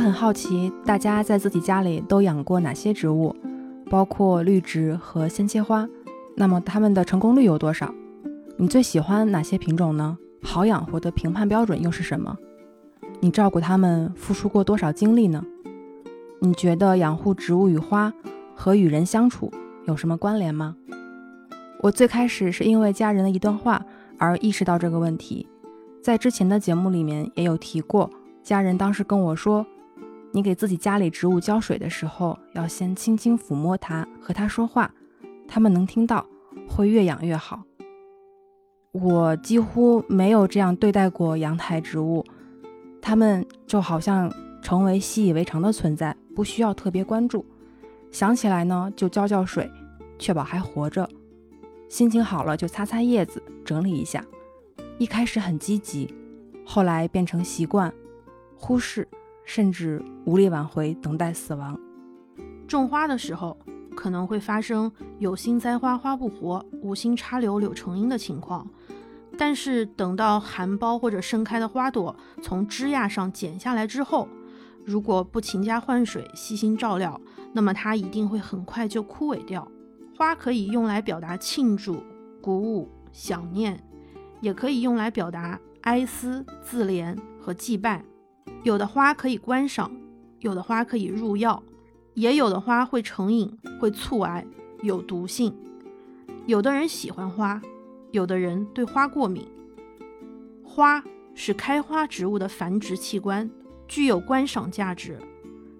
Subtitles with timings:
[0.00, 3.36] 我很好奇，大家在自己家里都养过哪些植物，
[3.90, 5.86] 包括绿植和鲜切花？
[6.36, 7.94] 那么它们的成功率有多少？
[8.56, 10.16] 你最喜欢哪些品种呢？
[10.40, 12.34] 好养活的评判标准又是什么？
[13.20, 15.44] 你照顾它们付出过多少精力呢？
[16.38, 18.10] 你觉得养护植物与花
[18.56, 19.52] 和与人相处
[19.84, 20.76] 有什么关联吗？
[21.82, 23.84] 我最开始是因为家人的一段话
[24.16, 25.46] 而意识到这个问题，
[26.02, 28.08] 在之前的节目里面也有提过，
[28.42, 29.66] 家人当时跟我说。
[30.32, 34.92] 你给自己家里植物浇水的时候，要先轻轻抚摸它，和它说话，
[35.48, 36.24] 它们能听到，
[36.68, 37.62] 会越养越好。
[38.92, 42.24] 我几乎没有这样对待过阳台植物，
[43.00, 47.44] 它们就好像成为习以为常的存在，不需要特别关注。
[48.10, 49.70] 想起来呢，就浇浇水，
[50.18, 51.08] 确保还活着。
[51.88, 54.24] 心情好了就擦擦叶子，整理一下。
[54.98, 56.12] 一开始很积极，
[56.64, 57.92] 后来变成习惯，
[58.56, 59.08] 忽视。
[59.44, 61.78] 甚至无力挽回，等待死亡。
[62.68, 63.58] 种花的时候，
[63.96, 68.66] 可能会发生有心栽花花不活，无心插柳柳成荫的情况。
[69.36, 74.28] 但是等到含苞或者盛开的花朵从枝桠上剪下来之后，
[74.84, 77.20] 如果不勤加换水、细心照料，
[77.52, 79.66] 那么它一定会很快就枯萎掉。
[80.16, 82.02] 花可以用来表达庆祝、
[82.42, 83.82] 鼓舞、想念，
[84.40, 88.04] 也可以用来表达哀思、自怜和祭拜。
[88.62, 89.90] 有的花可以观赏，
[90.40, 91.62] 有的花可以入药，
[92.14, 94.46] 也有的花会成瘾，会促癌，
[94.82, 95.54] 有毒性。
[96.46, 97.60] 有的人喜欢花，
[98.10, 99.46] 有的人对花过敏。
[100.62, 101.02] 花
[101.34, 103.50] 是开花植物的繁殖器官，
[103.88, 105.18] 具有观赏价值，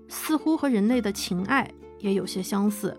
[0.09, 2.99] 似乎和人类的情爱也有些相似。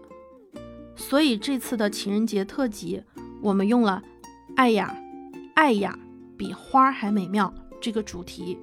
[0.95, 3.01] 所以这次的情人节特辑，
[3.41, 4.03] 我们用了
[4.55, 4.95] “爱呀，
[5.55, 5.97] 爱呀，
[6.37, 8.59] 比花还美妙”这个主题。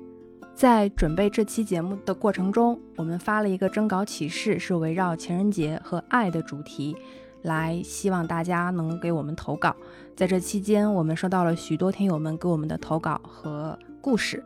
[0.59, 6.97] 在准备这期节目的过程中，我们发了一个征稿启事，是围绕情人节和爱的主题，
[7.43, 9.77] 来希望大家能给我们投稿。
[10.17, 14.43] 在这期间，我们收到了许多听友们给我们的投稿和故事，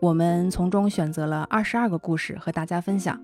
[0.00, 3.16] 我们从中选择了二十二个故事和大家分享。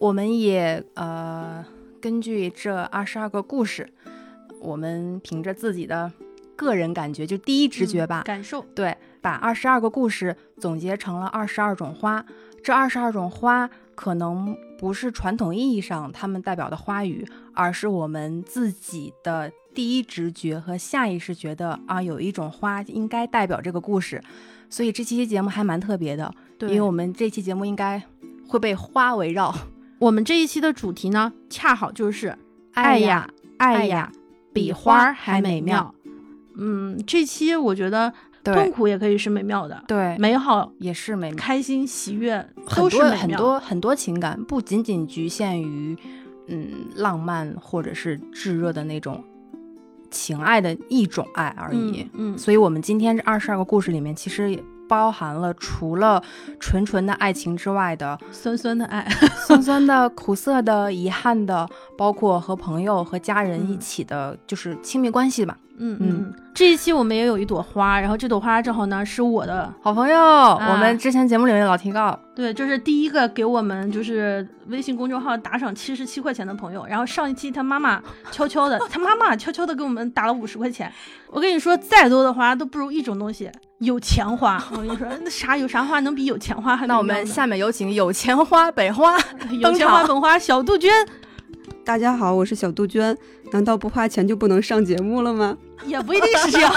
[0.00, 1.64] 我们也呃
[2.00, 3.88] 根据这二十二个故事，
[4.58, 6.12] 我们凭着自己的
[6.56, 8.96] 个人感觉，就第一直觉吧，感受对。
[9.24, 12.22] 把二十二个故事总结成了二十二种花，
[12.62, 24.22] 这二十二种花可能不是传统意义上它们代表的花语，而是我们自己的第一直觉和下意识觉得啊，有一种花应该代表这个故事。
[24.68, 26.30] 所以这期节目还蛮特别的，
[26.60, 28.02] 因为我们这期节目应该
[28.46, 29.54] 会被花围绕。
[29.98, 32.36] 我们这一期的主题呢，恰好就是
[32.74, 33.26] 爱呀
[33.56, 34.12] 爱呀，
[34.52, 35.94] 比花还美妙。
[36.58, 38.12] 嗯，这期我觉得。
[38.52, 42.46] 痛苦也可以是美妙的，对，美好也是美，开心喜悦
[42.76, 45.96] 都是很多很多情感，不仅仅局限于
[46.48, 49.24] 嗯浪漫或者是炙热的那种
[50.10, 52.06] 情爱的一种爱而已。
[52.12, 56.22] 嗯，所以我们今天这二十二个故事里面，其实也包含了除了
[56.60, 59.08] 纯纯的爱情之外的酸酸的爱，
[59.46, 61.66] 酸酸的、苦涩的、遗憾的，
[61.96, 65.58] 包括和朋友和家人一起的，就是亲密关系吧。
[65.76, 80.92] 嗯嗯，这一期我们也有一朵花，然后这朵花正好呢是我的好朋友，我们之前节目里面老提到，对，就是第一个给我们就是微信公众号打赏七十七块钱的朋友，然后上一期他妈妈悄悄的， 他妈妈悄悄的给我们打了五十块钱。
[81.28, 84.62] 我跟你说，再多的花都不如一种东西，有钱花。
[84.70, 86.86] 我跟你说，那啥有啥花能比有钱花还？
[86.86, 89.16] 那我们下面有请有钱花北花
[89.60, 90.90] 有钱花本花小杜鹃。
[91.84, 93.16] 大家好，我是小杜鹃。
[93.52, 95.56] 难道不花钱就不能上节目了吗？
[95.86, 96.72] 也不一定是这样。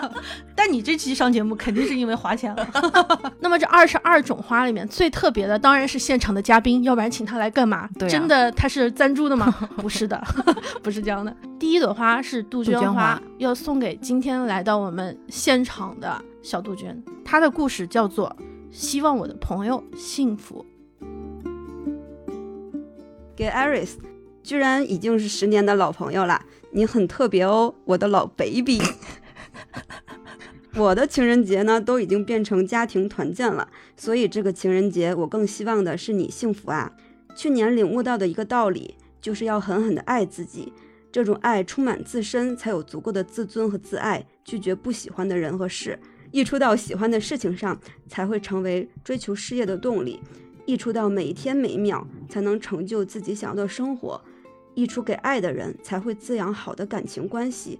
[0.54, 2.66] 但你这期上节目肯定是因为花钱了。
[3.40, 7.88] 那么这二十二种花里面最特别的当然是现场的嘉宾，要不然请他来干嘛？
[8.08, 9.52] 真的他是赞助的吗？
[9.76, 10.22] 不是的，
[10.82, 11.34] 不是这样的。
[11.58, 17.02] 第一朵花是杜鹃花，要送给今天来到我们现场的小杜鹃。
[17.24, 18.34] 她的故事叫做
[18.70, 20.64] 《希望我的朋友幸福》。
[23.34, 24.11] 给 Iris。
[24.42, 28.80] 居然已经是十年的老朋友了，你很特别哦，我的老 baby。
[30.74, 36.92] 我的情人节呢，都已经变成家庭团建了，所以这个情人节我更希望的是你幸福啊。
[37.36, 40.72] 去年领悟到的一个道理，就是要狠狠的爱自己，
[41.12, 45.98] 这种爱充满自身，才有足够的自尊和自爱，拒绝不喜欢的人和事，
[46.30, 47.78] 溢出到喜欢的事情上，
[48.08, 50.20] 才会成为追求事业的动力，
[50.64, 54.20] 溢出到每一天每一秒，才能成就自己想要的生活。
[54.74, 57.78] 溢出给爱的人，才会滋养好的感情关系；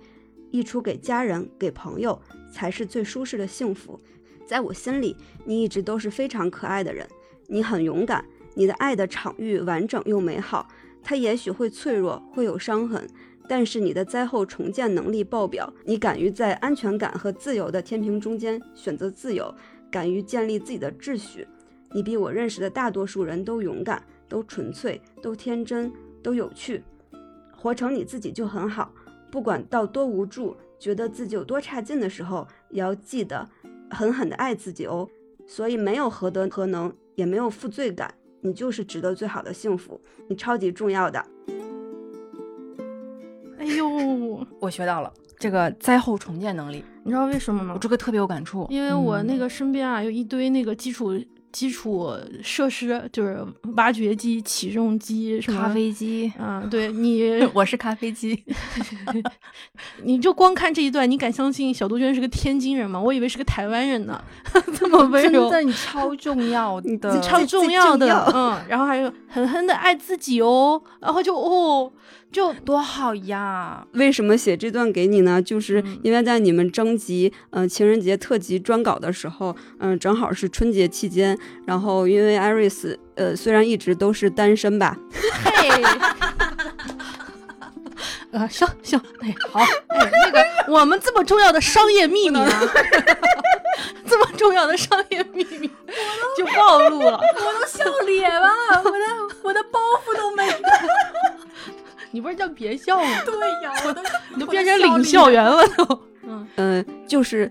[0.51, 2.21] 溢出给家人、给朋友，
[2.53, 3.99] 才是最舒适的幸福。
[4.47, 7.07] 在我心里，你一直都是非常可爱的人。
[7.47, 8.25] 你很勇敢，
[8.55, 10.69] 你的爱的场域完整又美好。
[11.03, 13.09] 它也许会脆弱，会有伤痕，
[13.49, 15.73] 但是你的灾后重建能力爆表。
[15.85, 19.53] 你敢于在安全感和自由的天平中间选择自由，
[19.91, 21.47] 敢于建立自己的秩序。
[21.93, 25.93] 你比我认识的大多数人都勇敢，都纯粹，都天真，
[26.23, 26.83] 都有趣。
[27.57, 28.93] 活成你自己就很好。
[29.31, 33.49] 不管到多无助，觉得自己有多差劲的时候，也要记得
[33.91, 35.09] 狠狠的爱自己哦。
[35.47, 38.15] 所以没有何德何能，也没有负罪感。
[38.45, 41.25] 你就是值得最好的幸福，你超级重要的。
[43.59, 47.75] 哎呦， 我学到了这个灾后重建能力，你知道为什么吗？
[47.75, 51.13] 我这个特别有感触，因为我那个身边啊有一堆那个基础
[51.53, 52.11] 基础
[52.43, 53.45] 设施，就是
[53.77, 56.33] 挖掘机、起重机、什么咖啡机。
[56.39, 58.43] 嗯，对你， 我是咖啡机。
[60.03, 63.01] 你就光看这一段，你敢相信小杜鹃是个天津人吗？
[63.01, 64.23] 我以为是个台湾人呢，
[64.75, 68.59] 这么温柔，真的，你超重要的，超重要的，嗯。
[68.69, 71.93] 然后还有狠狠的爱自己哦，然后就哦。
[72.33, 73.87] 就多好呀！
[73.93, 75.41] 为什么写这段给你呢？
[75.43, 81.39] 就是因为在你们征集嗯情人节特辑专稿的时候，嗯，正好是春节期间。
[81.67, 84.97] 然后因为艾瑞斯呃虽然一直都是单身吧，
[85.45, 85.69] 嘿，
[88.33, 92.49] 呃行行，哎好，哎那个我们这么重要的商业秘密呢，
[94.09, 95.71] 这么重要的商业秘密
[96.39, 98.49] 就暴露了，我都笑咧了，
[98.83, 100.57] 我的我的包袱都没了。
[102.13, 103.09] 你不是叫别笑吗？
[103.27, 104.03] 对呀，我都
[104.35, 106.03] 你都变成领校园了都。
[106.25, 107.51] 嗯嗯，就是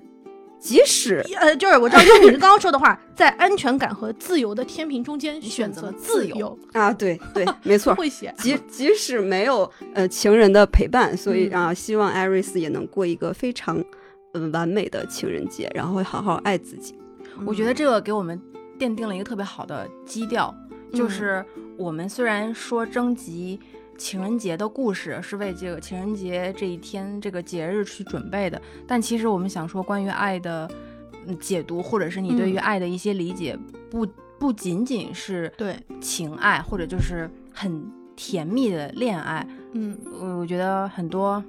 [0.58, 7.94] 即使呃，就是我知道用你刚刚说的话，在安全感和自由的天平中间选择自由啊，对对，没错。
[7.96, 8.34] 会写。
[8.38, 13.84] 即即使没有呃情人的陪伴，所以啊，希望艾瑞斯也能过一个非常
[14.34, 16.96] 嗯完美的情人节，然后会好好爱自己。
[17.46, 18.40] 我觉得这个给我们
[18.80, 20.56] 奠定了一个特别好的基调，
[20.94, 21.44] 就是
[21.78, 23.60] 我们虽然说征集。
[24.02, 30.68] 情人节的故事是为这个情人节这一天这个节日去准备的，但其实我们想说关于爱的
[31.40, 33.56] 解读，或者是你对于爱的一些理解，
[33.92, 34.08] 不
[34.40, 35.76] 不仅仅是对。
[36.02, 39.48] 情爱，或者就是很甜蜜的恋爱。
[39.74, 41.42] 嗯，我我觉得很多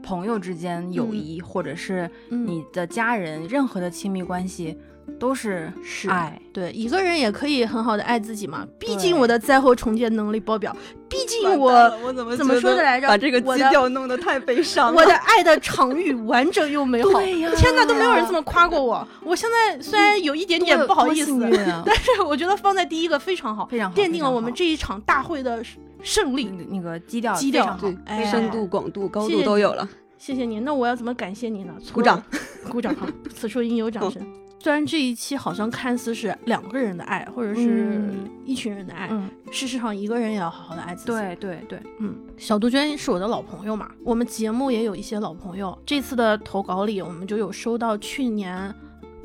[0.00, 4.78] 朋友之间友谊，或者是你的家人，任何的亲密关系。
[5.18, 8.66] 都是是爱，对一个人也可以很好的爱自己嘛。
[8.78, 10.74] 毕竟我的灾后重建能力爆表，
[11.08, 11.70] 毕竟我
[12.02, 13.08] 我怎么怎么说的来着？
[13.08, 15.00] 把这个基调弄得太悲伤了。
[15.00, 17.20] 我的爱的场域完整又美好。
[17.20, 19.06] 天哪，都没有人这么夸过我。
[19.22, 21.38] 我现在虽然有一点点不好意思，
[21.84, 25.62] 但是我觉得放在第一个非常好，非常好，奠定了我们这一场大会的
[26.02, 26.50] 胜利。
[26.70, 27.94] 那个基调基调对，
[28.30, 29.88] 深度、广度、高度都有了。
[30.18, 30.60] 谢谢你。
[30.60, 31.72] 那我要怎么感谢你呢？
[31.92, 32.22] 鼓掌，
[32.68, 32.94] 鼓掌！
[32.94, 34.22] 好，此处应有掌声。
[34.62, 38.12] 虽然这一期好像看似是两个人的爱，或者是
[38.44, 39.08] 一群人的爱，
[39.50, 41.06] 事实上一个人也要好好的爱自己。
[41.06, 45.76] 对对对，嗯，小杜鹃是我的老朋友嘛，我们节目也有一些老朋友。
[45.86, 48.74] 这次的投稿里，我们就有收到去年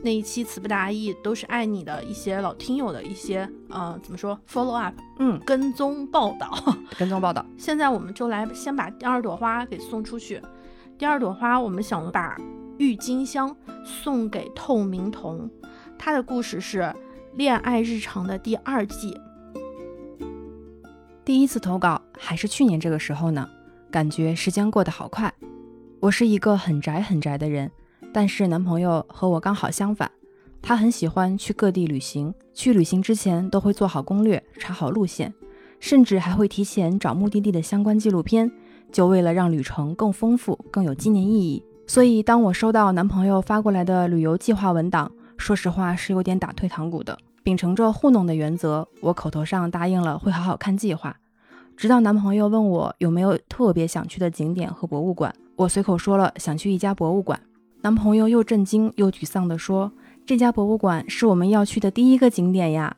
[0.01, 6.49] 那一期词不达意都是爱你的一些老听友的一些呃怎么说 follow up，嗯，跟踪报道，
[6.97, 7.45] 跟踪报道。
[7.57, 10.41] 现在我们就来先把第二朵花给送出去。
[10.97, 12.37] 第二朵花，我们想把。
[12.77, 15.49] 郁金香送给透明瞳，
[15.97, 16.93] 他的故事是
[17.33, 19.17] 恋爱日常的第二季。
[21.23, 23.49] 第一次投稿还是去年这个时候呢，
[23.89, 25.33] 感觉时间过得好快。
[26.01, 27.71] 我是一个很宅很宅的人，
[28.13, 30.11] 但是男朋友和我刚好相反，
[30.61, 35.33] 他很喜欢去各地旅行，去旅行之前都会做好攻略，查好路线，
[35.79, 38.51] 甚至还会提前找目的地的相关纪录片，
[38.91, 41.63] 就为了让旅程更丰富、更有纪念意义。
[41.87, 47.17] 所以，当我收到男朋友发过来的旅游计划文档，说实话是有点打退堂鼓的。
[47.43, 51.15] 秉承着糊弄的原则，我口头上答应了会好好看计划。
[51.77, 57.39] 直到男朋友问我有没有特别想去的景点和博物馆，我随口说了想去一家博物馆。
[57.81, 59.91] 男朋友又震惊又沮丧地说
[60.25, 62.97] ：“这家博物馆是我们要去的第一个景点呀！”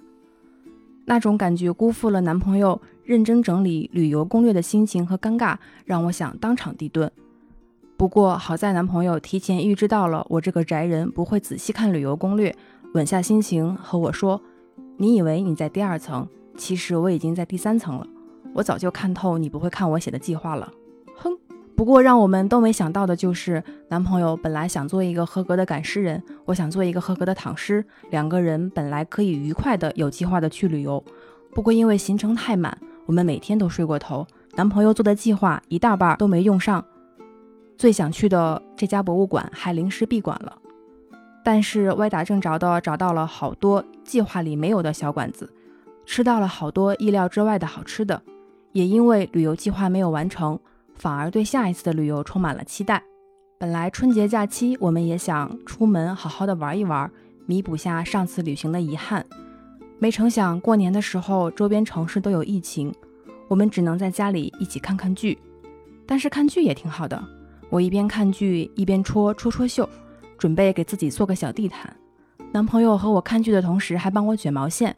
[1.05, 7.09] 那种感觉辜负了男朋友认真整理旅游攻略的心情和尴尬，让我想当场地遁。
[7.97, 12.55] 不过好在男朋友提前预知到了我这个宅人不会仔细看旅游攻略，
[12.93, 14.39] 稳下心情和我说
[14.97, 18.05] ：“你以为你在第二层，其实我已经在第三层了。
[18.53, 20.71] 我早就看透你不会看我写的计划了。”
[21.17, 21.35] 哼。
[21.75, 31.03] 不过让我们都没想到的就是，男朋友本来想做一个合格的赶尸人，我想做一个合格的躺尸，两个人本来可以愉快的、有计划的去旅游。
[31.51, 32.75] 不过因为行程太满，
[33.07, 34.25] 我们每天都睡过头，
[34.55, 36.83] 男朋友做的计划一大半都没用上。
[37.77, 40.57] 最想去的这家博物馆还临时闭馆了，
[41.43, 45.47] 但是歪打正着的找到了好多计划里没有的小馆子，
[46.05, 48.19] 吃到了好多意料之外的好吃的，
[48.71, 50.59] 也因为旅游计划没有完成，
[50.95, 53.03] 反而对下一次的旅游充满了期待。
[53.59, 57.09] 本来春节假期我们也想出门好好的玩一玩，
[57.45, 59.23] 弥补下上次旅行的遗憾，
[59.99, 62.91] 没成想过年的时候周边城市都有疫情，
[63.47, 65.37] 我们只能在家里一起看看剧。
[66.07, 67.21] 但是看剧也挺好的，
[67.69, 69.87] 我一边看剧一边戳戳戳绣，
[70.37, 71.95] 准备给自己做个小地毯。
[72.51, 74.95] 男朋友和我看剧的同时还帮我卷毛线，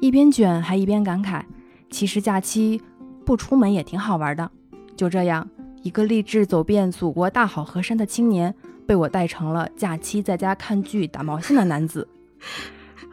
[0.00, 1.42] 一边卷还一边感慨，
[1.90, 2.80] 其实假期
[3.24, 4.50] 不出门也挺好玩的。
[4.96, 5.48] 就这样。
[5.82, 8.54] 一个立志走遍祖国大好河山的青年，
[8.86, 12.06] 被我带成了假期在家看剧打毛线的男子。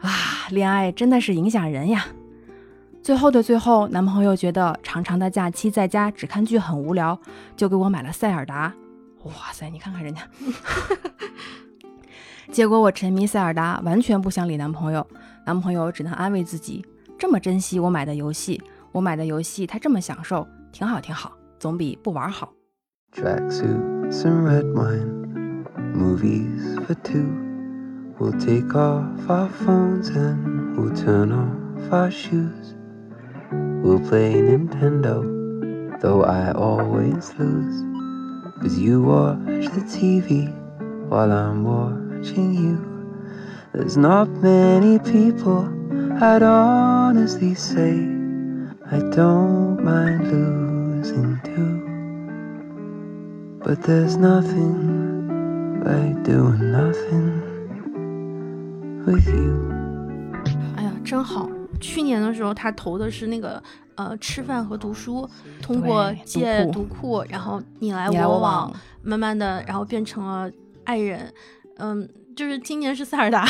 [0.02, 0.10] 啊，
[0.50, 2.04] 恋爱真的是影响人呀！
[3.02, 7.18] 最后的最后，男朋友觉得长长的假期在家只看剧很无聊，
[7.56, 8.74] 就给我买了塞尔达。
[9.28, 10.22] 哇塞，你看看人家！
[12.50, 15.06] 结果我沉迷塞尔达，完全不想理男朋友。
[15.44, 16.84] 男朋友只能安慰自己：
[17.18, 22.52] 这么珍惜我买的游戏，我买的游戏他这么享受，挺好挺好，总比不玩好。
[33.80, 35.22] We'll play Nintendo,
[36.00, 37.97] though I always lose.
[38.61, 40.49] Cause you watch the TV
[41.09, 42.77] while I'm watching you.
[43.73, 45.67] There's not many people
[46.21, 48.07] I'd honestly say
[48.89, 51.81] I don't mind losing to.
[53.63, 57.41] But there's nothing like doing nothing
[59.05, 59.71] with you.
[60.77, 61.49] 哎呀，真好！
[61.79, 63.61] 去年的时候，他投的是那个
[63.98, 65.28] 呃吃饭和读书，
[65.60, 70.50] 通过借读库读库，然后你来我往，慢慢的，然后变成了
[70.84, 71.34] 爱人。
[71.78, 73.44] 嗯，就是今年是塞尔达，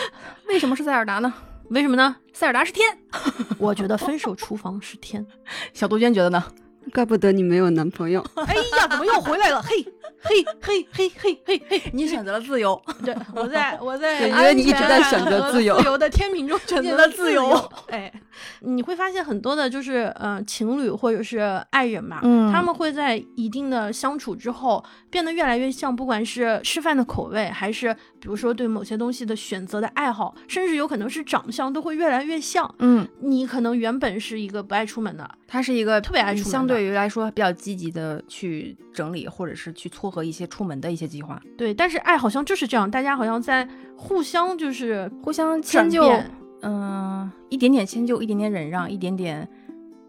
[0.46, 1.32] 为什么是塞尔达呢？
[1.70, 2.16] 为什么呢？
[2.34, 2.86] 塞尔达是天。
[3.58, 5.26] 我觉得分手厨房是天。
[5.72, 6.44] 小杜鹃觉得呢？
[6.92, 8.22] 怪不得你没有男朋友。
[8.34, 9.62] 哎呀，怎么又回来了？
[9.62, 9.82] 嘿，
[10.24, 11.82] 嘿，嘿，嘿，嘿，嘿，嘿！
[11.92, 17.72] 你选择了自由， 对，我在我在对因为你一直在选择自由自由的天平中选择了自自由由。
[17.92, 18.12] 哎，
[18.60, 32.72] 你会发现很多的就是呃情侣或者是爱人嘛，嗯他们会在一定的相处之后变得越来越像，不管是吃饭的口味，还是比如说对某些东西的选择的爱好，甚至有可能是长相，都会越来越像。
[32.78, 46.30] 嗯，你可能原本是一个不爱出门的，他是一个特别爱出相对于来说比较积极的去整理或者是去撮合一些出门的一些计划，对，但是爱好像就是这样，大家好像在互相就是互相迁就，变
[46.62, 49.46] 嗯、一点点迁就，一点点忍让，一点点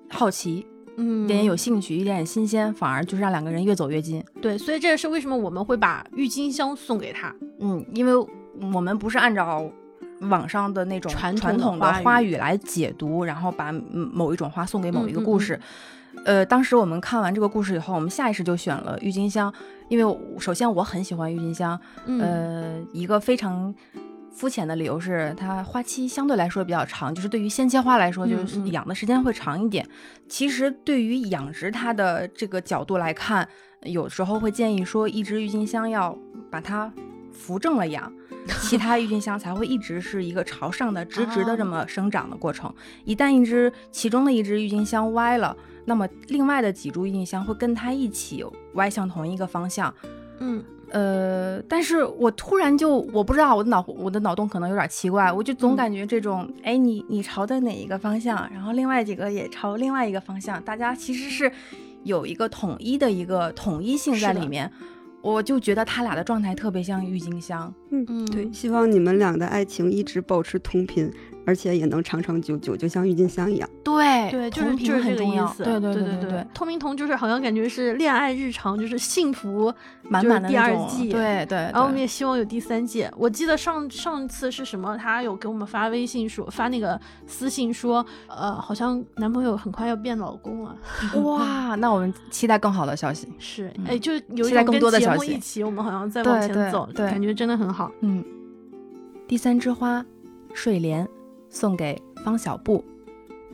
[0.09, 0.65] 好奇，
[0.97, 4.23] 嗯一点点有兴趣，一点点新鲜，反而就是让两个人越走越近。
[4.39, 7.33] 对，所以这也是为什么我们会把郁金香送给他。
[7.59, 8.13] 嗯，因为
[8.73, 9.67] 我们不是按照
[10.21, 15.59] 网上的那种传统的的花语来解读，然后把嗯某一种花送给某一个嗯嗯嗯故事。
[16.23, 19.53] 呃，当时我们看完这个故事以后，我们下意识就选了郁金香，
[19.87, 23.73] 因为首先我很喜欢郁金香，嗯，呃，一个非常
[24.31, 29.87] 肤浅的理由是它花期相对来说比较长，就是对于鲜切花来说，就是养的时间会长一点。
[30.27, 33.47] 其实对于养殖它的这个角度来看，
[33.83, 36.17] 有时候会建议说，一只郁金香要
[36.49, 36.91] 把它
[37.31, 38.11] 扶正了养。
[38.61, 42.71] 其他郁金香才会一直是一个朝上的、直直的这么生长的过程。
[43.03, 49.93] 一旦一只其中的一只郁金香歪了，那么另外的几株郁金香会跟它一起歪向同一个方向。
[50.39, 61.51] 嗯呃，但是我突然就我不知道我的脑我的脑洞可能有点奇怪，我就总嗯感觉这种，哎、你你朝的哪一个方向，然后另外几个也朝另外一个方向，大家其实是
[62.03, 64.71] 有一个统一的一个统一性在里面，
[65.21, 67.73] 我就觉得他俩的状态特别像郁金香。
[67.89, 71.11] 嗯嗯对，希望你们俩的爱情一直保持同频，
[71.45, 73.69] 而且也能长长久久，就像郁金香一样。
[73.83, 75.45] 对对，就是就是这很重要。
[75.45, 75.63] 个意思。
[75.63, 81.09] 对对对对对透明瞳就是好像感觉是恋爱日常，就是幸福满满的第二季。
[81.09, 83.07] 对对，然后我们也希望有第三季。
[83.17, 84.97] 我记得上上次是什么？
[84.97, 90.75] 他有给我们发微信说，发那个私信说，呃，好像男朋友很快要变老公了。
[91.23, 93.27] 哇，那我们期待更好的消息。
[93.37, 97.91] 是，嗯哎，就有一期待更种跟节多的消息目一起，我们好像在往前对走，对感觉真的很好。
[98.01, 98.23] 嗯，
[99.27, 100.03] 第三枝花，
[100.53, 101.07] 睡莲，
[101.55, 102.83] 送给方小布。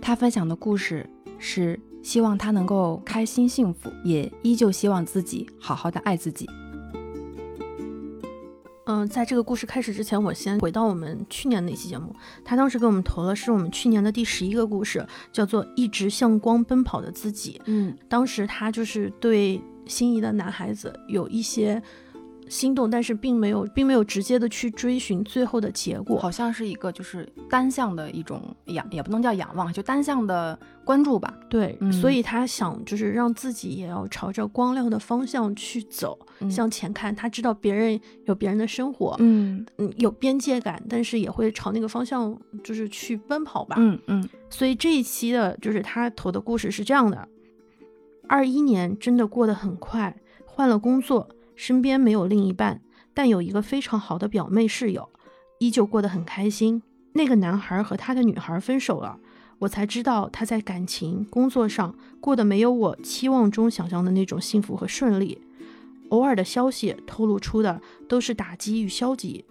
[0.02, 6.50] 他分享的故事是希望他能够开心幸福，也依旧希望自己好好的爱自己。
[8.88, 17.60] 嗯，在这个故事开始之前，我先回到我们去年那期节目，他当时给我们投的是我们去年的第十一个故事，叫做《一直向光奔跑的自己》。
[17.68, 21.82] 嗯当时他就是对心仪的男孩子有一些
[22.52, 26.20] 心动，但是并没有并没有直接的去追寻最后的结果。
[26.20, 31.34] 好像是一个就是单向的一种仰，也不能叫仰望，就单向的关注吧。
[31.50, 37.16] 对，嗯所以他想就是让自己也要朝着光亮的方向去走，嗯向前看。
[37.16, 43.78] 他知道别人有别人的生活，嗯嗯，有边界感，但是也会朝那个方向就是去奔跑吧。
[43.80, 47.26] 嗯嗯所以这一期的就是他投的故事是这样的：
[48.28, 50.14] 二一年真的过得很快，
[50.46, 51.30] 换了工作，
[51.62, 52.82] 身边没有另一半，
[53.14, 55.08] 但有一个非常好的表妹室友，
[55.60, 56.82] 依旧过得很开心。
[57.14, 59.20] 那个男孩和他的女孩分手了，
[59.60, 65.40] 我才知道他在感情、工作上过得没有我期望中想象的那种幸福和顺利。
[66.10, 69.46] 偶尔的消息透露出的都是打击与消极，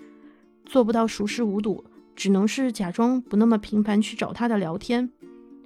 [0.64, 1.84] 做不到熟视无睹，
[2.16, 5.08] 只能是假装不那么频繁去找他的聊天，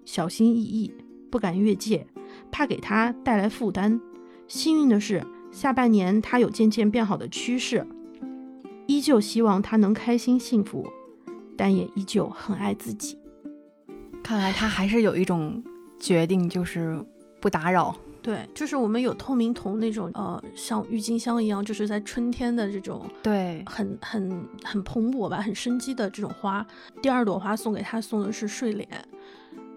[0.04, 0.92] 小心翼翼，
[1.30, 2.06] 不敢越界，
[2.52, 3.98] 怕给他带来负担。
[4.46, 7.86] 幸运的是，下半年他有渐渐变好的趋势，
[8.88, 10.84] 依旧希望他能开心幸福，
[11.56, 13.16] 但也依旧很爱自己。
[14.20, 15.62] 看来他还是有一种
[16.00, 17.00] 决定，就是
[17.40, 17.94] 不打扰。
[18.20, 26.66] 对，就是我们有透明瞳那种，呃，像郁金香一样，就是在春天的这种对，很很很蓬勃吧，很生机的这种花。
[27.00, 28.88] 第二朵花送给他送的是睡莲，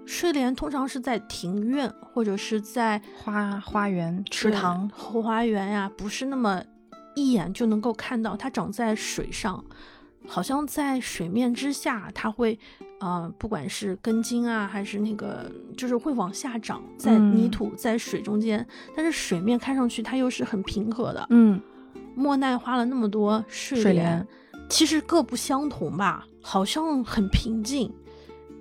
[0.07, 6.63] 睡莲通常是在庭院或者是在花花园、池塘，后花园呀、不是那么
[7.13, 9.63] 一眼就能够看到，它长在水上，
[10.25, 12.57] 好像在水面之下，它会，
[13.01, 21.27] 呃，不管是根茎啊，还是那个，就是会往下长，在泥嗯土、在水中间，但是水面看上去它又是很平和的。
[21.32, 21.62] 嗯，
[22.15, 24.27] 莫奈花了那么多睡莲，睡莲
[24.69, 27.93] 其实各不相同吧，好像很平静。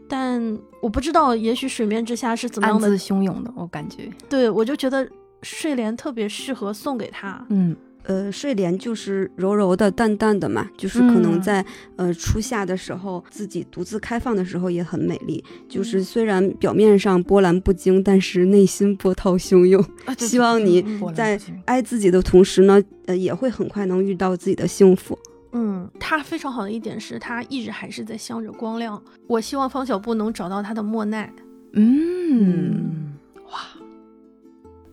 [0.09, 4.09] 但我不知道，也许水面之下是怎么样的汹涌的，我感觉。
[4.29, 5.09] 对，我就觉得
[5.43, 7.45] 睡莲特别适合送给他。
[7.51, 7.77] 嗯
[8.09, 11.67] 呃，睡莲就是柔柔的、淡淡的嘛，就是可能嗯在、
[11.97, 15.43] 呃初夏的时候，自己独自开放的时候也很美丽。
[15.69, 19.85] 就是嗯虽然表面上波澜不惊，但是内心波涛汹涌。
[20.07, 20.85] 啊希望你
[21.17, 25.19] 在爱自己的同时呢，呃，也会很快能遇到自己的幸福。
[25.59, 29.03] 嗯，他非常好的一点是他一直还是在向着光亮。
[29.27, 31.33] 我希望方小布能找到他的莫奈。
[31.73, 33.15] 嗯，
[33.51, 33.61] 哇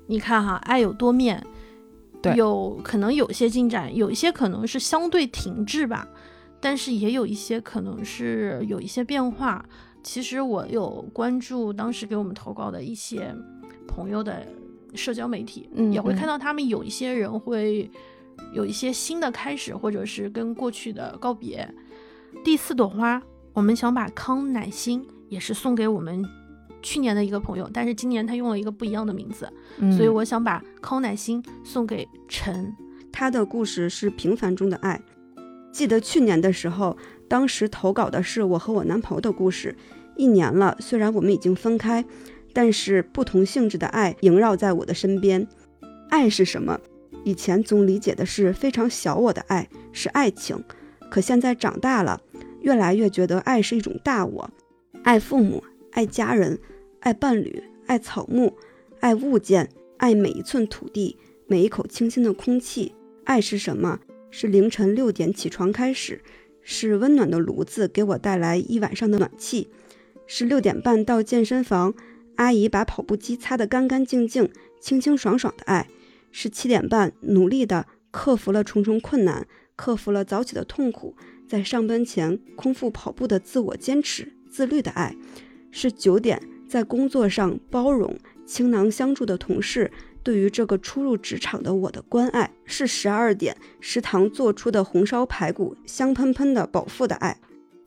[0.08, 1.46] 你看哈，爱有多面，
[2.22, 6.08] 对有可能有些进展，有一些可能是相对停滞吧，
[6.62, 9.66] 但是也有一些可能是有一些变化。
[10.02, 13.36] 其实我有关注当时给我们投稿的一些
[13.88, 14.46] 朋友的
[14.96, 17.90] 社交媒体，嗯也会嗯看到他们有一些人会
[18.54, 21.68] 有一些新的开始，或者是跟过去的告别。
[22.44, 23.22] 第四朵花，
[23.54, 26.24] 我们想把康乃馨也是送给我们
[26.82, 32.74] 去年的一个朋友，但是今年他用了一个不一样的名字，嗯所以我想把康乃馨送给陈。
[33.12, 35.00] 他的故事是平凡中的爱。
[35.72, 39.76] 记得去年的时候，当时投稿的是我和我男朋友的故事。
[40.16, 42.04] 一年了，虽然我们已经分开，
[42.54, 45.48] 但是不同性质的爱萦绕在我的身边。
[46.10, 46.80] 爱是什么？
[47.24, 50.64] 以前总理解的是非常小我的爱，是爱情。
[51.10, 52.22] 可现在长大了，
[52.62, 54.50] 越来越觉得爱是一种大我，
[55.04, 56.60] 爱父母，爱家人，
[57.00, 58.54] 爱伴侣，爱草木，
[59.00, 62.94] 爱物件，爱每一寸土地，每一口清新的空气。
[63.26, 64.00] 爱是什么？
[64.32, 66.22] 是凌晨六点起床开始，
[66.64, 69.70] 是温暖的炉子给我带来一晚上的暖气，
[70.26, 71.94] 是六点半到健身房，
[72.38, 74.50] 阿姨把跑步机擦得干干净净、
[74.82, 75.88] 清清爽爽的爱，
[76.34, 81.16] 是七点半努力的克服了重重困难，克服了早起的痛苦，
[81.48, 85.16] 在上班前空腹跑步的自我坚持、自律的爱，
[85.72, 89.90] 是九点在工作上包容、倾囊相助的同事。
[90.24, 97.38] 对于这个初入职场的我的关爱，是十二点食堂做出的红烧排骨香喷喷的饱腹的爱，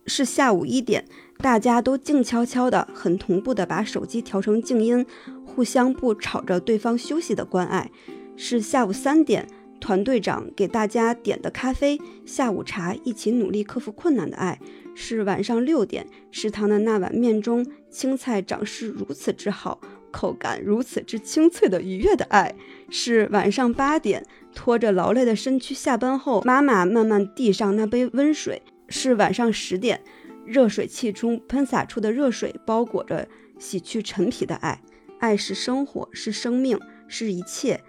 [0.07, 1.07] 是下午一点
[1.39, 5.07] 大家都静悄悄的、很同步的把手机调成静音，
[5.47, 7.91] 互相不吵着对方休息的关爱，
[8.37, 9.47] 是下午三点
[9.81, 14.59] 团队长给大家点的咖啡、下午茶，一起努力克服困难的爱，
[14.95, 19.81] 是晚上六点食堂的那碗面中青菜长势如此之好。
[20.13, 22.55] 口感如此之清脆的愉悦的爱，
[22.89, 30.01] 是晚上八点拖着劳累的身躯下班后，妈妈慢慢递上那杯温水；是晚上十点，
[30.47, 34.81] 热水器中喷洒出的热水包裹着洗去陈皮的爱。
[35.19, 37.83] 爱是生活，是生命，是一切，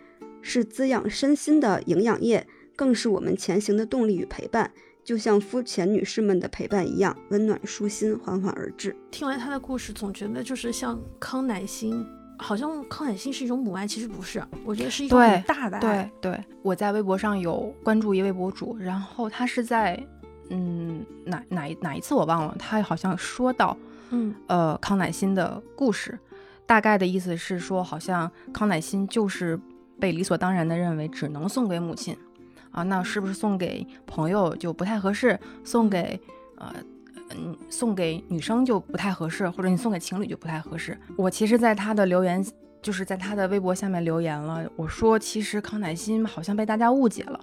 [0.48, 4.72] 是滋养身心的营养液，更是我们前行的动力与陪伴。
[5.04, 8.96] 就像肤浅女士们的陪伴一样，温暖舒心，缓缓而至。
[9.12, 12.06] 听完她的故事，总觉得就是像康乃馨
[12.38, 16.12] 好像康乃馨是一种母爱，其实不是，我觉得是一种对很大的爱。
[16.22, 20.02] 对对，我在微博上有关注一位博主，然后他是在
[20.50, 23.78] 嗯哪哪一哪一次我忘了，他好像说到
[24.12, 26.18] 嗯呃康乃馨的故事，
[26.66, 29.58] 大概的意思是说，好像康乃馨就是
[30.00, 32.16] 被理所当然的认为只能送给母亲
[32.72, 35.40] 啊，那是不是送给朋友就不太合适？
[35.64, 36.20] 送给
[36.58, 36.74] 呃
[37.36, 40.98] 嗯送给女生就不太合适，或者你送给情侣就不太合适。
[41.16, 42.46] 我其实，在他的留言。
[42.80, 47.40] 就是在他的微博下面留言了，我说其实康乃馨好像被大家误解了，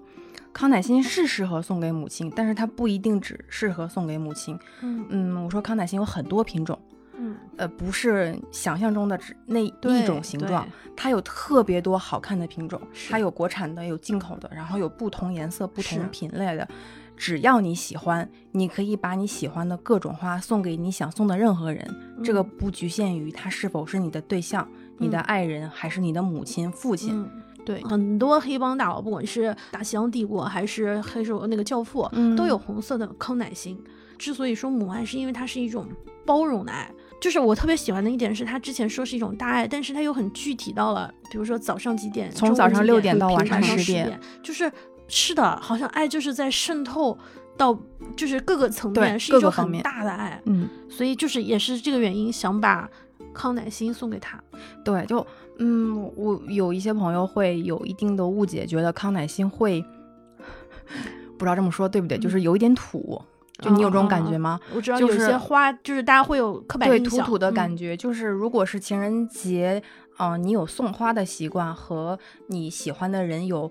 [0.55, 4.57] 康乃馨是适合送给母亲，但是它不一定只适合送给母亲。
[4.81, 6.79] 嗯嗯，我说康乃馨有很多品种，
[7.17, 16.67] 嗯，呃，不是想象中的只那一种形状，它有特别多好看的品种，它有国产的，有进口的，然后有不同颜色、不同品类的。
[17.17, 21.89] 只要你喜欢，你可以把你喜欢的各种花送给你想送的任何人。
[22.25, 27.15] 这个嗯不局限于他是否是你的对象、你的嗯爱人，还是你的母亲、父亲。
[27.15, 27.31] 嗯，
[27.65, 33.81] 对，很多黑帮大佬，不管是大西洋帝国还是黑手那个教父，嗯都有红色的康乃馨。
[34.19, 35.87] 之所以说母爱，是因为它是一种
[36.27, 36.91] 包容的爱。
[37.25, 44.71] 就是我特别喜欢的一点是，他之前说是一种大爱，但是他又很具体到了，比如说早上几点，从早上六点点到晚上晚上10点点，就是
[45.09, 47.19] 是的，好像爱就是在渗透
[47.57, 47.75] 到
[48.15, 50.39] 就是各个层面，是一种很大的爱。
[50.45, 52.87] 嗯，所以就是也是这个原因，想把
[53.33, 54.39] 康乃馨送给他。
[54.85, 55.27] 对，就
[55.59, 59.83] 嗯，我有一些朋友会有一定的误解，觉得康乃馨会
[61.39, 63.19] 不知道这么说对不对，就是有一点土。
[63.63, 64.59] 就你有这种感觉吗？
[64.75, 69.83] 我知道有一就是些花，就是大家会有刻板对，印象，土土的感嗯觉，就是如果是情人节，
[70.19, 73.71] 嗯、你有送花的习惯，和你喜欢的人有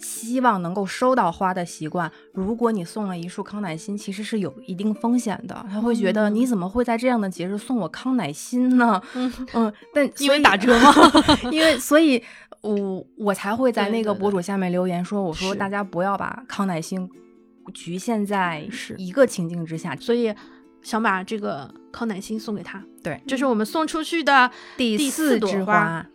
[0.00, 5.66] 希望能够收到花的习惯，如果你送了一束康乃馨，其实是有一定风险的。
[5.68, 9.02] 他会觉得嗯你怎么会在这样的节日送我康乃馨呢？
[9.14, 10.92] 嗯嗯，但 因为打折吗？
[11.50, 12.22] 因为所以，
[12.60, 17.08] 我我才会在对对对那个博主下面留言说，我说大家不要把康乃馨
[17.72, 19.94] 局限在是一个情境之下。
[19.96, 20.34] 所以
[20.82, 22.82] 想把这个康乃馨送给他。
[23.02, 26.06] 对，这是我们送出去的第第四枝朵花，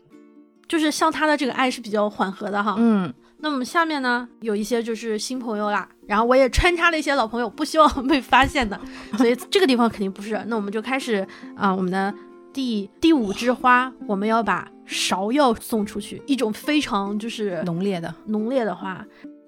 [0.68, 2.76] 就是像他的这个爱是比较缓和的哈。
[2.78, 8.80] 嗯，那我们下面呢有一些就是新朋友啦，然后我也穿插了一些老朋友，不希望 被发现的，
[9.18, 10.42] 所以这个地方肯定不是。
[10.48, 12.14] 那我们就开始啊、我们的
[12.54, 18.14] 第第五枝花，我们要把芍药送出去，一种非常就是浓烈的。
[18.28, 19.06] 浓烈的花。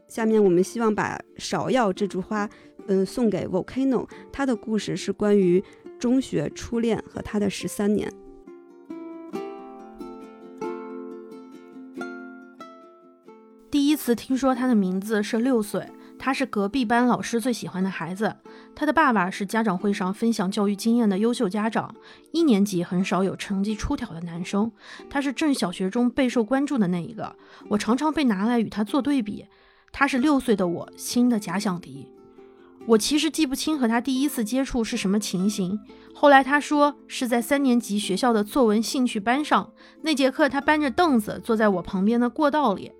[0.07, 2.49] 下面我们希望把芍药这株花，
[2.87, 4.07] 嗯，送给 Volcano。
[4.31, 5.63] 它的故事是关于
[5.99, 8.11] 中学初恋和他的十三年。
[13.71, 18.33] 第一次听说他的名字是六岁，他是隔壁班老师最喜欢的孩子。
[18.73, 21.93] 他的爸爸是家长会上分享教育经验的优秀家长。
[22.31, 24.71] 一年级很少有成绩出挑的男生，
[25.09, 27.35] 他是正小学中备受关注的那一个。
[27.69, 29.45] 我常常被拿来与他做对比。
[29.97, 32.05] 他是六岁的我新的假想敌。
[32.85, 35.79] 我其实记不清和他第一次接触是什么情形。
[36.13, 42.91] 后来他说是在三年级学校的作文兴趣班上，那节课他搬着凳子坐在我旁边的过道里。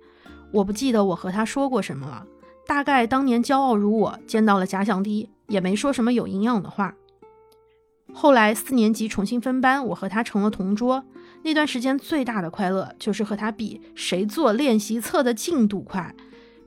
[0.50, 2.26] 我不记得我和他说过什么了，
[2.66, 6.94] 大概当年骄傲如我，见到了假想敌，也没说什么有营养的话。
[8.14, 11.04] 后来四年级重新分班，我和他成了同桌。
[11.42, 16.14] 那段时间最大的快乐就是和他比谁做练习册的进度快。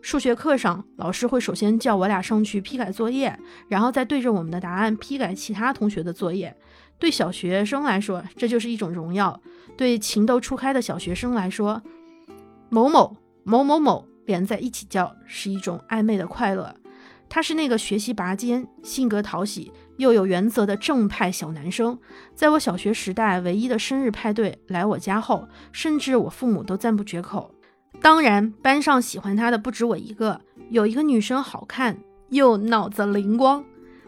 [0.01, 6.55] 数学课上，老师会首先叫我俩上去批改作业，然后再对着我们的答案批改其他同学的作业。
[6.97, 9.39] 对小学生来说，这就是一种荣耀；
[9.77, 11.81] 对情窦初开的小学生来说，
[12.69, 16.75] 某某某某某连在一起叫是一种暧昧的快乐。
[17.27, 21.97] 他是那个学习拔尖、性格讨喜又有原则的正派小男生。
[22.33, 27.53] 在我小学时代唯一的生日派对来我家后，甚至我父母都赞不绝口。
[28.01, 31.97] 当然，班上喜欢他的不止我一个，有一个女生好看
[32.29, 33.63] 又脑子灵光。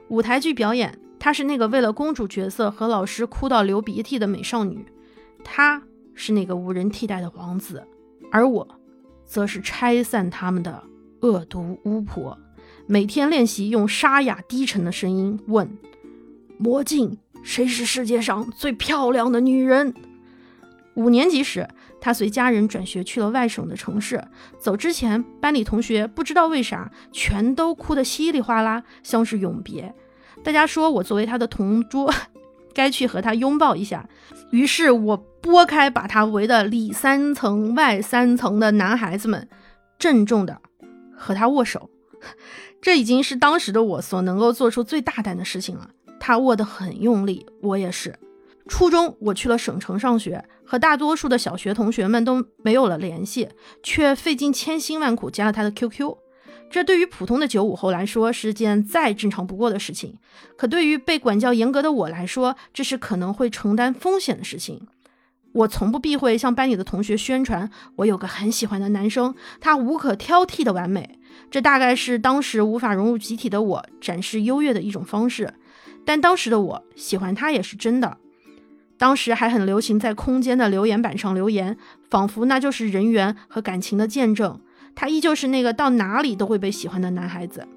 [0.07, 4.85] 舞台剧表演，她是那个为了公主角色和老师哭到流鼻涕的美少女，
[5.43, 5.81] 她
[6.15, 7.85] 是那个无人替代的王子，
[8.31, 8.67] 而我，
[9.25, 10.83] 则是拆散他们的
[11.21, 12.37] 恶毒巫婆。
[12.87, 15.77] 每天练习用沙哑低沉的声音问
[16.57, 19.93] ：“魔镜，谁是世界上最漂亮的女人？”
[20.95, 21.69] 五年级时，
[22.01, 24.21] 他随家人转学去了外省的城市。
[24.59, 29.93] 走之前，班里同学不知道为啥全都哭得稀里哗啦，像是永别。
[30.43, 32.11] 大家说我作为他的同桌，
[32.73, 34.09] 该去和他拥抱一下。
[34.49, 39.47] 于是我拨开把他围得里三层外三层的男孩子们，
[39.99, 40.59] 郑重的
[41.15, 41.89] 和他握手。
[42.81, 45.91] 这已经是当时的我所能够做出最大胆的事情了。
[46.19, 48.15] 他握得很用力，我也是。
[48.67, 53.49] 初中我去了省城上学，和大多数的小学同学们都没有了联系，
[53.84, 56.15] 却费尽千辛万苦加了他的 QQ。
[56.69, 60.17] 这对于普通的九五后来说是件再正常不过的事情，
[60.55, 64.88] 可对于被管教严格的我来说，这是可能会承担风险的事情。
[65.51, 71.19] 我从不避讳向班里的同学宣传我有个很喜欢的男生，他无可挑剔的完美。
[71.49, 75.53] 这大概是当时无法融入集体的我展示优越的一种方式。
[76.05, 78.19] 但当时的我喜欢他也是真的。
[79.01, 81.75] 当时还很流行在空间的留言板上留言，
[82.07, 84.61] 仿佛那就是人缘和感情的见证。
[84.93, 87.67] 他依旧是那个到哪里都会被喜欢的男孩子。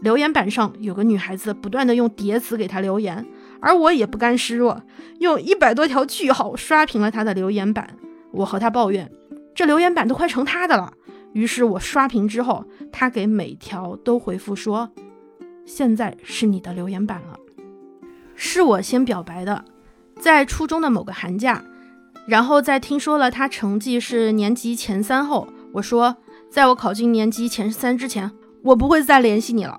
[0.00, 3.24] 留言板上有个女孩子不断的用叠词给他留言，
[3.60, 4.82] 而我也不甘示弱，
[5.20, 7.96] 用一百多条句号刷屏了他的留言板。
[8.32, 9.08] 我和他抱怨，
[9.54, 10.94] 这留言板都快成他的了。
[11.34, 14.90] 于是我刷屏之后，他给每条都回复说
[15.64, 17.38] ：“现在是你的留言板了。”
[18.34, 19.64] 是我先表白的，
[20.24, 21.62] 在初中的某个寒假，
[22.26, 26.16] 然后在听说了他成绩是年级前三后，我说。
[26.50, 28.30] 在我考进年级前三之前，
[28.62, 29.78] 我不会再联系你了。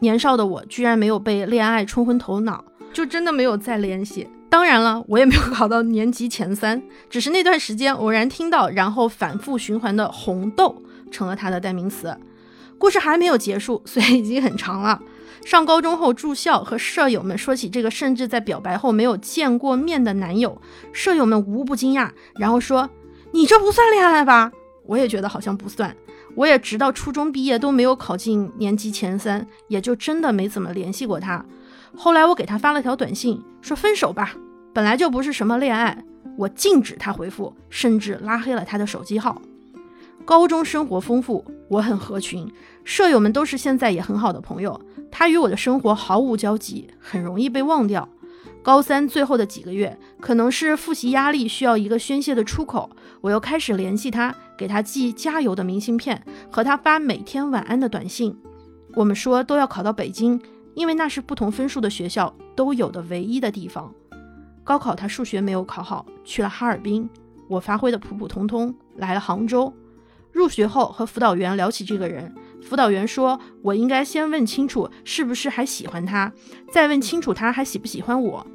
[0.00, 2.62] 年少的我居然没有被恋爱冲昏头脑，
[2.92, 4.28] 就真的没有再联系。
[4.50, 12.14] 当然了，我也没有考到年级前三，只是那段时间偶然听到，然后反复循环的“红豆”成了他的代名词。
[12.76, 15.00] 故事还没有结束，虽然已经很长了。
[15.44, 20.60] 上高中后住校，和舍友们说起这个甚至在表白后没有见过面的男友，
[20.92, 22.88] 舍友们无不惊讶，然后说
[23.32, 24.52] ：“你这不算恋爱吧？”
[24.86, 25.96] 我也觉得好像不算，
[26.34, 31.44] 我也直到初中毕业都没有考进年级前三，也就真的没怎么联系过他。
[31.96, 34.34] 后来我给他发了条短信，说分手吧，
[34.72, 36.04] 本来就不是什么恋爱。
[36.36, 39.40] 我禁止他回复，甚至拉黑了他的手机号。
[40.24, 42.50] 高中生活丰富，我很合群，
[42.84, 44.80] 舍友们都是现在也很好的朋友。
[45.10, 48.08] 他与我的生活毫无交集，很容易被忘掉。
[48.62, 52.90] 高三最后的几个月，可能是复习压力需要一个宣泄的出口，
[53.22, 58.36] 我又开始联系他，给他寄加油的明信片，和他发每天晚安的短信。
[58.94, 60.40] 我们说都要考到北京，
[60.74, 63.92] 因为那是不同分数的学校都有的唯一的地方。
[64.62, 67.08] 高考他数学没有考好，去了哈尔滨，
[67.48, 69.72] 我发挥的普普通通，来了杭州。
[70.32, 72.32] 入学后和辅导员聊起这个人。
[72.62, 76.32] 辅导员说：“我应该先问清楚是不是还喜欢他，
[76.72, 78.46] 再问清楚他还喜不喜欢我。”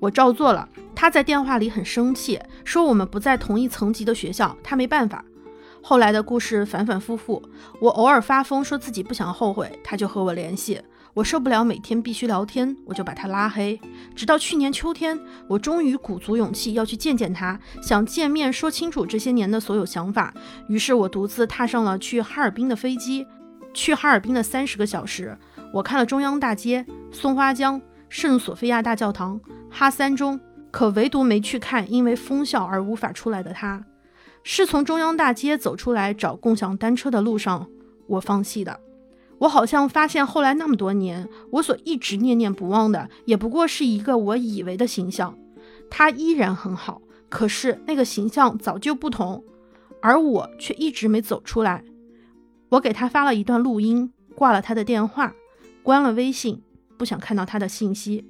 [0.00, 0.68] 我照做了。
[0.94, 5.24] 他在电话里很生气，说我们不在同一层级的学校，他没办法。
[5.80, 7.42] 后来的故事反反复复，
[7.80, 10.80] 我偶尔发疯说自己不想后悔，他就和我联系。
[11.14, 13.78] 我受不了每天必须聊天，我就把他拉黑。
[14.14, 20.32] 直到去年秋天，我终于鼓足勇气要去见见他，想见面说清楚这些年的所有想法。
[20.68, 23.26] 于是我独自踏上了去哈尔滨的飞机。
[23.74, 25.36] 去哈尔滨的三十个小时，
[25.72, 30.38] 我看了中央大街、松花江、圣索菲亚大教堂、哈三中，
[30.70, 33.84] 可唯独没去看因为封校而无法出来的他。
[34.44, 37.68] 是从中央大街走出来找共享单车的路上，
[38.06, 38.80] 我放弃的。
[39.38, 45.36] 我好像发现，后来那么多年，我所一直念念不忘的，也不过是一个我以为的形象。
[45.90, 49.42] 他依然很好，可是那个形象早就不同，
[50.00, 51.84] 而我却一直没走出来。
[52.72, 55.34] 我给他发了一段录音，挂了他的电话，
[55.82, 56.62] 关了微信，
[56.96, 58.24] 不想看到他的信息。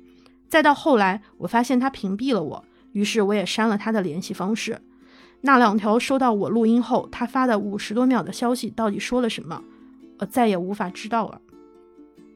[0.48, 4.82] 再到后来，我发现他屏蔽了我，于是我也删了他的联系方式。
[5.42, 9.62] 那两条收到我录音后他发的五十多秒的消息到底说了什么，
[10.18, 11.40] 我再也无法知道了。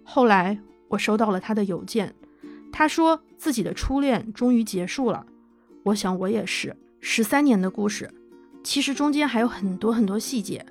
[0.05, 2.15] 后来我收到了他的邮件，
[2.73, 5.27] 他说自己的初恋终于结束了。
[5.83, 6.77] 我想我也是。
[7.01, 8.09] 十三年的故事，
[8.63, 10.65] 其实中间还有很多很多细节。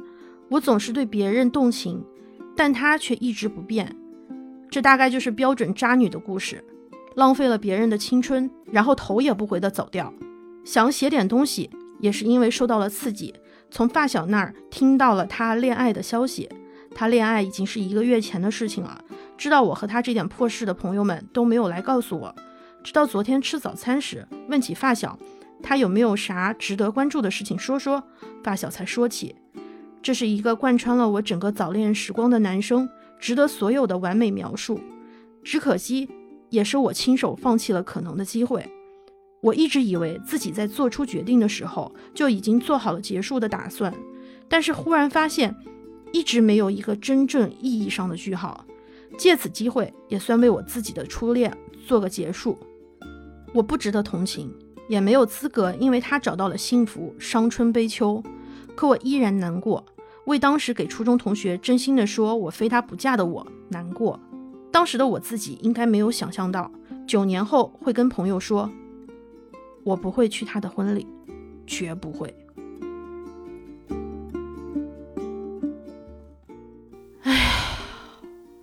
[0.49, 2.03] 我总是对别人动情，
[2.55, 3.95] 但他却一直不变。
[4.69, 6.63] 这大概就是标准渣女的故事，
[7.15, 10.13] 浪费了别人的青春，然后头也不回的走掉。
[10.63, 13.34] 想写点东西，也是因为受到了刺激，
[13.71, 16.49] 从发小那儿听到了他恋爱的消息。
[16.93, 19.03] 他恋爱已经是一个月前的事情了，
[19.38, 22.36] 知道我和他这点破事的朋友们都没有来告诉我。
[22.84, 25.17] 直到昨天吃早餐时，问起发小，
[25.62, 28.03] 他有没有啥值得关注的事情说说，
[28.43, 29.36] 发小才说起。
[30.06, 32.88] 这是一个贯穿了我整个早恋时光的男生，
[33.20, 34.80] 值得所有的完美描述。
[35.44, 36.08] 只可惜，
[36.52, 38.63] 也是我亲手放弃了可能的机会。
[39.41, 43.91] 我一直以为自己在做出决定的时候就已经做好了结束的打算，
[44.48, 45.56] 但是忽然发现，
[46.13, 48.63] 一直没有一个真正意义上的句号。
[49.18, 51.52] 借此机会，也算为我自己的初恋
[51.88, 52.56] 做个结束。
[53.56, 54.54] 我不值得同情，
[54.88, 58.22] 也没有资格因为他找到了幸福伤春悲秋。
[58.76, 59.84] 可我依然难过。
[60.25, 64.19] 为当时给初中同学真心的说我非他不嫁的我难过，
[64.71, 66.71] 当时的我自己应该没有想象到，
[67.07, 68.69] 九年后会跟朋友说，
[69.83, 71.07] 我不会去他的婚礼，
[71.67, 72.33] 绝不会。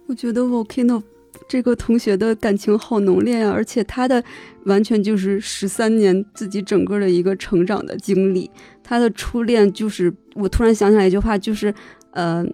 [0.07, 1.03] 我觉得 Volcano
[1.49, 4.23] 这个同学的感情好浓烈啊，而且他的
[4.67, 8.51] 完全就是十三年自己整个的一个成长的经历。
[8.93, 11.73] 他的初恋就是我突然想起来一句话，就是
[12.11, 12.45] 呃，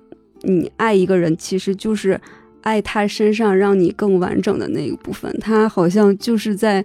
[0.43, 2.21] 你爱一个人其实就是
[2.63, 5.37] 爱他身上让你更完整的那一部分。
[5.41, 6.85] 他好像就是在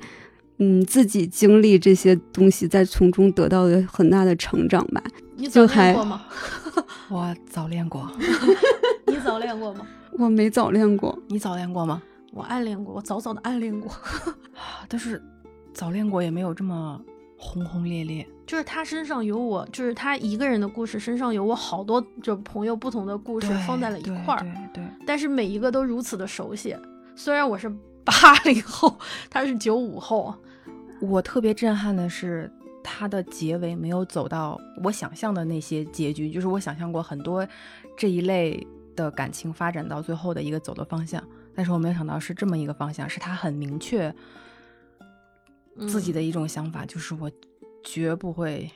[0.57, 5.03] 嗯自己经历这些东西，在从中得到了很大的成长吧。
[5.35, 6.23] 你早恋过吗？
[7.11, 8.09] 我早恋过
[9.05, 9.85] 你早恋过吗？
[10.17, 12.01] 我没早恋过，你早恋过吗？
[12.31, 13.91] 我暗恋过，我早早的暗恋过。
[13.91, 15.21] 啊但是
[15.75, 16.99] 早恋过也没有这么
[17.43, 18.25] 轰轰烈烈。
[18.45, 24.41] 就是他身上有我，就是他一个人的故事，身上有我好多就朋友不同的故事放在了一块儿，
[24.73, 26.75] 对对，但是每一个都如此的熟悉。
[27.15, 27.69] 虽然我是
[28.03, 28.97] 八零后，
[29.29, 30.35] 他是九五后，
[30.99, 32.51] 我特别震撼的是，
[32.83, 37.47] 他的结尾没有走到我想象的那些结局，就是我想象过很多
[37.97, 41.23] 这一类的感情发展到最后的一个走的方向，
[41.55, 44.13] 但是我没有想到是这么一个方向，是他很明确
[45.87, 47.29] 自己嗯的一种想法，就是我
[47.83, 48.69] 绝不会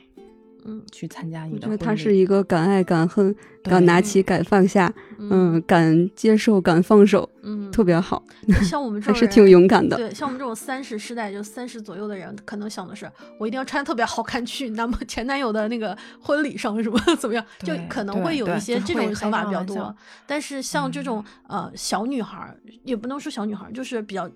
[0.64, 1.80] 嗯去参加你的婚礼。
[1.80, 8.22] 他是一个敢爱敢恨、敢拿起敢放下，嗯嗯，敢接受敢放手，嗯，特别好，
[8.62, 9.96] 像我们 这种还是挺勇敢的。
[9.96, 19.94] 对，像我们这种三十世代，就三十左右的人，可能想的是，我一定要穿特别好看去男朋前男友的那个婚礼上，什么 怎么样，就可能会有一些这种想法比较多。
[20.26, 24.28] 但是像这嗯种、呃小女孩儿，也不能说小女孩儿，就是比较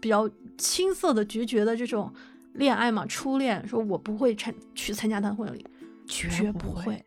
[0.00, 2.12] 比较青涩的、决绝的这种
[2.54, 5.66] 恋爱嘛，初恋，说我不会参去参加他的婚礼，
[6.06, 7.04] 绝绝不会会。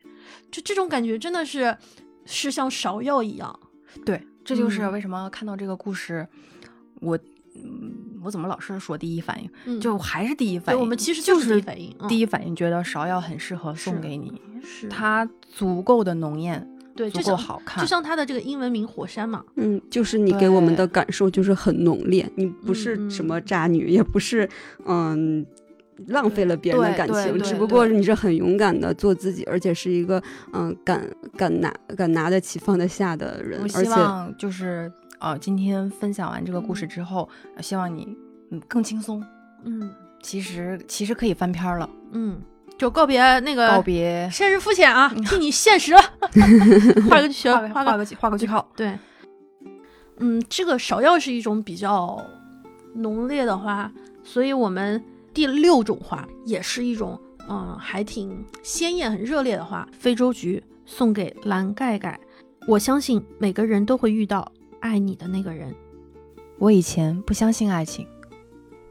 [0.51, 1.75] 就这种感觉真的是
[2.25, 3.57] 是像芍药一样，
[4.05, 6.27] 对，这就是嗯为什么看到这个故事，
[7.01, 7.17] 我
[7.55, 10.81] 嗯，我怎么老是说第一反应，嗯，就还是第一反对，应。
[10.81, 24.47] 我们其实就是第一反应，嗯第一反应觉得芍药很适合送给你，是它足够的浓艳，对，足够好看，就像它的这个英文名火山嘛，嗯，就是你给我们的感受就是很浓烈，你不是嗯什么渣女，也不是
[24.85, 25.45] 嗯
[26.07, 30.21] 浪费了别人的感情，只不过对你是很勇敢的做自己，而且是一个
[30.53, 31.05] 嗯敢
[31.37, 38.15] 敢拿敢拿得起放得下的人我，而且希望就是呃，今天分享完这个故事之后，呃希望你
[38.51, 39.23] 嗯更轻松。
[39.63, 42.37] 嗯其实其实可以翻篇儿了，嗯，
[42.77, 46.01] 就告别那个告别现实肤浅啊， 替你现实 了，
[47.09, 48.69] 画个圈，画个画个画个画个句号。
[48.75, 48.97] 对，
[50.17, 52.21] 嗯，这个芍药是一种比较
[52.95, 53.91] 浓烈的花，
[54.23, 62.19] 所以我们第六种花也是一种嗯还挺鲜艳、很热烈的花——非洲菊，送给蓝盖盖。
[62.67, 65.73] 我相信每个人都会遇到爱你的那个人。
[66.57, 68.07] 我以前不相信爱情，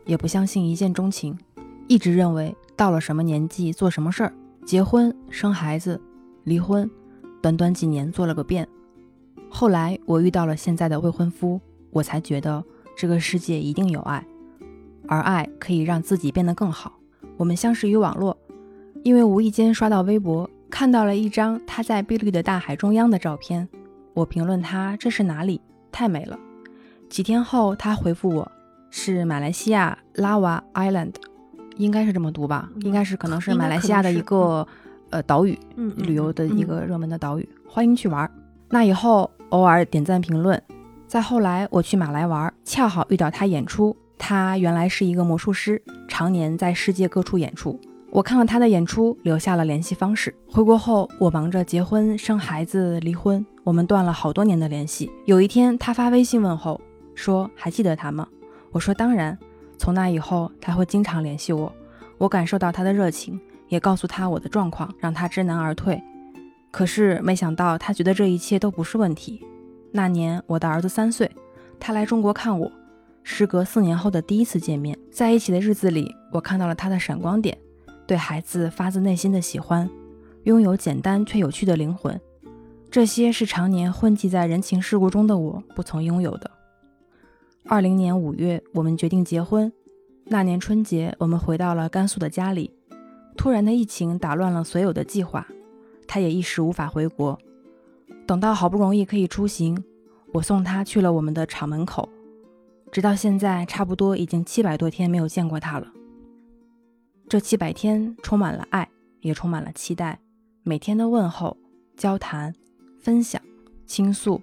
[0.05, 1.37] 也不相信一见钟情，
[1.89, 4.33] 一直认为到了什么年纪做什么事儿，
[4.65, 6.01] 结婚、生孩子、
[6.45, 6.91] 离婚，
[7.41, 8.67] 短短几年做了个遍。
[9.49, 11.61] 后来我遇到了现在的未婚夫，
[11.91, 12.65] 我才觉得
[12.97, 14.27] 这个世界一定有爱，
[15.07, 16.93] 而爱可以让自己变得更好。
[17.37, 18.37] 我们相识于网络，
[19.03, 23.69] 因为无意间刷到微博，看到了一张他在碧绿的大海中央的照片，
[24.13, 25.61] 我评论他这是哪里？
[25.93, 26.37] 太美了。
[27.09, 28.51] 几天后，他回复我
[28.91, 31.15] 是马来西亚拉瓦 Island，
[31.77, 32.69] 应该是这么读吧？
[32.75, 34.67] 嗯应该是可能是马来西亚的一个
[35.11, 38.31] 呃岛屿，嗯，嗯旅游的一嗯个热门的岛屿，欢迎去玩儿。
[38.71, 40.61] 那以后偶尔点赞评论。
[41.07, 43.97] 再后来我去马来玩儿，恰好遇到他演出。
[44.19, 47.79] 他原来是一个魔术师，常年在世界各处演出。
[48.11, 50.35] 我看了他的演出，留下了联系方式。
[50.49, 55.11] 回国后，我忙着结婚、生孩子、离婚，我们断了好多年的联系。
[55.27, 56.81] 有一天，他发微信问候，
[57.15, 58.27] 说还记得他吗？
[58.73, 59.39] 我说当然。
[59.79, 61.73] 从那以后，他会经常联系我。
[62.19, 66.03] 我感受到他的热情，也告诉他我的状况，让他知难而退。
[66.71, 69.45] 可是没想到，他觉得这一切都不是问题。
[69.93, 71.31] 那年我的儿子三岁，
[71.79, 72.71] 他来中国看我，
[73.23, 77.57] 时隔四年后的第一次见面，在一起的日子里，我看到了他的闪光点，
[78.07, 79.89] 对孩子发自内心的喜欢，
[80.45, 82.21] 拥有简单却有趣的灵魂，
[82.91, 86.51] 这些是常年混迹在人情世故中的我不曾拥有的。
[87.67, 89.73] 二零年五月，我们决定结婚。
[90.27, 92.71] 那年春节，我们回到了甘肃的家里。
[93.39, 95.47] 突然的疫情打乱了所有的计划，
[96.07, 97.39] 他也一时无法回国。
[98.27, 99.83] 等到好不容易可以出行，
[100.35, 102.07] 我送他去了我们的厂门口。
[102.93, 105.91] 直到现在，差不多已经七百多天没有见过他了。
[107.31, 108.87] 这七百天充满了爱，
[109.21, 110.21] 也充满了期待。
[110.63, 111.57] 每天的问候、
[111.97, 112.55] 交谈、
[113.01, 113.41] 分享、
[113.87, 114.43] 倾诉，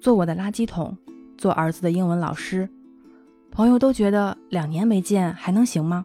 [0.00, 0.96] 做我的垃圾桶，
[1.36, 2.68] 做儿子的英文老师。
[3.50, 6.04] 朋友都觉得两年没见还能行吗？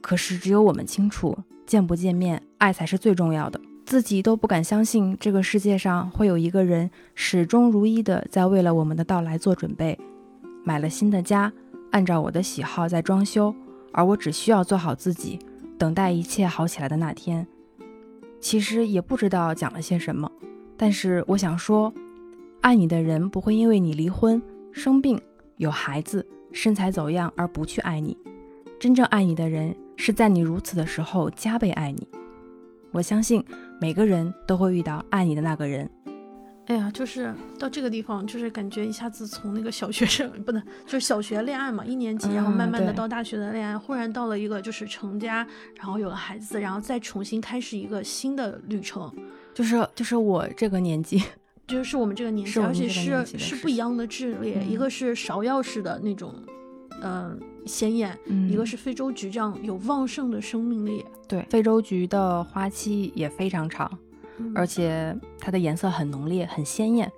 [0.00, 3.60] 可是只有我们清楚，见不见面，爱才是最重要的。
[3.84, 9.98] 自己都不敢相信，这个世界上会有一个人始终如一的在为了我们的到来做准备，
[10.64, 11.52] 买了新的家，
[11.90, 13.54] 按照我的喜好在装修，
[13.92, 15.38] 而我只需要做好自己，
[15.78, 17.46] 等待一切好起来的那天。
[18.40, 20.30] 其实也不知道讲了些什么，
[20.76, 21.92] 但是我想说，
[22.60, 24.42] 爱你的人不会因为你离婚、
[24.72, 25.20] 生病、
[25.56, 28.16] 有孩子、身材走样而不去爱你，
[28.80, 32.08] 真正爱你的人是在你如此的时候加倍爱你。
[32.90, 33.44] 我相信
[33.80, 35.88] 每个人都会遇到爱你的那个人。
[36.66, 45.46] 哎呀，就是到这个地方，就是感觉一下子从那个小学生不能， 就是小学恋爱嘛，一年级，然后慢慢的到大学的恋爱，忽然到了一个就是成家，
[45.76, 49.12] 然后有了孩子，然后再重新开始一个新的旅程，
[49.52, 51.20] 就是就是我这个年纪，
[51.66, 56.34] 就是我们这个年纪，而且是是不一样的质烈，一嗯个是芍药式的那种，
[57.02, 63.90] 嗯、鲜艳，嗯一个是非洲菊这样有旺盛的生命力，对非洲菊的花期也非常长，
[64.38, 67.10] 嗯而且它的颜色很浓烈、很鲜艳，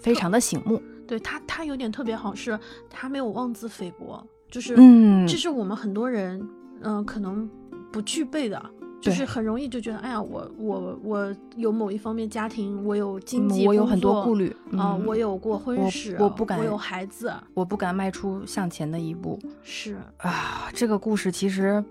[0.00, 0.82] 非常的醒目。
[1.06, 2.58] 对它它有点特别好，是
[2.90, 6.40] 它没有妄自菲薄，就是嗯这是我们很多人
[6.80, 7.48] 嗯、呃可能
[7.92, 8.70] 不具备的。
[9.00, 20.68] 就是很容易就觉得，哎呀，我我我有某一方面家庭，我有经济、嗯我有很多顾虑啊、嗯我有过婚史，我不敢我有孩子，我不敢迈出向前的一步是，啊！
[20.74, 21.82] 这个故事其实，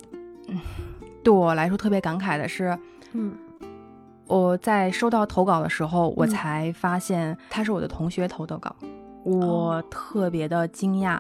[0.47, 0.59] 嗯，
[1.23, 2.77] 对我来说特别感慨的是，
[3.13, 3.33] 嗯
[4.27, 8.75] 我在收到投稿的时候，我嗯才发现他是我的同学投的稿，
[9.23, 11.17] 我哦特别的惊讶。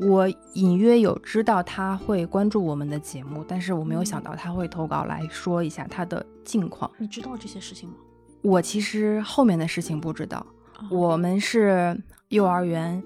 [0.00, 6.90] 我隐约有知道他会关注我们的节目，但是我没有想嗯到他会投稿来说一下他的近况。
[6.98, 7.94] 你知道这些事情吗？
[8.42, 10.38] 我其实后面的事情不知道，
[10.78, 11.94] 啊我们是
[12.30, 13.02] 幼儿园、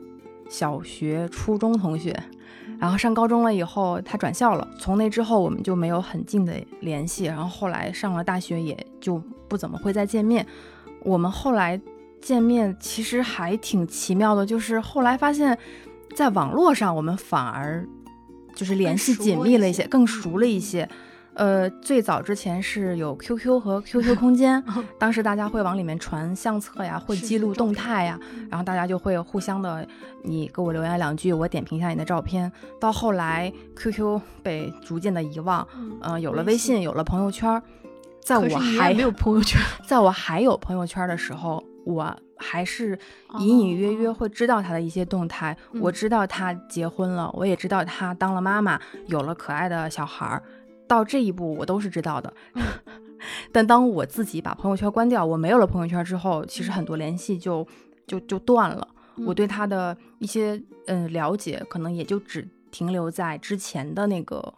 [0.48, 2.16] 小学、初中同学，
[2.78, 4.68] 然后上高中了以后，他转校了。
[4.78, 7.24] 从那之后，我们就没有很近的联系。
[7.24, 10.46] 然后后来上了大学，也就不怎么会再见面。
[11.02, 11.80] 我们后来
[12.20, 15.58] 见面其实还挺奇妙的，就是后来发现，
[16.14, 17.86] 在网络上我们反而
[18.54, 20.88] 就是联系紧密了一些，更更熟了一些。
[21.34, 24.62] 呃，最早之前是有 QQ 和 QQ 空间，
[25.00, 28.16] 当时大家会往里面传相册呀，会记录动态呀，
[28.48, 29.84] 然后大家就会互相的，
[30.22, 32.50] 你给我留言两句，我点评一下你的照片。
[32.80, 37.60] 到后来，QQ 被逐渐的遗忘，嗯呃，有了微信，有了朋友圈儿，
[38.20, 42.98] 在我还没有朋友圈， 在我还有朋友圈的时候，我还是
[43.38, 45.56] 隐隐约约哦会知道他的一些动态。
[45.80, 50.42] 我嗯知道他结婚了，我也知道他当了妈妈，有了可爱的小孩儿。
[50.86, 52.32] 到这一步，我都是知道的。
[52.54, 52.62] 嗯
[53.50, 57.66] 但当我自己把朋友圈关掉，我没有了朋友圈之后，其实很多联系就
[58.06, 58.86] 就就断了。
[59.26, 64.52] 我嗯对他的一些嗯了解，可能也就只停留在之前的那个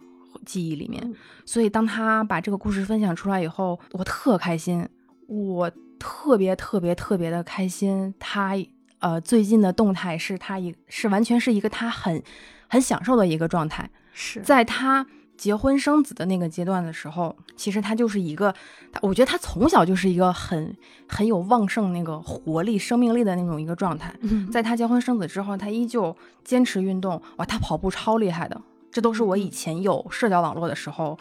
[0.44, 1.00] 记忆里面。
[1.04, 1.14] 嗯
[1.44, 4.88] 所以当他把这个故事分享出来以后，我特开心，
[5.28, 8.14] 我特别特别特别的开心。
[8.18, 8.56] 他
[8.98, 12.22] 呃最近的动态是他一是完全是一个他很
[12.68, 15.06] 很享受的一个状态，是在他。
[15.36, 18.54] 结婚生子的那个阶段的时候，其实他就是一个，
[19.02, 20.74] 我觉得他从小就是一个很
[21.06, 24.10] 很有旺盛那个活力、生命力的那种一个状态。
[24.22, 28.58] 嗯 在他结婚生子之后，他依旧坚持运动，哇，他跑步超厉害的，
[28.90, 31.18] 这都是我以前有社交网络的时候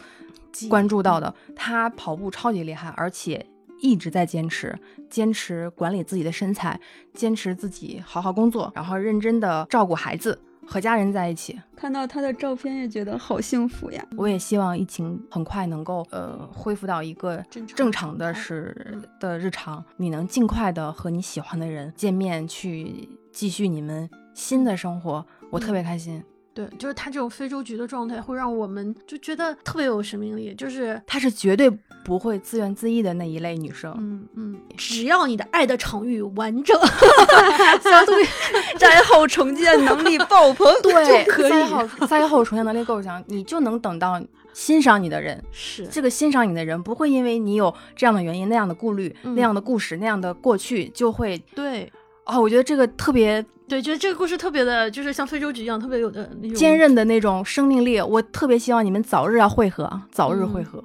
[0.69, 1.35] 关注到的。
[1.53, 3.45] 他跑步超级厉害，而且
[3.81, 4.77] 一直在坚持，
[5.09, 6.79] 坚持管理自己的身材，
[7.13, 11.59] 坚持自己好好工作，然后认真的照顾孩子，和家人在一起。
[11.75, 14.03] 看到他的照片也觉得好幸福呀。
[14.17, 26.23] 我也希望疫情很快能够呃恢复到一个正常正常的是嗯的日常，你能尽快的和你喜欢的人见面，去继续你们新的生活，我特别开心。
[26.55, 30.55] 对，就是他这种非洲菊的状态，会让我们就觉得特别有生命力。
[30.55, 31.69] 就是，她是绝对
[32.05, 33.93] 不会自怨自艾的那一类女生。
[33.99, 36.79] 嗯嗯，只要你的爱的场域完整，
[37.83, 38.25] 相对
[38.79, 44.21] 灾后重建能力爆棚， 对，就可以灾后灾后重建能力够强，你就能等到
[44.53, 45.43] 欣赏你的人。
[45.51, 51.91] 是这个欣赏你的人不会因为你有这样的原因、那样的顾虑、嗯那样的故事、那样的过去，就会对
[52.25, 56.77] 哦，我觉得这个特别对，觉得这个故事特别的，就是像非洲菊一样，特别有的那种坚。
[56.77, 57.99] 韧的那种生命力。
[58.01, 60.83] 我特别希望你们早日要汇合，早日汇合。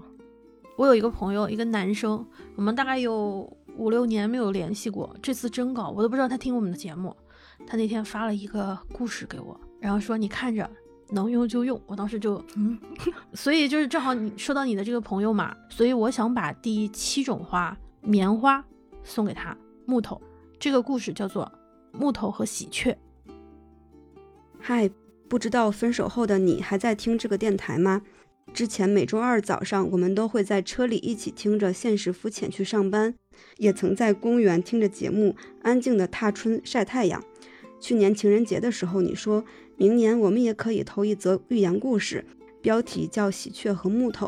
[0.77, 2.25] 我有一个朋友，一个男生，
[2.57, 7.15] 我们大概有五六年没有联系过，这次征稿我都不知道他听我们的节目。
[7.67, 10.69] 他那天发了一个故事给我，然后说你看着
[11.11, 11.79] 能用就用。
[11.87, 12.79] 我当时就嗯，
[13.35, 18.65] 所以就是正好你说到你的这个朋友嘛，所以我想把第七种花棉花
[19.05, 20.19] 送给他，木头。
[20.61, 21.51] 这个故事叫做
[21.99, 22.93] 《木头和喜鹊》。
[24.59, 24.91] 嗨，
[25.27, 28.03] 不知道分手后的你还在听这个电台吗？
[28.53, 33.15] 之前每周二早上，我们都会在车里一起听着《现实肤浅》去上班，
[33.57, 37.25] 也曾在公园听着节目，安静的踏春晒太阳。
[37.81, 39.43] 去年情人节的时候，你说
[39.79, 42.27] 明年我们也可以投一则寓言故事，
[42.61, 44.27] 标题叫《喜鹊和木头》。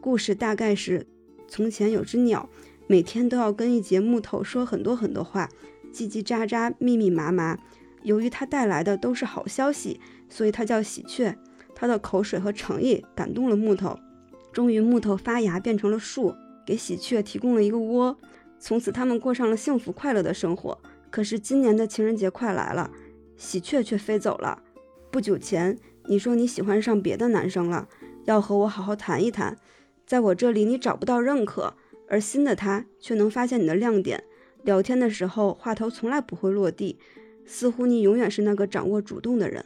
[0.00, 1.06] 故事大概是：
[1.46, 2.48] 从前有只鸟，
[2.90, 5.46] 每天都要跟一节木头说很多很多话，
[5.92, 7.58] 叽叽喳喳，密密麻麻。
[8.02, 11.36] 由于它带来的都是好消息，所以它叫喜鹊。
[11.74, 13.98] 它的口水和诚意感动了木头，
[14.52, 16.34] 终于木头发芽变成了树，
[16.64, 18.18] 给喜鹊提供了一个窝。
[18.58, 20.78] 从此，他们过上了幸福快乐的生活。
[21.10, 22.90] 可是今年的情人节快来了，
[23.36, 24.62] 喜鹊却飞走了。
[25.10, 27.86] 不久前，你说你喜欢上别的男生了，
[28.24, 29.58] 要和我好好谈一谈。
[30.06, 31.74] 在我这里，你找不到认可，
[32.08, 34.24] 而新的他却能发现你的亮点。
[34.64, 36.98] 聊天的时候，话头从来不会落地，
[37.46, 39.64] 似乎你永远是那个掌握主动的人。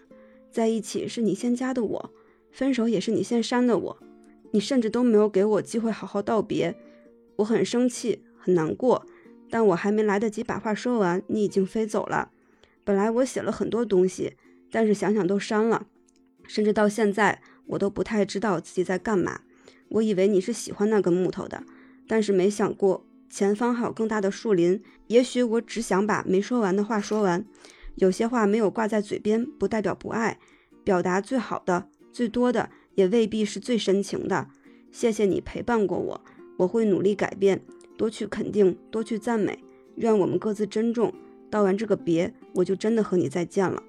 [0.51, 2.11] 在一起是你先加的我，
[2.51, 3.99] 分手也是你先删的我，
[4.51, 6.76] 你甚至都没有给我机会好好道别，
[7.36, 9.07] 我很生气，很难过，
[9.49, 12.30] 但我还没来得及把话说完，你已经飞走了。
[12.84, 14.34] 本来我写了很多东西，
[14.70, 15.86] 但是想想都删了，
[16.47, 19.40] 甚至到现在我都不太知道自己在干嘛。
[19.88, 21.64] 我以为你是喜欢那根木头的，
[22.12, 24.82] 但是没想过前方还有更大的树林。
[25.06, 27.42] 也许我只想把没说完的话说完。
[27.94, 30.38] 有些话没有挂在嘴边，不代表不爱。
[30.84, 34.48] 表达最好的、最多的，也未必是最深情的。
[34.90, 36.20] 谢谢你陪伴过我，
[36.58, 37.62] 我会努力改变，
[37.96, 39.64] 多去肯定，多去赞美。
[39.94, 41.14] 愿我们各自珍重。
[41.48, 43.82] 道完这个别，我就真的和你再见了。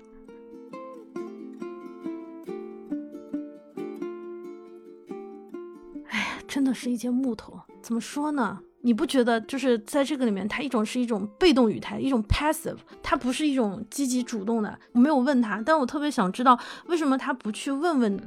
[6.53, 7.59] 真的是一件木头。
[7.81, 8.59] 怎么说呢？
[8.81, 14.77] 你不觉得就是在这个里面，它一种是一种被动语态，一种 passive，它不是一种积极主动的。
[14.91, 18.21] 我没有问他，但我特别想知道为什么他不去问问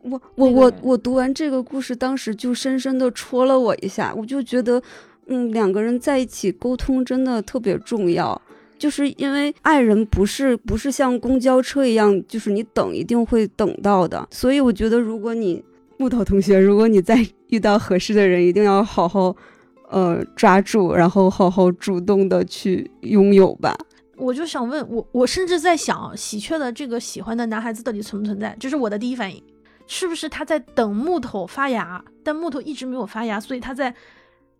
[0.00, 0.18] 我。
[0.36, 4.82] 我我我读完这个故事，当时就深深的戳了我一下，我就觉得，
[5.26, 8.40] 嗯，两个人在一起沟通真的特别重要，
[8.78, 14.26] 就是因为爱人不是不是像公交车一样，就是你等一定会等到的。
[14.30, 15.62] 所以我觉得，如果你
[15.98, 19.36] 木头同学，如果你再遇到合适的人，一定要好好。
[19.88, 23.72] 呃，抓住，然后好好主动的去拥有吧。
[24.16, 28.56] 我就想问，我我甚至在想，喜鹊的这个喜欢的男孩子到底存不存在？
[28.58, 29.40] 这是我的第一反应，
[29.86, 32.04] 是不是他在等木头发芽？
[32.24, 33.94] 但木头一直没有发芽，所以他在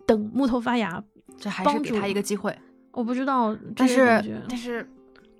[0.06, 1.02] 等木头发芽，
[1.36, 2.56] 这还是给他一个机会。
[2.92, 4.88] 我不知道，但是但是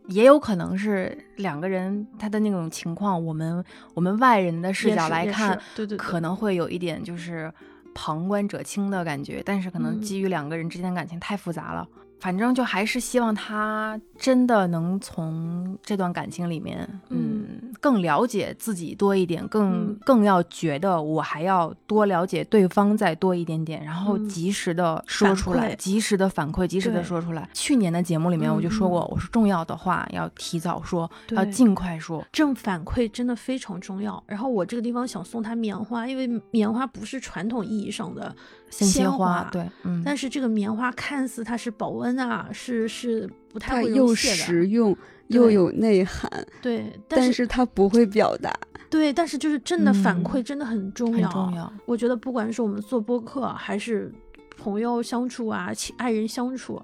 [0.09, 7.53] 也有可能是两个人他的那种情况，我们我们外人的视角来看，对对，可能会有一点就是。
[7.99, 11.89] 旁观者清的感觉，但是可能基于两个人之间的感情太复杂了。
[12.19, 27.49] 反正就还是希望他真的能从这段感情里面，嗯，更了解自己多一点，更更要觉得我还要多了解对方再多一点点，然后及时的说出来，及时的反馈，及时的说出来。
[27.53, 32.25] 去年的节目里面我就说过，我说重要的话要提早说，要尽快说。
[32.33, 34.23] 正反馈真的非常重要。
[34.27, 38.35] 然后我这个地方想送他棉花，因为棉花不是传统意义上的。
[38.69, 44.95] 鲜花对，嗯，但是这个棉花看似它是保温啊，是是不太会又实用
[45.29, 46.31] 又有内涵，
[46.61, 48.53] 对，但是它不会表达，
[48.91, 51.73] 对，但是就是真的反馈真的很重要，很重要。
[51.87, 54.13] 我觉得不管是我们做播客还是
[54.59, 56.83] 朋友相处啊，爱人相处，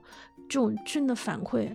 [0.49, 1.69] 这种真的反馈。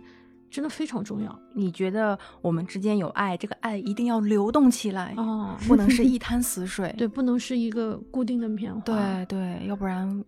[0.50, 1.40] 真的非常重要。
[1.54, 6.96] 你觉得我们之间有爱，这个爱一定要流动起来哦，不能是 一滩死水。
[6.98, 8.82] 对，不能是一个固定的棉花。
[8.82, 10.24] 对对，要不然，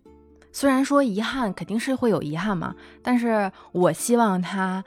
[0.52, 4.84] 虽然说遗憾肯定是会有遗憾嘛，但是我希望他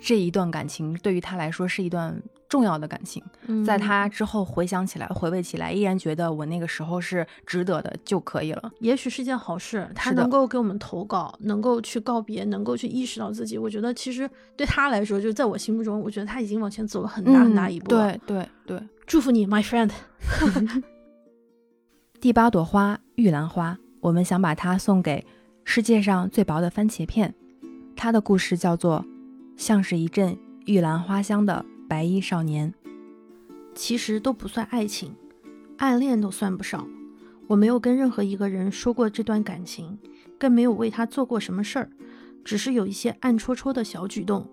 [0.00, 2.22] 这一段感情对于他来说是一段。
[2.48, 3.20] 重要的感情，
[3.66, 8.70] 在他之后回想起来、回味起来，依然觉得我那个时候是值得的就可以了。
[8.78, 13.58] 也许是件好事，他能够给我们投稿，能够去告别，能够去意识到自己。
[13.58, 17.88] 我觉得其实对他来说，就在我心目中，我觉得他已经往前走了很大很大一步。
[17.88, 19.90] 对对对，祝福你，my friend。
[22.20, 23.76] 第八朵花，玉兰花，
[24.06, 25.26] 我们想把它送给
[25.64, 27.34] 世界上最薄的番茄片。
[27.96, 29.04] 它的故事叫做
[29.56, 31.64] 《像是一阵玉兰花香的》。
[31.88, 32.72] 白衣少年，
[33.74, 35.14] 其实都不算爱情，
[35.78, 36.88] 暗恋都算不上。
[37.46, 39.98] 我没有跟任何一个人说过这段感情，
[40.38, 41.90] 更没有为他做过什么事儿，
[42.44, 44.48] 只是有一些暗戳戳的小举动。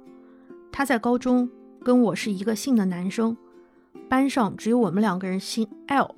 [0.71, 1.49] 他在高中
[1.83, 3.35] 跟我是一个姓的男生，
[4.09, 6.15] 班上只有我们两个人姓 L，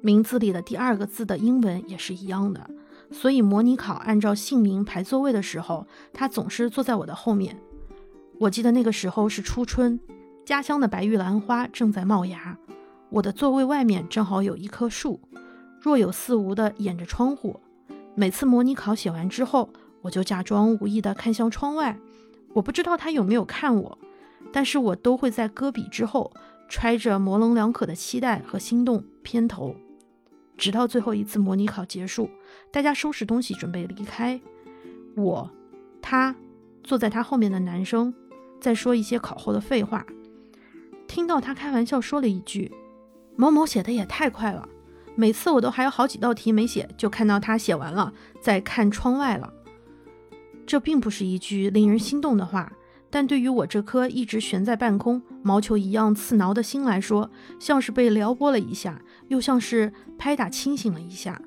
[0.00, 2.70] 名字里的第二个字的英文也是一样的，
[3.10, 7.56] 所以模拟考按照姓名排座位的时候，他总是坐在我的后面。
[8.38, 10.00] 我记得那个时候是初春。
[10.46, 12.56] 家乡的白玉兰花正在冒芽，
[13.10, 15.20] 我的座位外面正好有一棵树，
[15.80, 17.60] 若有似无地掩着窗户。
[18.16, 19.70] 每次模拟考写完之后，
[20.00, 21.96] 我就假装无意地看向窗外。
[22.54, 23.98] 我不知道他有没有看我，
[24.50, 26.32] 但是我都会在搁笔之后，
[26.68, 29.76] 揣着模棱两可的期待和心动偏头，
[30.60, 32.28] 直到最后一次模拟考结束，
[32.70, 34.38] 大家收拾东西准备离开，
[35.16, 35.50] 我，
[36.02, 36.36] 他，
[36.84, 38.12] 坐在他后面的男生，
[38.60, 40.04] 在说一些考后的废话。
[41.08, 42.70] 听到他开玩笑说了一句
[43.36, 44.68] ：“某某写的也太快了。”
[45.16, 49.50] 每次我都还有好几道题没写，就看到他写完了，在看窗外了。
[50.66, 52.70] 这并不是一句令人心动的话，
[53.08, 61.40] 但对于我这颗一直悬在半空、毛球一样刺挠的心来说，像是被撩拨了一下，又像是拍打清醒了一下。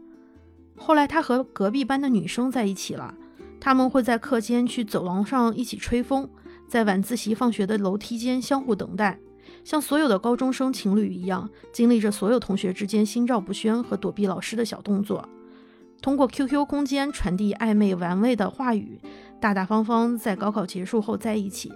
[0.76, 3.14] 后来他和隔壁班的女生在一起了，
[3.60, 6.30] 他们会在课间去走廊上一起吹风，
[6.68, 9.20] 在晚自习放学的楼梯间相互等待。
[9.66, 15.28] 像所有的高中生情侣一样，经历着所有同学之间心照不宣和躲避老师的小动作，
[16.02, 19.00] 通过 QQ 空间传递暧昧玩味的话语，
[19.42, 21.72] 大大方方在高考结束后在一起，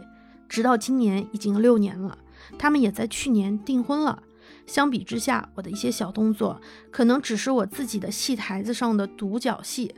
[0.49, 2.17] 直到今年已经六年了，
[2.57, 4.23] 他们也在去年订婚了。
[4.65, 6.59] 相比之下，我的一些小动作
[6.91, 9.93] 可能只是我自己的戏台子上的独角戏，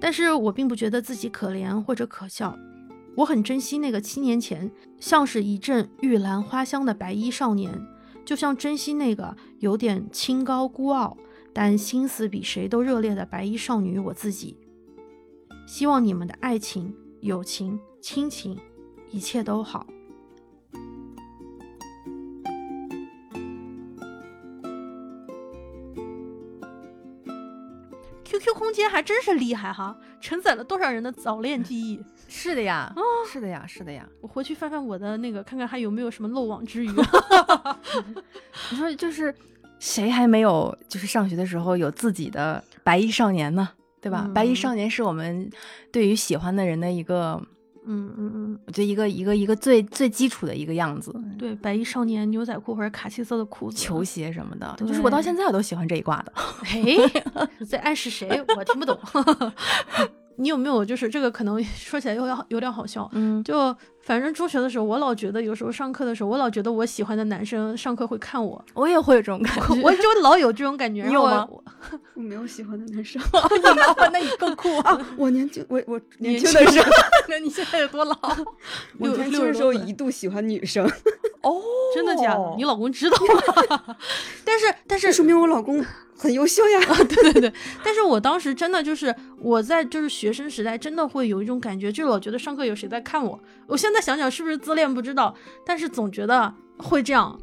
[0.00, 2.58] 但是我并不觉得自己可怜或者可笑。
[3.16, 7.86] 我很珍惜那个七年前像是一阵玉兰花香的白衣少年，
[8.24, 11.16] 就像珍惜那个有点清高孤傲，
[11.52, 14.56] 但心思比谁都热烈的白衣少女我自己。
[15.66, 18.58] 希望你们的爱情、友情、亲情，
[19.10, 19.86] 一切都好。
[28.30, 32.00] QQ 空间还真是厉害哈，承载了多少人的早恋记忆。
[32.28, 32.94] 是的呀，
[33.26, 34.06] 是的呀，是的呀。
[34.20, 36.90] 我回去翻翻我的那个，看看还有没有什么漏网之鱼。
[38.70, 39.34] 你说，就是
[39.80, 43.68] 谁还没有，就是上学的时候有自己的白衣少年呢？
[44.00, 44.30] 对吧？
[44.32, 45.50] 白衣少年是我们
[45.90, 47.42] 对于喜欢的人的一个。
[47.86, 56.32] 嗯嗯嗯，我觉得一个一个一个最最基础的一个样子，对，白衣少年牛仔裤或者卡其色的裤子、球鞋什么的，就是我到现在我都喜欢这一挂的。
[56.64, 58.28] 哎， 在暗示谁？
[58.56, 58.98] 我听不懂。
[60.36, 71.04] 你有没有就是这个可能 说起来又要有点好笑，嗯，就反正中学的时候，我老觉得有时候上课的时候，我老觉得我喜欢的男生上课会看我，我也会有这种感觉，我就老有这种感觉。
[71.06, 71.46] 你有吗？
[72.14, 73.20] 我没有喜欢的男生，
[74.12, 74.98] 那你更酷啊！
[75.16, 76.90] 我年轻，我我年轻的时候，
[77.28, 78.16] 那你现在有多老？
[78.98, 80.84] 我年轻的时候一度喜欢女生。
[81.42, 81.56] 哦，
[81.94, 82.54] 真的假的？
[82.56, 83.16] 你老公知道
[83.78, 83.96] 吗？
[84.44, 85.84] 但是但是说明我老公。
[86.20, 87.52] 很优秀呀，对对对，
[87.82, 93.42] 但是我当时真的就是我在就是学生时代，真的会有一种感觉，就是我觉得上课有谁在看我。
[93.66, 97.40] 我现在想想是不是自恋不知道，但是总觉得会这样。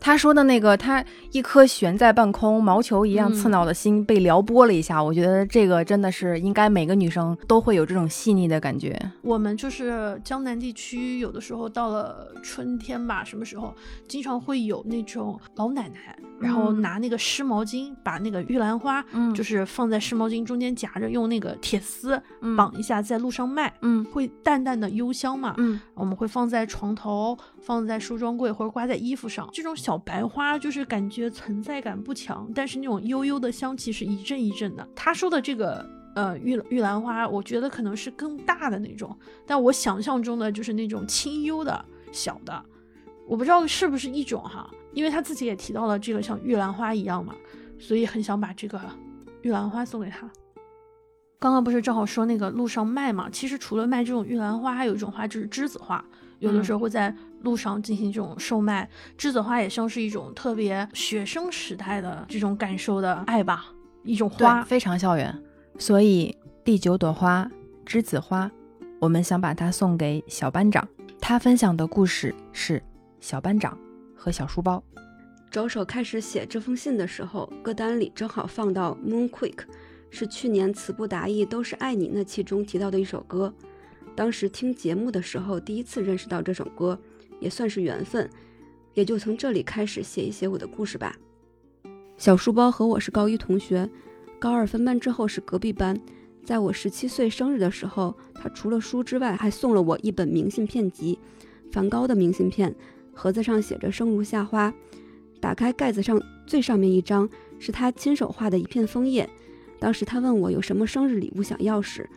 [0.00, 5.02] 他说的那个，他一颗悬在半空、毛球一样刺挠的心被撩拨了一下。
[5.02, 8.98] 我觉得这个真的是应该每个女生都会有这种细腻的感觉。
[9.22, 13.74] 我们就是江南地区，有的时候到了春天吧，什么时候
[14.06, 22.20] 经常会有那种老奶奶，然后拿那个湿毛巾，把那个玉兰花，嗯，就是放在湿毛巾中间夹着，用那个铁丝
[22.56, 29.48] 绑一下，在路上卖，嗯，会淡淡的幽香嘛，嗯，我们会放在床头，放在梳妆柜或者挂在衣服上。
[29.52, 34.86] 这这种小白花就是感觉存在感不强，但是那种悠悠的香气是一阵一阵的。
[34.94, 42.62] 他说的这个呃玉玉兰花，我觉得可能是更大的那种，但我想象中的就是那种清幽的小的，
[43.26, 47.34] 我不知道是不是一种哈，因为他自己也提到了这个像玉兰花一样嘛，
[47.78, 48.78] 所以很想把这个
[49.40, 50.30] 玉兰花送给他。
[51.38, 56.04] 刚刚不是正好说那个路上卖嘛，其实除了卖这种玉兰花，还有一种花就是栀子花。
[56.44, 58.88] 有的时候会在路上进行这种售卖，
[59.18, 63.66] 栀子花也像是一种特别学生时代的这种感受的爱吧，
[64.02, 65.36] 一种花非常校园。
[65.78, 67.50] 所以第九朵花
[67.86, 68.50] 栀子花，
[69.00, 70.86] 我们想把它送给小班长。
[71.20, 72.82] 他分享的故事是
[73.20, 73.76] 小班长
[74.14, 74.82] 和小书包。
[75.50, 79.52] 着手开始写这封信的时候，歌单里正好放到《Moonquake》，
[80.10, 83.54] 是去年词不达意都是爱你那期中提到的一首歌。
[84.16, 86.98] 当时听节目的时候，第一次认识到这首歌，
[87.40, 88.30] 也算是缘分，
[88.94, 91.16] 也就从这里开始写一写我的故事吧。
[92.16, 93.90] 小书包和我是高一同学，
[94.38, 96.00] 高二分班之后是隔壁班。
[96.44, 101.18] 在我十七岁生日的时候，他除了书之外，还送了我一本明信片集，
[101.72, 102.72] 梵高的明信片，
[103.12, 104.72] 盒子上写着“生如夏花”。
[105.40, 109.28] 打开盖子上最上面一张是他亲手画的一片枫叶。
[109.80, 112.08] 当时他问我有什么生日礼物想要时。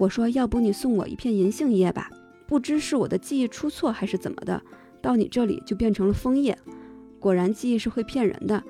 [0.00, 2.10] 我说：“要不你送我一片银杏叶吧？”
[2.46, 4.60] 不知是我的记忆出错还是怎么的，
[5.00, 6.56] 到你这里就变成了枫叶。
[7.18, 8.62] 果然，记忆是会骗人的。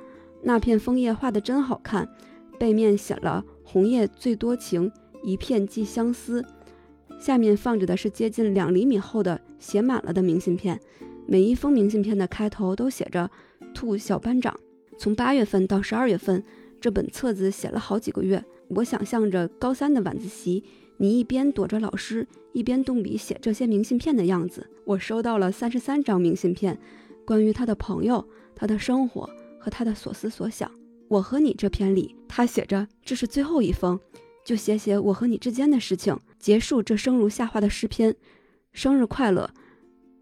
[0.43, 2.09] 那片枫叶画的真好看，
[2.59, 4.91] 背面写了“红叶最多情，
[5.25, 6.45] 一片寄相思”，
[7.19, 10.79] 下面放着的是接近两厘米厚的写满了的明信片，
[11.27, 13.29] 每一封明信片的开头都写着
[13.75, 14.55] “兔小班长”。
[14.97, 16.45] 从八月份到十二月份，
[16.81, 18.45] 这本册子写了好几个月。
[18.69, 20.63] 我想象着高三的晚自习，
[20.97, 24.69] 你一边躲着老师，一边动笔写这些明信片的样子。
[24.85, 26.79] 我收到了三十三张明信片，
[27.25, 29.29] 关于他的朋友、他的生活
[29.59, 30.71] 和他的所思所想。
[31.09, 33.99] 我和你这篇里，他写着这是最后一封，
[34.45, 38.15] 就写写我和你之间的事情，结束这生如夏花的诗篇。
[38.73, 39.51] 生日快乐！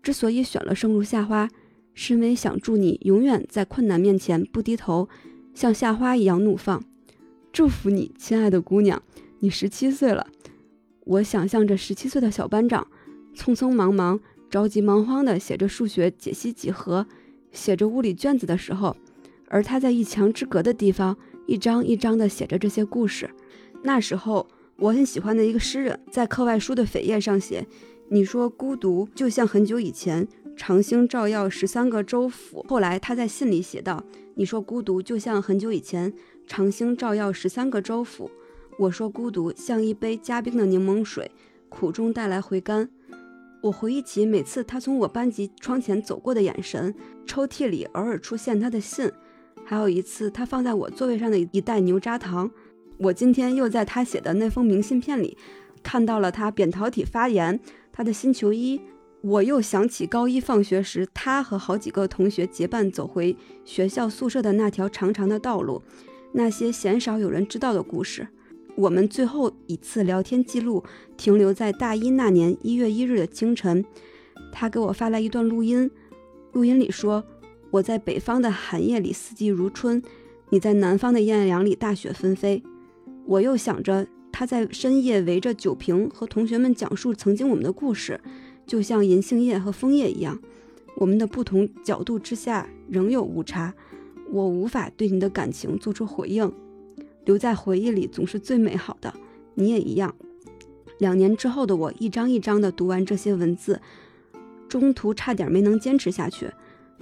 [0.03, 1.49] 之所以选了生如夏花，
[1.95, 5.09] 是因为想祝你永远在困难面前不低头，
[5.55, 6.83] 像夏花一样怒放。
[7.53, 9.03] 祝福你，亲爱的姑娘，
[9.39, 10.27] 你十七岁了。
[11.05, 12.87] 我想象着十七岁的小班长，
[13.35, 17.07] 匆匆忙忙、着急忙慌地写着数学解析几何，
[17.51, 18.97] 写着物理卷子的时候，
[19.49, 23.29] 而他在一墙之隔的地方，一张一张地写着这些故事。
[23.83, 24.47] 那时候，
[24.77, 27.67] 我很喜欢的一个诗人，在课外书的扉页上写
[28.11, 30.27] ：“你说孤独就像很久以前，
[30.57, 34.05] 长星照耀十三个州府。”后来他在信里写道
[34.37, 36.13] ：“你说孤独就像很久以前。”
[36.47, 38.31] 长星照耀十三个州府。
[38.79, 41.31] 我说孤独像一杯加冰的柠檬水，
[41.69, 42.89] 苦中带来回甘。
[43.61, 46.95] 我回忆起每次他从我班级窗前走过的眼神，
[47.27, 49.11] 抽屉里偶尔出现他的信，
[49.65, 52.51] 还有一次他放在我座位上的一袋牛轧糖。
[52.99, 55.37] 我今天又在他写的那封明信片里
[55.83, 57.61] 看到了他扁桃体发炎，
[57.93, 58.81] 他的新球衣。
[59.21, 65.81] 我又想起高一放学时，他和好几个同学结伴走回学校宿舍的那条长长的道路。
[66.33, 68.27] 那些鲜少有人知道的故事，
[68.75, 70.83] 我们最后一次聊天记录
[71.17, 73.85] 停留在大一那年一月一日的清晨。
[74.51, 75.91] 他给我发来一段录音，
[76.53, 77.23] 录音里说
[77.71, 80.03] ：“我在北方的寒夜里四季如春，
[80.51, 82.63] 你在南方的艳阳里大雪纷飞。”
[83.27, 88.21] 我又想着他在深夜围着酒瓶和同学们讲述曾经我们的故事，
[88.67, 90.41] 就像银杏叶和枫叶一样，
[90.97, 93.75] 我们的不同角度之下仍有误差。
[94.31, 96.51] 我无法对你的感情做出回应，
[97.25, 99.13] 留在回忆里总是最美好的。
[99.55, 100.15] 你也一样。
[100.99, 103.81] 两年之后的我，一张一张地读完这些文字，
[104.69, 106.51] 中途差点没能坚持下去。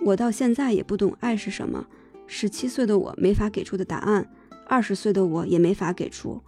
[0.05, 1.87] 我到现在也不懂爱是什么。
[2.27, 4.27] 十七岁的我没法给出的答案，
[4.67, 6.41] 二十岁的我也没法给出。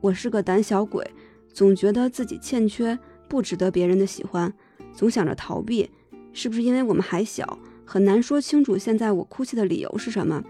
[0.00, 1.04] 我是个胆小鬼，
[1.52, 4.52] 总觉得自己欠缺，不值得别人的喜欢，
[4.94, 5.90] 总想着逃避。
[6.32, 7.58] 是不是因为我们还小？
[7.84, 10.44] 很难说清楚现在我哭泣的理由是什么，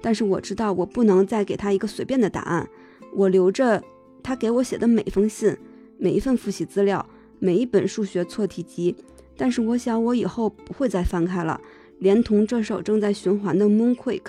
[0.00, 2.68] 但是我知道我不能再给他一个随便的答案。
[3.12, 3.82] 我留着
[4.22, 5.56] 他给我写的每封信，
[5.98, 7.04] 每一份复习资料，
[7.38, 8.94] 每一本数学错题集。
[9.36, 11.60] 但是我想我以后不会再翻开了，
[11.98, 14.20] 连同这首正在循环的《Moonquake》。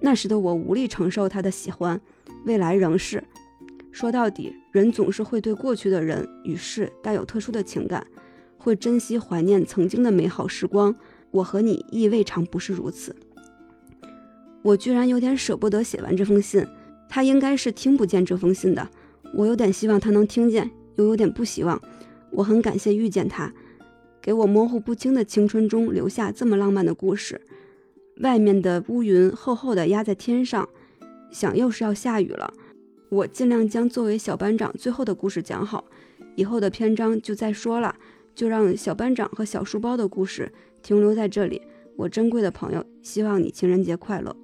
[0.00, 2.00] 那时的我无力承受他的喜欢，
[2.44, 3.22] 未来仍是。
[3.92, 8.06] 说到底，人总是会对过去的人与事带有特殊的情感，
[8.56, 10.94] 会珍惜怀念曾经的美好时光。
[11.32, 13.14] 我和你亦未尝不是如此。
[14.62, 16.66] 我居然有点舍不得写完这封信，
[17.08, 18.88] 他应该是听不见这封信的。
[19.34, 21.80] 我有点希望他能听见，又有点不希望。
[22.30, 23.52] 我很感谢遇见他，
[24.20, 27.40] 给我模糊不清的青春中留下这么浪漫的故事。
[28.18, 30.68] 外面的乌云厚厚的压在天上，
[31.30, 32.52] 想又是要下雨了。
[33.08, 35.84] 我尽量将作为小班长最后的故事讲好，
[36.36, 37.96] 以后的篇章就再说了，
[38.34, 40.52] 就让小班长和小书包的故事。
[40.82, 41.62] 停留在这里，
[41.96, 44.34] 我珍贵的朋友，希望你情人节快乐。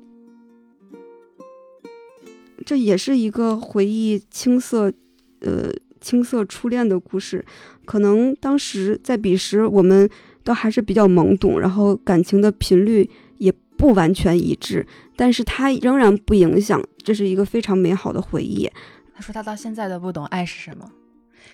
[2.66, 4.92] 这也是一个回忆青涩，
[5.40, 7.42] 呃，青涩初恋的故事。
[7.84, 10.10] 可能当时在彼时，我们
[10.42, 13.08] 都还是比较懵懂，然后感情的频率
[13.38, 18.68] 也不完全一致，但是它仍然不影响，这是一个非常美好的回忆。
[19.14, 20.90] 他说他到现在都不懂爱是什么。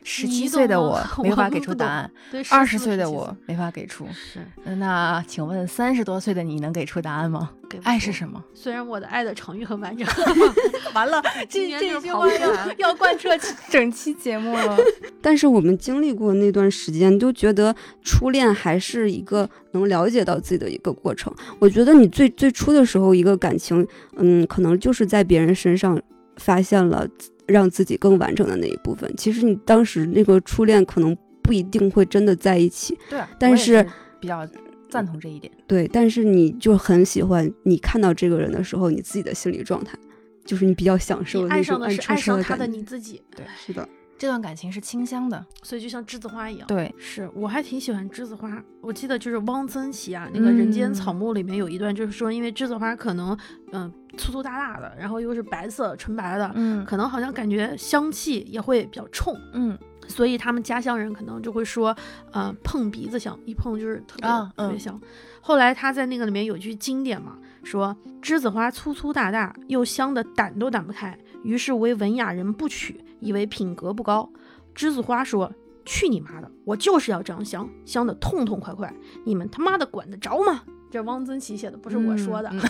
[0.02, 2.10] 十七岁的我 没法给出答案，
[2.50, 4.06] 二十岁的我没法给出。
[4.12, 4.40] 是，
[4.76, 7.50] 那请问三十多岁的你能给出答案吗？
[7.84, 8.42] 爱是什么？
[8.52, 10.06] 虽然我的爱的成语很完整，
[10.92, 13.30] 完了， 这这句话要要贯彻
[13.70, 14.76] 整期节目了。
[15.22, 21.32] 但是我们经历过那段时间，都觉得初恋还是一个能了解到自己的一个过程。
[21.58, 23.86] 我觉得你最最初的时候，一个感情，
[24.16, 25.98] 嗯，可能就是在别人身上
[26.36, 27.08] 发现了。
[27.52, 33.86] 让自己更完整的那一部分，其实你当时那个初恋可能不一定会真的在一起，对，但是
[34.18, 34.48] 比较
[34.88, 39.96] 赞同这一点，对，但是你就很喜欢你看到这个人的时候，你自己的心理状态，
[40.44, 43.88] 就是你比较享受爱上的是爱上他的你自己，对，是的，
[44.22, 45.44] 这段感情是清香的。
[45.64, 46.68] 所以就像栀子花一样。
[46.68, 48.62] 对，是我还挺喜欢栀子花。
[48.80, 53.36] 我记得就是汪曾祺啊，那个《人间草木》里面有一段，就是说，因为栀子花可能
[53.72, 61.96] 嗯粗粗大大的，然后又是白色纯白的，嗯可能好像感觉香气也会比较冲，嗯所以他们家乡人可能就会说，
[62.30, 65.00] 呃，碰鼻子香，一碰就是特别、特别香。
[65.40, 74.30] 后来他在那个里面有句经典嘛，说栀子花粗粗大大，又香的掸都掸不开，于是为文雅人不取，以为品格不高。
[74.74, 75.50] 栀子花说
[75.86, 78.92] ：“去你妈的，我就是要这样香，香的痛痛快快，
[79.24, 82.60] 你们他妈的管得着吗？”这汪曾祺写的，不是我说的，嗯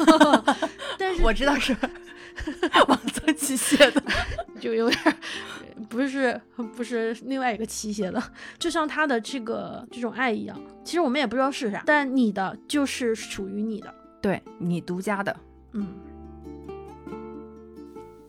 [0.96, 1.76] 但是我知道是
[2.86, 4.02] 汪曾祺写的。
[4.60, 5.14] 就有点儿
[5.88, 6.40] 不是
[6.76, 8.22] 不是另外一个期写的，
[8.60, 15.36] 就像他的这个这种爱一样，其实我们也不知道是啥，但你的就是属于你的，对你独家的，
[15.72, 15.88] 嗯。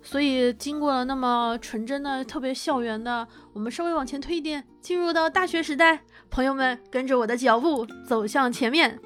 [0.05, 8.99] 所以经过了那么纯真的、特别校园的，我们稍微往前推一点，进入到大学时代，朋友们跟着我的脚步走向前面，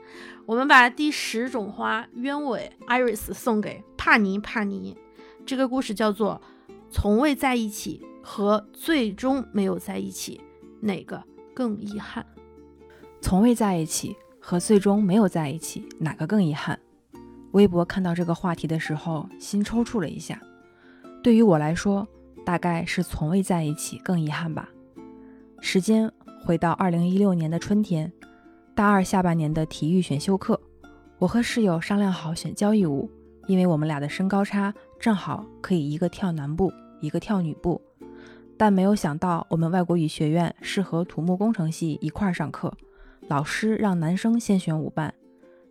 [0.48, 4.98] 我们把第十种花鸢尾 Iris 送给帕尼帕尼。
[5.46, 6.42] 这个故事叫做
[6.90, 10.42] 从未在一起和最终没有在一起，
[10.82, 11.24] 哪个
[11.54, 12.26] 更遗憾？
[13.22, 16.80] 从未在一起和最终没有在一起，哪个更遗憾？
[17.52, 20.42] 微博看到这个话题的时候，心抽搐了一下。
[21.24, 22.08] 对于我来说，
[22.46, 24.70] 大概是从未在一起更遗憾吧。
[25.60, 26.10] 时间
[26.46, 28.12] 回到二零一六年的春天，
[28.74, 30.60] 大二下半年的体育选修课，
[31.18, 33.10] 我和室友商量好选交谊舞，
[33.48, 37.82] 因为我们俩的身高差正好可以一个跳男步，一个跳女步。
[38.56, 42.74] 但没有想到，我们外国语学院是和土木工程系一块儿上课，
[43.28, 45.14] 老师让男生先选舞伴。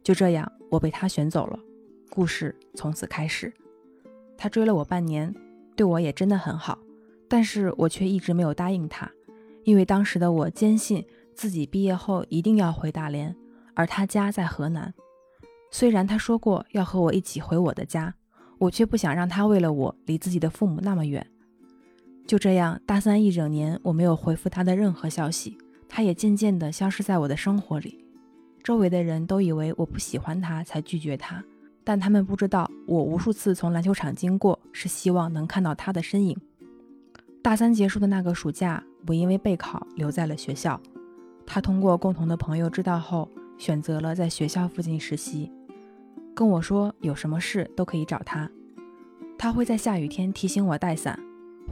[0.03, 1.59] 就这样，我被他选走了，
[2.11, 3.53] 故事从此开始。
[4.37, 5.34] 他追了我半年，
[5.74, 6.78] 对我也真的很好，
[7.28, 9.11] 但是我却一直没有答应他，
[9.64, 13.34] 因为当时的我坚信自己毕业后一定要回大连，
[13.74, 14.93] 而他家在河南。
[15.70, 18.14] 虽然他说过要和我一起回我的家，
[18.59, 21.26] 我却不想让他为了我离自己的父母那么远。
[22.26, 25.59] 就这样，大三一整年我没有回复他的任何消息，
[25.89, 28.05] 他也渐渐地消失在我的生活里。
[28.62, 31.45] 周围的人都以为我不喜欢他才拒绝他。
[31.89, 36.37] 但他们不知道，我无数次从篮球场经过，是希望能看到他的身影。
[37.41, 40.80] 大三结束的那个暑假，我因为备考留在了学校。
[41.47, 45.53] 他通过共同的朋友知道后，选择了在学校附近实习，
[46.34, 48.51] 跟我说有什么事都可以找他。
[49.39, 51.16] 他会在下雨天提醒我带伞，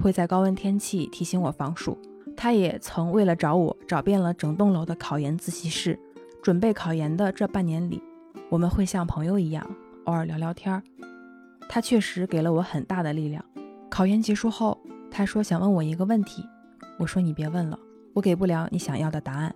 [0.00, 1.98] 会在高温天气提醒我防暑。
[2.36, 5.98] 他也曾为了找我，找遍了整栋楼的考研自习室。
[6.40, 8.00] 准备考研的这半年里，
[8.48, 9.68] 我们会像朋友一样。
[10.04, 10.82] 偶尔聊聊天，
[11.68, 13.44] 他确实给了我很大的力量。
[13.90, 14.78] 考研结束后，
[15.10, 16.44] 他说想问我一个问题，
[16.98, 17.78] 我说你别问了，
[18.12, 19.54] 我给不了你想要的答案。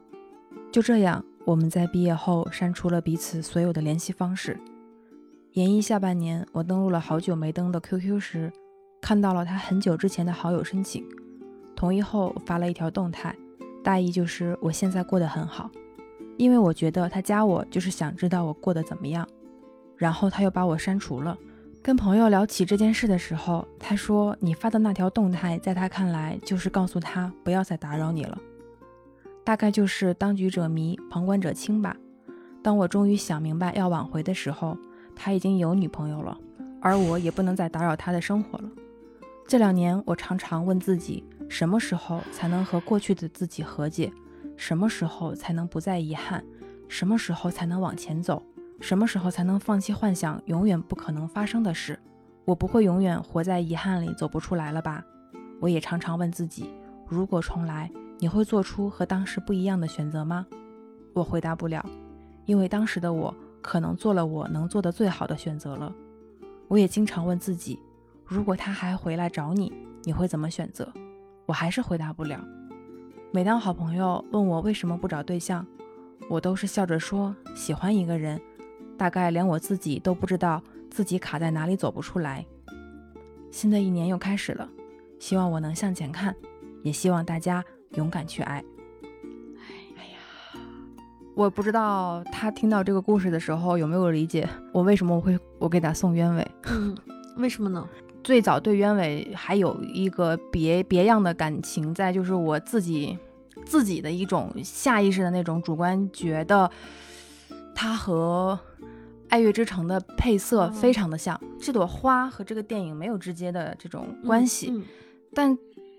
[0.71, 4.59] 就这样，我们在毕业后删除了彼此所有的联系方式。
[5.53, 8.53] 研一下半年，我登录了好久没登的 QQ 时，
[9.01, 11.05] 看到了他很久之前的好友申请，
[11.75, 13.35] 同意后发了一条动态，
[13.83, 15.71] 大意就是我现在过得很好，
[16.37, 19.27] 因为我觉得他加我就是想知道我过得怎么样。
[19.99, 21.37] 然后他又把我删除了。
[21.83, 28.39] 跟朋友聊起这件事的时候，他说：“你发的那条动态，在他看来就是告诉他不要再打扰你了。
[29.45, 31.97] 大概就是当局者迷，旁观者清吧。”
[32.63, 34.77] 当我终于想明白要挽回的时候，
[35.15, 36.37] 他已经有女朋友了，
[36.81, 38.69] 而我也不能再打扰他的生活了。
[39.47, 44.13] 这两年，我常常问自己，什么时候才能和过去的自己和解？
[44.57, 46.45] 什么时候才能不再遗憾？
[46.89, 48.43] 什么时候才能往前走？
[48.81, 51.99] 什么时候才能放弃幻想永远不可能发生的事？
[52.45, 55.05] 我不会永远活在遗憾里走不出来了吧？
[55.61, 56.71] 我也常常问自己，
[57.07, 60.47] 如果重来，你会做出和当时不一样的选择吗？
[61.13, 61.85] 我回答不了，
[62.47, 65.93] 因为当时的我可能做了我能做的最好的选择了。
[66.69, 67.79] 我也经常问自己，
[68.25, 69.73] 如果他还回来找你，
[70.05, 70.91] 你会怎么选择？
[71.45, 72.39] 我还是回答不了。
[73.33, 75.67] 每当好朋友问我为什么不找对象，
[76.31, 78.41] 我都是笑着说喜欢一个人。
[78.99, 82.45] 大概连我自己都不知道自己卡在哪里走不出来。
[83.51, 84.69] 新的一年又开始了，
[85.19, 86.35] 希望我能向前看，
[86.83, 88.63] 也希望大家勇敢去爱。
[89.97, 90.19] 哎呀，
[91.35, 96.47] 我不知道他听到这个故事的时候有没有理解我为什么我会我给他送鸢尾。
[96.65, 96.95] 嗯，
[97.37, 97.89] 为什么呢？
[98.23, 103.17] 最早对鸢尾还有一个别别样的感情在，就是我自己
[103.65, 106.71] 自己的一种下意识的那种主观觉得
[107.75, 108.59] 他和。
[109.29, 114.81] 《爱乐之城》的配色非常的像，这朵花和这个电影没有直接的这种关系，嗯。
[114.81, 114.85] 嗯、
[115.35, 115.59] 但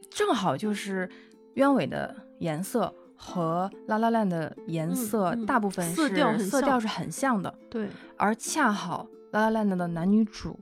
[0.10, 1.10] 正好就是
[1.54, 10.60] 鸢尾的颜色和拉拉烂的颜色，嗯大部分是色调色调是很像的，对，而恰好拉拉烂的男女主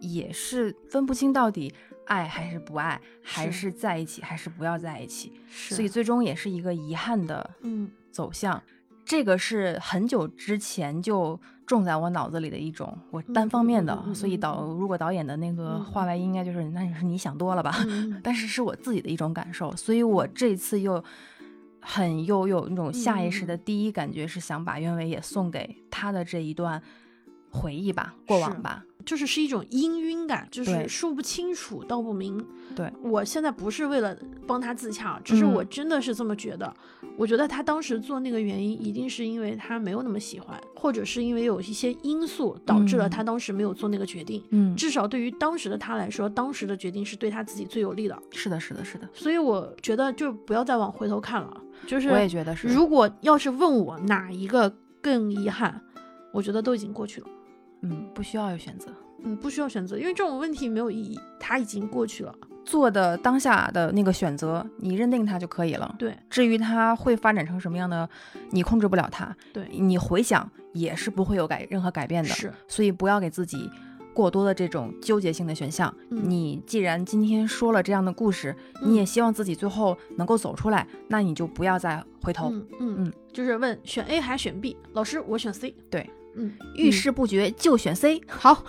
[0.00, 1.72] 也是分不清到底
[2.04, 7.90] 爱还是不爱，还是是在一起还是不要在一起，所以最终也是一个遗憾的嗯。
[8.12, 8.62] 走向。
[9.06, 21.02] 这个是很久之前就种在我脑子里的一种我单方面的，所以导如果导演的那个嗯话外音应该就是、那你是你想多了吧，嗯 但是是我自己的一种感受，所以我这次又
[21.80, 26.82] 很又有那种下意识嗯的第一感觉是想把鸢尾也送给他的这一段
[27.50, 28.84] 回忆吧，过往吧。
[29.06, 32.44] 就是是一种氤氲感，就是说不清楚道不明。
[32.74, 34.14] 对我现在不是为了
[34.46, 36.74] 帮他自洽，只是我嗯真的是这么觉得。
[37.16, 44.42] 我觉得他当时做那个原因，一定是因为他没有那么喜欢，或者是因为有一些因素导致了嗯他当时没有做那个决定。
[44.50, 48.22] 嗯，至少对于当时的他来说，当时的决定是对他自己最有利的。
[48.32, 51.62] 是的，是的，是的，所以我觉得就不要再往回头看了。
[51.86, 52.66] 就是我也觉得是。
[52.68, 55.80] 如果要是问我哪一个更遗憾，
[56.32, 57.26] 我觉得都已经过去了。
[57.82, 58.90] 嗯，不需要有选择，
[59.22, 62.34] 嗯，不需要选择，因为这种问题没有意义，它已经过去了。
[62.64, 65.94] 做的当下的那个选择，你认定它就可以了。
[65.98, 68.08] 对至于它会发展成什么样的，
[68.50, 69.34] 你控制不了它。
[69.52, 72.30] 对你回想也是不会有改任何改变的。
[72.30, 73.70] 是，所以不要给自己
[74.12, 75.94] 过多的这种纠结性的选项。
[76.10, 78.52] 嗯你既然今天说了这样的故事，
[78.82, 82.50] 嗯你也希望自己最后能够走出来，那你就不要再回头。
[82.50, 85.72] 嗯嗯嗯就是问选 A 还选 B，老师我选 C。
[85.88, 88.20] 对，嗯，遇事不决就选 C。
[88.28, 88.62] 好，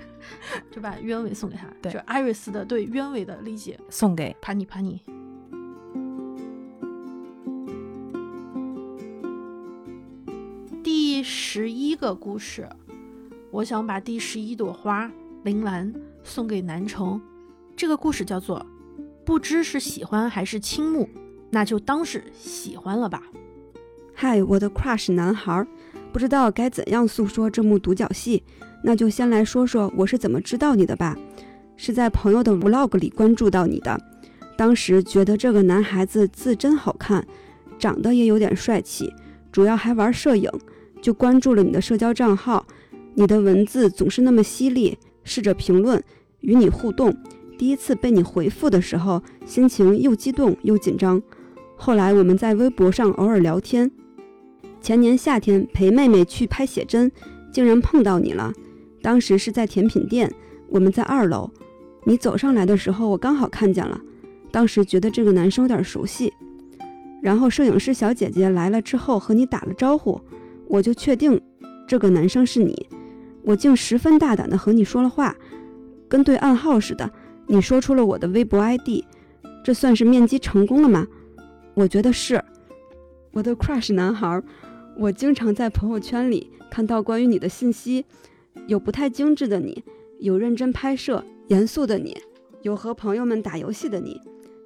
[0.70, 3.80] 就把鸢尾送给他，对就是 Iris 的对鸢尾的理解。
[3.88, 5.00] 送给帕尼帕尼。
[10.82, 12.68] 第十一个故事，
[13.50, 15.10] 我想把第十一朵花
[15.44, 15.92] 铃兰
[16.22, 17.20] 送给南城。
[17.76, 18.64] 这个故事叫做
[19.24, 21.08] “不知是喜欢还是倾慕，
[21.50, 23.22] 那就当是喜欢了吧
[24.14, 25.66] 嗨，我的 crush 男孩儿，
[26.12, 28.42] 不知道该怎样诉说这幕独角戏，
[28.82, 31.16] 那就先来说说我是怎么知道你的吧。
[31.76, 33.98] 是在朋友的 vlog 里关注到你的，
[34.56, 37.26] 当时觉得这个男孩子字真好看，
[37.78, 39.10] 长得也有点帅气，
[39.50, 40.50] 主要还玩摄影，
[41.00, 42.66] 就关注了你的社交账号。
[43.14, 46.02] 你的文字总是那么犀利，试着评论，
[46.40, 47.16] 与你互动。
[47.58, 51.20] 第一次被你回复的时候，心情又激动又紧张。
[51.76, 53.90] 后来我们在微博上偶尔聊天，
[54.80, 57.10] 前年夏天陪妹妹去拍写真，
[57.52, 58.52] 竟然碰到你了。
[59.02, 60.32] 当时是在甜品店，
[60.68, 61.50] 我们在二楼。
[62.04, 64.00] 你走上来的时候，我刚好看见了。
[64.50, 66.32] 当时觉得这个男生有点熟悉。
[67.22, 70.20] 然后摄影师小姐姐来了之后和你打了招呼，
[70.66, 71.38] 我就确定
[71.86, 72.88] 这个男生是你。
[73.42, 75.36] 我竟十分大胆地和你说了话，
[76.08, 77.10] 跟对暗号似的。
[77.46, 79.04] 你说出了我的微博 ID，
[79.62, 81.06] 这算是面基成功了吗？
[81.74, 82.42] 我觉得是。
[83.32, 84.42] 我的 crush 男孩，
[84.96, 88.04] 我经常在朋友圈里看到关于你的信息，
[88.66, 89.82] 有不太精致的你，
[90.18, 92.16] 有认真拍摄、严肃的你，
[92.62, 94.20] 有和朋友们打游戏的你。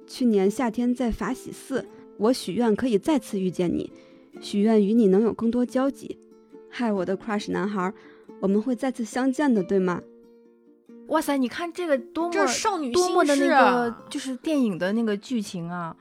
[0.07, 1.85] 去年夏天在法喜寺，
[2.17, 3.91] 我许愿可以再次遇见你，
[4.41, 6.19] 许愿与你能有更多交集。
[6.69, 7.93] 嗨，我的 crush 男孩，
[8.41, 10.01] 我们会再次相见的，对吗？
[11.07, 14.05] 哇塞，你看这个多”，么少女多么的那心事个啊！
[14.09, 15.95] 就是电影的那个剧情啊！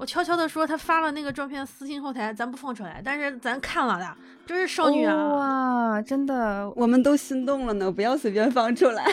[0.00, 5.28] 我悄悄的说，他发了那个照片私信后台，咱不放出来，但是咱看了的，这是少女啊！
[5.34, 9.04] 哇，真的，我们都心动了呢，不要随便放出来。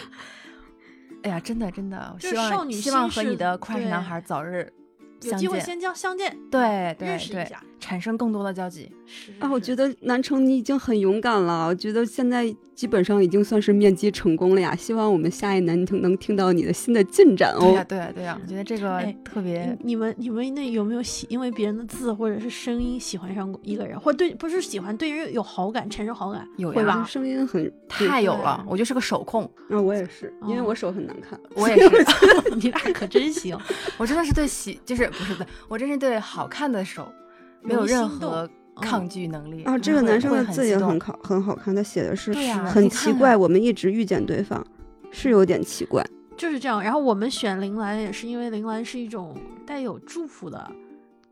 [1.24, 4.72] 哎呀，真的真的，希望少女希望和你的 crush 男孩早日
[5.20, 7.62] 相见，有机会先将相见，对对对，认识一下。
[7.78, 8.90] 产生更多的交集。
[9.06, 14.74] 是啊，我觉得南城你已经很勇敢了，我觉得现在基本上已经算是面基成功了呀。
[14.74, 17.86] 希望我们下一年能能听到你的新的进展对呀、哦。
[17.88, 27.04] 对呀、对呀、我觉得这个哎特别、你你们你们那有没有喜因为别人的字或者是声音喜欢上过一个人，或对不是喜欢对人有好感，产生好感，有呀会吧？
[27.08, 31.38] 声音很太有了，我就是个手控，啊，我也是，因为哦我手很难看。
[31.54, 32.04] 我也是，
[32.56, 33.56] 你俩可真行，
[33.96, 37.10] 我真的是对喜，就是不是的，我真是对好看的手
[37.66, 39.64] 没有任何抗拒能力。
[39.64, 42.32] 啊，这个男生的字也很好，很好看，他写的是
[42.64, 44.64] 很奇怪，看我们一直遇见对方，
[45.10, 46.04] 是有点奇怪。
[46.36, 46.82] 就是这样。
[46.82, 49.34] 然后我们选铃兰也是因为铃兰是一种
[49.66, 50.70] 带有祝福的、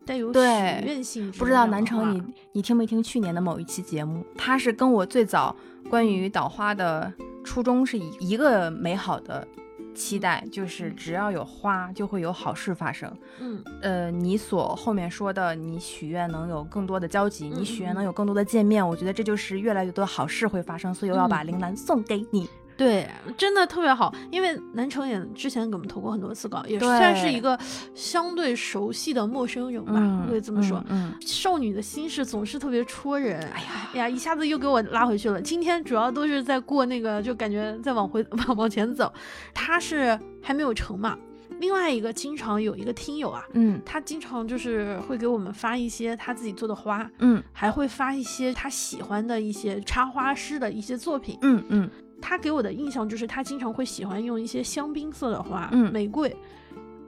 [0.07, 2.23] 带有许对愿性质不知道南城你
[2.53, 4.25] 你听没听去年的某一期节目？
[4.37, 5.55] 他是跟我最早
[5.91, 7.13] 关于岛花的
[7.45, 9.47] 初衷是一一个美好的
[9.95, 13.11] 期待，就是只要有花就会有好事发生。
[13.41, 22.49] 嗯呃，你所后面说的，你许愿能有更多的交集，嗯你许愿嗯能有更多的见面，我觉得这就是越来越多好事会发生，所以我要把嗯铃兰送给你。
[22.77, 27.59] 对，真的特别好，因为南城也之前给我们投过很多次稿，也算是一个
[27.95, 30.85] 相对熟悉的陌生人吧，可以这么说。
[30.89, 35.41] 嗯，少女的心事总是特别戳人，哎呀呀，一下子又给我拉回去了。
[35.41, 39.13] 今天主要都是在过那个，就感觉在往回往往前走。
[39.53, 41.17] 他是还没有成嘛。
[41.61, 51.39] 另外一个经常有一个听友啊，嗯他经常就是会给我们发一些他自己做的花，嗯还会发一些他喜欢的一些插花师的一些作品。
[51.43, 51.91] 嗯嗯
[52.21, 56.35] 他给我的印象就是他经常会喜欢用一些香槟色的花，嗯玫瑰。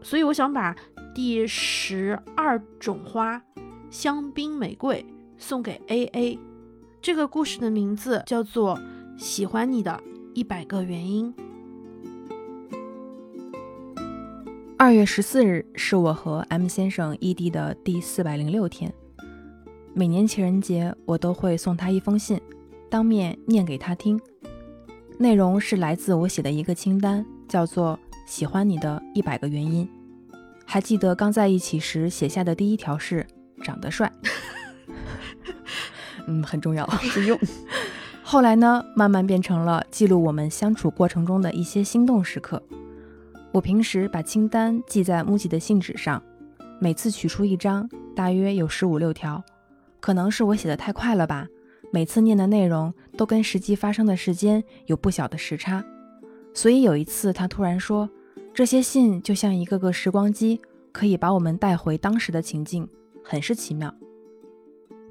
[0.03, 0.77] 所以我想把
[1.15, 3.43] 第十二种花
[3.91, 5.05] 香槟玫瑰
[5.39, 6.39] 送给 A A。
[7.01, 8.77] 这个故事的名字叫做
[9.17, 10.01] 《喜欢你的
[10.35, 11.35] 一百个原因》。
[14.79, 18.93] 二月十四日是我和 M 先生异地的第四百零六天。
[19.95, 22.39] 每年情人节，我都会送他一封信，
[22.91, 24.21] 当面念给他听。
[25.19, 29.89] 内容是来自我写的一个清单，叫做“喜欢你的一百个原因”。
[30.67, 33.27] 还记得刚在一起时写下的第一条是
[33.64, 34.12] “长得帅
[36.27, 37.39] ”，嗯，很重要，实用。
[38.23, 42.62] 后来呢，慢慢变成了记录我们相处过程中的一些心动时刻。
[43.53, 46.23] 我平时把清单记在木记的信纸上，
[46.79, 49.43] 每次取出一张，大约有十五六条。
[49.99, 51.47] 可能是我写的太快了吧，
[51.91, 55.84] 每次念的内容都跟实际发生的时间有不小的时差。
[56.53, 58.09] 所以有一次，他突然说，
[58.55, 60.61] 这些信就像一个个时光机，
[60.93, 62.89] 可以把我们带回当时的情境，
[63.22, 63.95] 很是奇妙。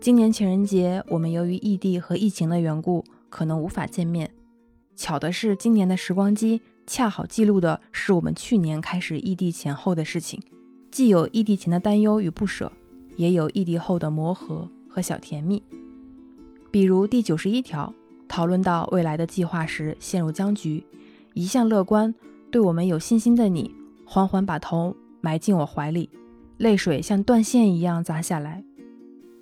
[0.02, 4.32] 今年情人节，我们由于异地和疫情的缘故，可能无法见面。
[4.96, 10.42] 巧的是，今年的时光机恰好记录的是我们去年开始异地前后的事情，
[10.92, 12.72] 既有异地前的担忧与不舍，
[13.18, 15.62] 也有异地后的磨合和小甜蜜。
[16.76, 17.94] 比如第九十一条，
[18.28, 20.84] 讨论到未来的计划时陷入僵局，
[21.34, 22.14] 一向乐观、
[22.52, 23.74] 对我们有信心的你，
[24.04, 26.10] 缓缓把头埋进我怀里，
[26.58, 28.62] 泪水像断线一样砸下来。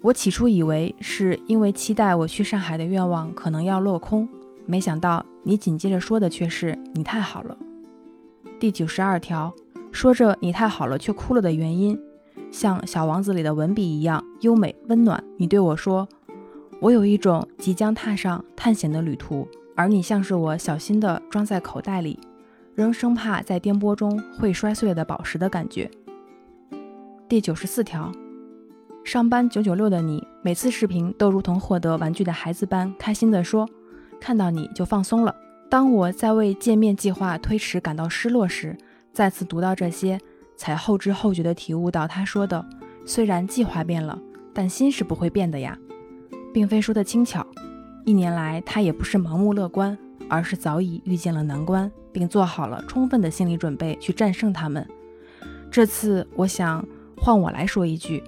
[0.04, 4.30] 我起初以为是因为期待我去上海的愿望可能要落空，
[4.68, 7.58] 没想到你紧接着说的却是“你太好了”。
[8.62, 9.52] 第九十二条，
[9.92, 12.00] 说着“你太好了”却哭了的原因，
[12.52, 15.24] 像《小王子》里的文笔一样优美温暖。
[15.38, 16.08] 你对我说
[16.84, 22.20] ：“我有一种即将踏上探险的旅途，而你像是我小心地装在口袋里，
[22.76, 25.90] 仍生怕在颠簸中会摔碎的宝石的感觉。”
[27.30, 28.12] 第九十四条。
[29.06, 33.66] 上班九九六的你，每次视频都如同获得玩具的孩子般开心地说
[34.20, 35.34] ：“看到你就放松了。”
[35.72, 38.78] 当我在为见面计划推迟感到失落时，
[39.14, 40.20] 再次读到这些，
[40.58, 42.66] 才后知后觉地体悟到他说的
[43.08, 44.20] ：“虽然计划变了，
[44.54, 45.78] 但心是不会变的呀。”
[46.54, 47.46] 并非说的轻巧。
[48.06, 49.98] 一年来，他也不是盲目乐观，
[50.30, 54.88] 而是早已遇见了难关，并做好了充分的心理准备去战胜他们。
[55.72, 56.86] 这次，我想
[57.18, 58.24] 换我来说一句。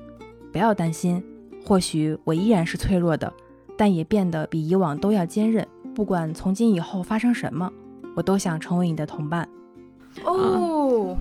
[0.51, 1.21] 不要担心，
[1.65, 3.31] 或许我依然是脆弱的，
[3.77, 5.67] 但也变得比以往都要坚韧。
[5.93, 7.71] 不管从今以后发生什么，
[8.15, 9.47] 我都想成为你的同伴。
[10.23, 11.17] 哦，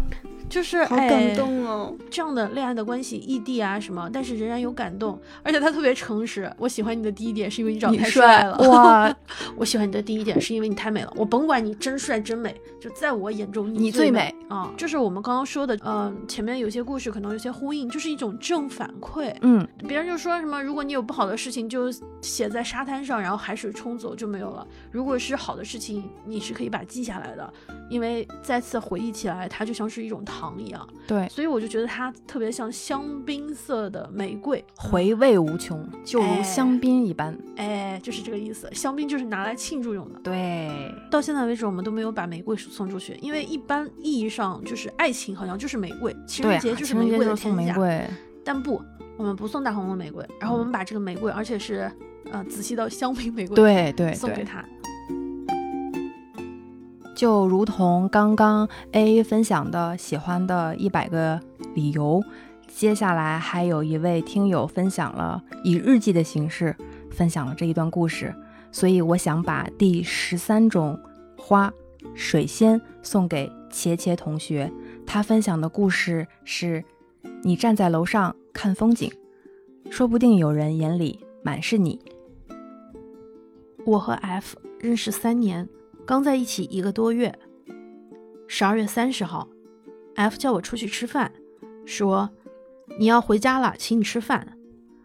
[0.55, 1.93] 就是好感动哦！
[2.09, 6.48] 这样的恋爱的关系，异地啊什么，但是仍然有感动，而且他特别诚实。
[6.59, 9.12] 我喜欢你的第一点是因为你长得太帅了，哇！
[9.59, 11.12] 我喜欢你的第一点是因为你太美了。
[11.16, 14.72] 我甭管你真帅真美，就在我眼中你最美啊！
[14.76, 19.35] 就是我们刚刚说的，嗯、前面有些故事可能有些呼应，就是一种正反馈。
[19.40, 21.90] 嗯，别人就说什么，如果你有不好的事情，就
[22.20, 27.52] 写在沙滩上，然后海水冲走就没有了；如果是好的事情，你是可以把它记下来的，
[27.90, 30.89] 因为再次回忆起来，它就像是一种糖一样。
[31.07, 37.39] 对，所以我就觉得它特别像香槟色的玫瑰，回味无穷，就如香槟一般。
[37.57, 38.69] 哎，就是这个意思。
[38.73, 40.19] 香槟就是拿来庆祝用的。
[40.25, 47.55] 对，到现在为止，我们都没有把玫瑰送出去，因为一般意义上就是爱情好像就是玫瑰，情人节就是玫瑰的送。
[47.55, 48.05] 玫瑰。
[48.45, 48.83] 但不，
[49.16, 51.91] 我们不送大红的玫瑰，然后我们把这个玫瑰，而且是
[52.33, 54.65] 呃仔细到香槟玫瑰，对对对，送给他。
[57.15, 61.41] 就如同刚刚 A 分享的喜欢的一百个
[61.74, 62.23] 理由，
[62.66, 66.77] 接下来还有一位听友分享了以日记的形式
[67.11, 68.35] 分享了这一段故事，
[68.73, 70.99] 所以我想把第十三种
[71.39, 71.73] 花
[72.15, 74.70] 水仙送给茄茄同学。
[75.07, 76.85] 他分享的故事是：
[77.43, 79.12] 你站在楼上看风景，
[79.91, 82.01] 说不定有人眼里满是你。
[83.85, 85.69] 我和 F 认识三年，
[86.06, 87.35] 刚在一起一个多月。
[88.47, 89.48] 十二月三十号
[90.16, 91.32] ，F 叫我出去吃饭，
[91.86, 92.28] 说
[92.98, 94.59] 你要回家了，请你吃饭，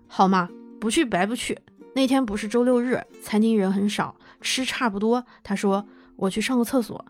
[0.08, 0.50] 好吗？
[0.80, 1.58] 不去白不去。
[1.96, 5.26] 那天不是周六日，餐厅人很少，吃差不多。
[5.42, 5.86] 他说
[6.18, 7.06] 我去上个厕所。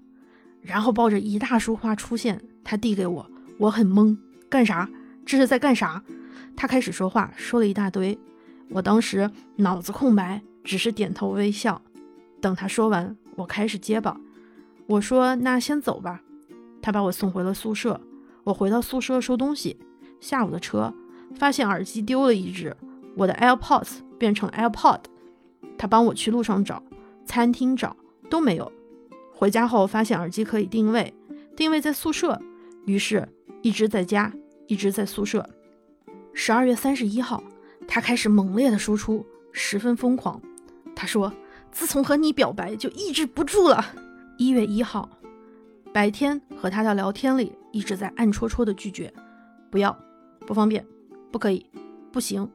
[0.61, 4.15] 然后抱着一大束花出现，他递给我，我很懵，
[4.49, 4.87] 干啥？
[5.25, 6.03] 这是在干啥？
[6.55, 8.17] 他开始说话，说了一大堆，
[8.69, 11.81] 我当时脑子空白，只是点头微笑。
[12.41, 14.19] 等他说完，我开始结巴，
[14.85, 16.21] 我说那先走吧。
[16.81, 18.01] 他把我送回了宿舍，
[18.43, 19.77] 我回到宿舍收东西。
[20.19, 20.93] 下午的车，
[21.35, 22.75] 发现耳机丢了一只，
[23.15, 24.99] 我的 AirPods 变成 AirPod。
[25.77, 26.83] 他帮我去路上找，
[27.25, 27.95] 餐厅找
[28.29, 28.69] 都没有。
[29.33, 31.13] 回家后发现耳机可以定位，
[31.55, 32.41] 定位在宿舍，
[32.85, 33.25] 于是
[33.61, 34.33] 一直在家，
[34.67, 35.49] 一直在宿舍。
[36.33, 37.41] 十二月三十一号，
[37.87, 40.41] 他开始猛烈的输出，十分疯狂。
[40.93, 41.31] 他说
[41.71, 43.85] ：“自从和你表白，就抑制不住了。”
[44.37, 45.09] 一月一号，
[45.93, 49.13] 白天和他的聊天里一直在暗戳戳的拒绝，
[49.69, 49.97] 不要，
[50.47, 50.85] 不方便，
[51.31, 51.65] 不可以，
[52.11, 52.49] 不行。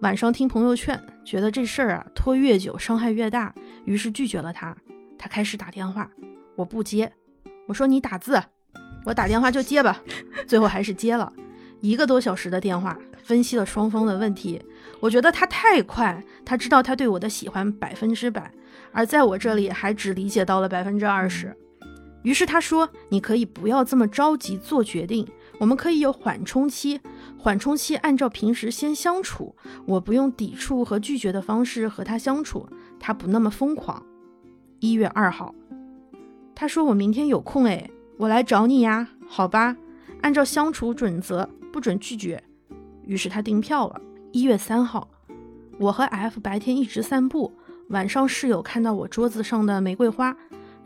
[0.00, 3.54] 晚上听朋友劝，觉得这事儿啊拖越久伤害越大，
[3.84, 4.76] 于是拒绝了他。
[5.18, 6.10] 他开始打电话，
[6.56, 7.10] 我不接。
[7.66, 8.42] 我说你打字，
[9.04, 10.02] 我打电话就接吧。
[10.46, 11.32] 最后还是接了，
[11.80, 14.60] 一个多小时的电话，分析了双方的问题。
[15.00, 18.52] 我觉得他太快，他知道他对我的喜欢百分之百，
[18.92, 21.56] 而在我这里还只理解到了百分之二十。
[22.22, 25.26] 于是他说：“你可以不要这么着急做决定，
[25.58, 27.00] 我们可以有缓冲期。
[27.38, 29.56] 缓冲期按照平时先相处，
[29.86, 32.68] 我不用抵触和拒绝的方式和他相处，
[32.98, 34.04] 他不那么疯狂。”
[34.80, 35.54] 一月二号，
[36.54, 39.74] 他说我明天有空，哎，我来找你呀，好吧？
[40.20, 42.42] 按照相处准则，不准拒绝。
[43.06, 43.98] 于是他订票了。
[44.32, 45.08] 一月三号，
[45.76, 47.52] 我和 F 白天一直散步，
[47.88, 50.36] 晚上室友看到我桌子上的玫瑰花，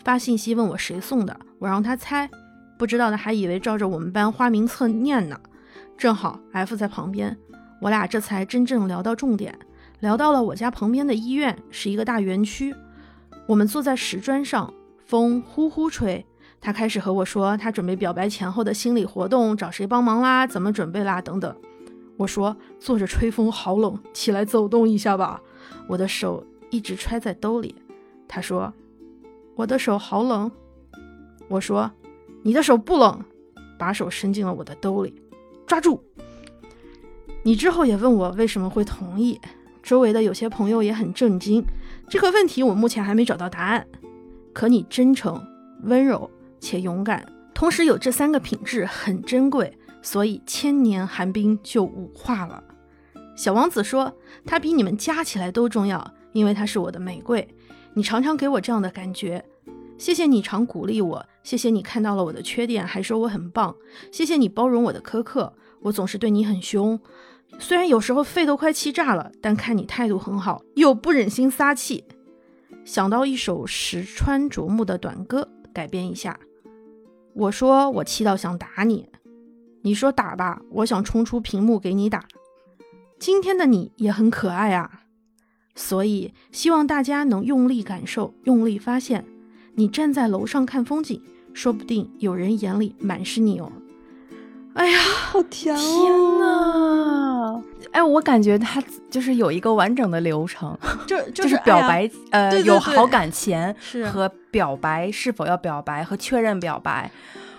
[0.03, 2.31] 发信息问我谁送的，我让他猜，
[2.79, 5.39] 不知道的还以为照着我们班花名册念呢。
[5.99, 7.37] 正好 F 在旁边，
[7.83, 9.59] 我俩这才真正聊到重点，
[10.01, 12.75] 聊到了我家旁边的医院是一个大园区。
[13.47, 14.73] 我们坐在石砖上，
[15.05, 16.25] 风呼呼吹。
[16.63, 21.55] 他开始和我说他准备表白前后的心理活动，找谁帮忙啦，怎么准备啦，等等。
[22.17, 25.41] 我说坐着吹风好冷，起来走动一下吧。
[25.89, 27.75] 我的手一直揣在兜里。
[28.29, 28.73] 他说
[29.55, 30.51] 我的手好冷。
[31.49, 31.91] 我说
[32.43, 33.23] 你的手不冷，
[33.79, 35.15] 把手伸进了我的兜里，
[35.67, 36.03] 抓住。
[37.43, 39.39] 你之后也问我为什么会同意，
[39.83, 41.63] 周围的有些朋友也很震惊。
[42.09, 43.87] 这个问题我目前还没找到答案，
[44.55, 45.47] 可你真诚、
[45.83, 46.31] 温柔
[46.61, 52.63] 且勇敢，同时有这三个品质很珍贵，所以千年寒冰就武化了。
[53.35, 54.15] 小王子说
[54.45, 57.49] ：“它比你们加起来都重要，因为它是我的玫瑰。
[57.95, 59.43] 你常常给我这样的感觉，
[59.97, 63.75] 谢谢你常鼓励我，谢谢你看到了我的缺点还说我很棒，
[64.13, 67.01] 谢谢你包容我的苛刻，我总是对你很凶。”
[67.59, 72.05] 虽然有时候肺都快气炸了，但看你态度很好，又不忍心撒气。
[72.85, 76.39] 想到一首石川啄木的短歌，改编一下。
[77.33, 79.09] 我说我气到想打你，
[79.85, 82.25] 你说打吧，我想冲出屏幕给你打。
[83.19, 85.03] 今天的你也很可爱啊，
[85.75, 89.27] 所以希望大家能用力感受，用力发现。
[89.75, 91.21] 你站在楼上看风景，
[91.53, 93.71] 说不定有人眼里满是你哦。
[94.75, 95.79] 哎呀，好甜哦！
[95.79, 100.77] 天呐，哎，我感觉他就是有一个完整的流程，
[101.07, 104.07] 就就是表白，呃，有好感前是。
[104.09, 107.11] 和表白是否要表白和确认表白。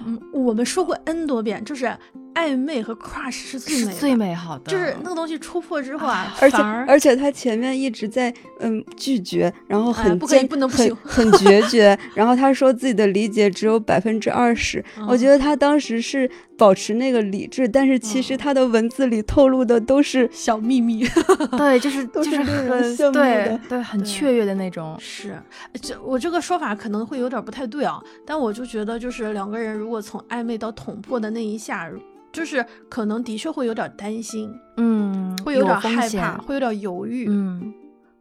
[0.06, 1.86] 嗯，我们说过 n 多遍，就是
[2.34, 10.98] 暧昧和 crush 是最美最美好的，就是那个东西戳破之后啊，而且而而且他前面一直在嗯拒绝，然后很不可以坚不能不很行。
[11.04, 18.38] 很决绝， 然后他说自己的理解只有百分之二十，我觉得他当时是保持那个理智，但是其实嗯。
[18.38, 21.06] 他的文字里透露的都是小秘密。
[21.57, 23.60] 对，就是 都就是是令人很羡慕对的。
[23.69, 24.95] 对，很雀跃的那种。
[24.99, 25.41] 是，
[25.82, 31.90] 这我这个说法可能会有点不太对啊，但我就觉得，就是两个人如果从暧昧到捅破的那一下，
[32.32, 37.73] 就是可能的确会有点担心，嗯，会有点害怕，会有点犹豫，嗯，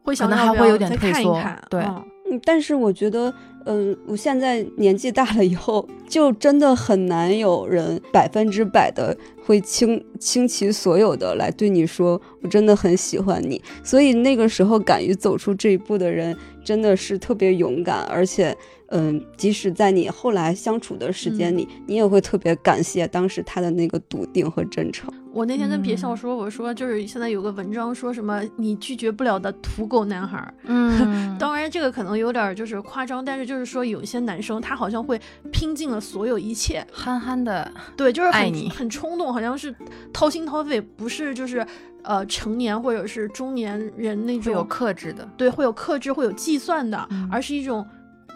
[0.02, 1.62] 会想可能要不要还会有点再退缩看一看。
[1.68, 1.82] 对。
[1.82, 3.32] 嗯嗯，但是我觉得，
[3.66, 13.62] 嗯，我现在年纪大了以后，就真的很难有人百分之百的会倾倾其所有的来对你说，我真的很喜欢你。
[13.82, 16.34] 所以那个时候敢于走出这一步的人，
[16.64, 18.56] 真的是特别勇敢，而且，
[18.88, 25.12] 嗯，即使在你后来相处的时间里，你也会特别感谢当时他的那个笃定和真诚。
[25.34, 35.20] 我那天跟别笑嗯说，我说就是现在有个文章说什么你拒绝不了的土狗男孩儿，嗯， 当然这个可能有点儿就是夸张，但是就是说有一些男生他好像会
[35.50, 39.74] 拼尽了所有一切，憨憨的，对，就是很爱你很冲动，好像是
[40.12, 41.66] 掏心掏肺，不是就是
[42.02, 45.28] 呃成年或者是中年人那会有克制的。
[45.36, 47.84] 对会有克制会有计算的，嗯而是一种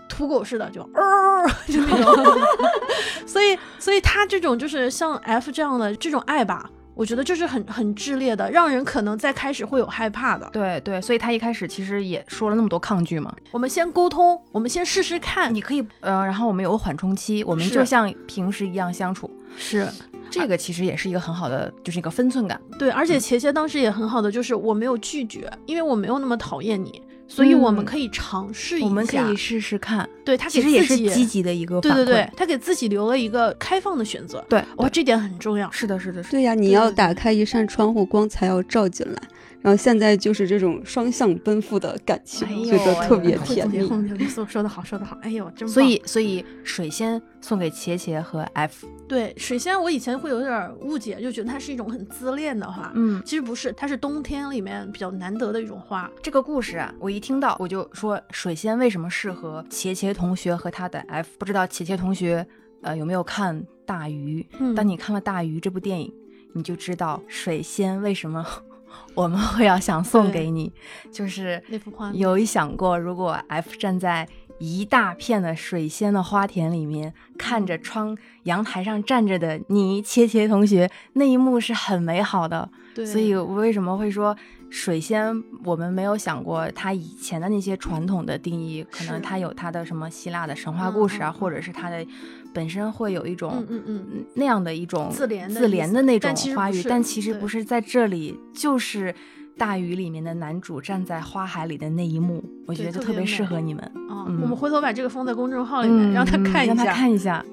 [0.08, 2.42] 土狗似的，就呃，就那种。
[3.24, 6.68] 所以，所以他这种就是像 F 这样的这种爱吧，
[6.98, 10.50] 我觉得这是很很炽烈的，让人可能在开始会有害怕的。
[10.52, 13.32] 对对，所以他一开始其实也说了那么多抗拒嘛。
[13.52, 15.54] 我们先沟通，我们先试试看。
[15.54, 19.30] 你可以呃，然后我们有个缓冲期，我们就像平时一样相处。
[19.56, 19.86] 是
[20.28, 22.60] 这个其实也是一个很好的，就是一个分寸感。
[22.80, 28.86] 对，而且茄茄当时也很好的，就是我没有拒绝，因为我没有那么讨厌你，所以我们嗯可以尝试一下。
[28.86, 32.05] 我们可以试试看，对他给其实也自己是积极的一个对反馈。
[32.05, 34.44] 对对，他给自己留了一个开放的选择。
[34.48, 35.70] 对哇，对这点很重要。
[35.70, 36.30] 是的，是的，是的。
[36.32, 39.22] 对呀，你要打开一扇窗户，光才要照进来。
[39.60, 43.80] 然后现在就是这种双向奔赴的感情，哎觉得特别甜蜜。
[44.28, 45.18] 说说的好，说的好。
[45.20, 52.93] 哎呦，真棒所以，所以水仙送给茄茄和 F，对水仙，我以前会有点误解，就觉得它是一种很自恋的花。
[52.94, 56.10] 嗯，其实不是，它是冬天里面比较难得的一种花。
[56.22, 61.30] 这个故事啊，我一听到我就说水仙为什么适合茄茄同学和他的 F？
[61.39, 62.47] 不知道茄茄同学
[62.82, 64.47] 呃有没有看《大鱼》？
[64.59, 66.12] 嗯当你看了《大鱼》这部电影，
[66.52, 68.44] 你就知道水仙为什么
[69.14, 70.72] 我们会要想送给你，
[71.12, 74.28] 就是那幅画有一想过，如果 F 站在
[74.59, 82.68] 一大片的水仙的花田里面，看着窗阳台上站着的你，切切同学，那一幕是很美好的。
[82.94, 84.36] 对，所以我为什么会说
[84.70, 85.43] 水仙？
[85.64, 92.05] 我们没有想过它以前的那些传统的定义，可能它有它的什么希腊的神话故事啊，或者是它的
[92.52, 99.14] 本身会有一种嗯嗯那样的一种自怜的自怜的那种花语，但其实不是在这里，就是
[99.59, 103.93] 大雨里面的男主站在花海里的那一幕，我觉得特别适合你们。
[104.40, 106.74] 我们回头把这个放在公众号里面，让他嗯看一下。
[106.74, 107.44] 让他看一下。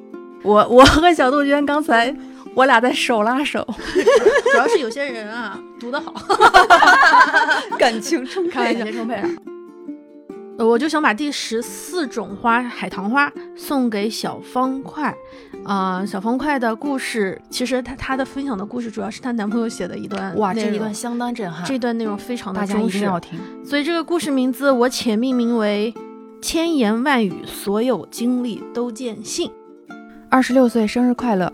[0.44, 2.16] 我我和小杜鹃刚才
[2.54, 3.66] 我俩在手拉手，
[4.52, 6.14] 主要是有些人啊读得好，
[7.80, 9.30] 感情充开沛感情充沛啊。
[9.46, 9.55] 呃
[10.58, 15.14] 我就想把第十四种花海棠花送给小方块，
[15.66, 23.38] 啊、小方块的故事，其实她她的分享的故事主要是她男朋友写的一段哇，这一段相当震撼，这段内容非常的大家一忠实，定要听。
[23.66, 25.94] 所以这个故事名字我且命名为
[26.42, 29.52] “千言万语，所有经历都见信
[30.30, 31.52] 二十六岁生日快乐！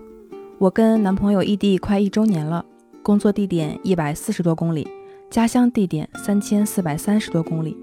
[0.59, 2.63] 我跟男朋友异地快一周年了，
[3.01, 4.87] 工作地点一百四十多公里，
[5.29, 7.75] 家乡地点三千四百三十多公里。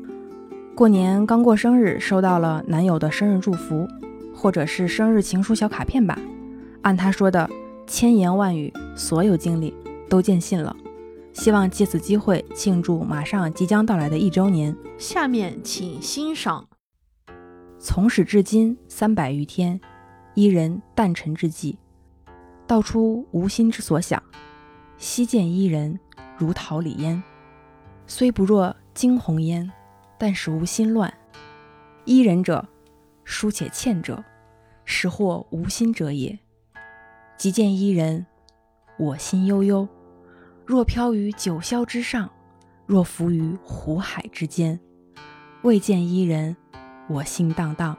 [0.78, 3.88] 过年刚过生日，收到了男友的生日祝福，
[4.32, 6.16] 或者是生日情书小卡片吧。
[6.82, 7.50] 按他说的，
[7.88, 9.74] 千言万语，所有经历
[10.08, 10.76] 都见信了。
[11.32, 14.72] 希望借此机会庆祝马上即将到来的一周年。”。
[14.96, 16.68] 下面请欣赏。
[17.80, 19.80] 从始至今三百余天，
[20.34, 21.76] 伊人诞辰之际，
[22.68, 24.22] 道出无心之所想。
[24.96, 25.98] 昔见伊人
[26.36, 27.20] 如桃李烟，
[28.06, 29.68] 虽不若惊鸿烟，
[30.18, 31.12] 但使无心乱。
[32.04, 32.66] 伊人者，
[33.24, 34.24] 疏且欠者，
[34.84, 36.38] 实或无心者也。
[37.36, 38.26] 即见伊人，
[38.98, 39.88] 我心悠悠。
[40.66, 42.28] 若飘于九霄之上，
[42.84, 44.78] 若浮于湖海之间，
[45.62, 46.56] 未见伊人。
[47.08, 47.96] 我心荡荡，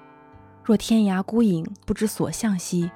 [0.63, 2.91] 若天涯孤影，不知所向兮；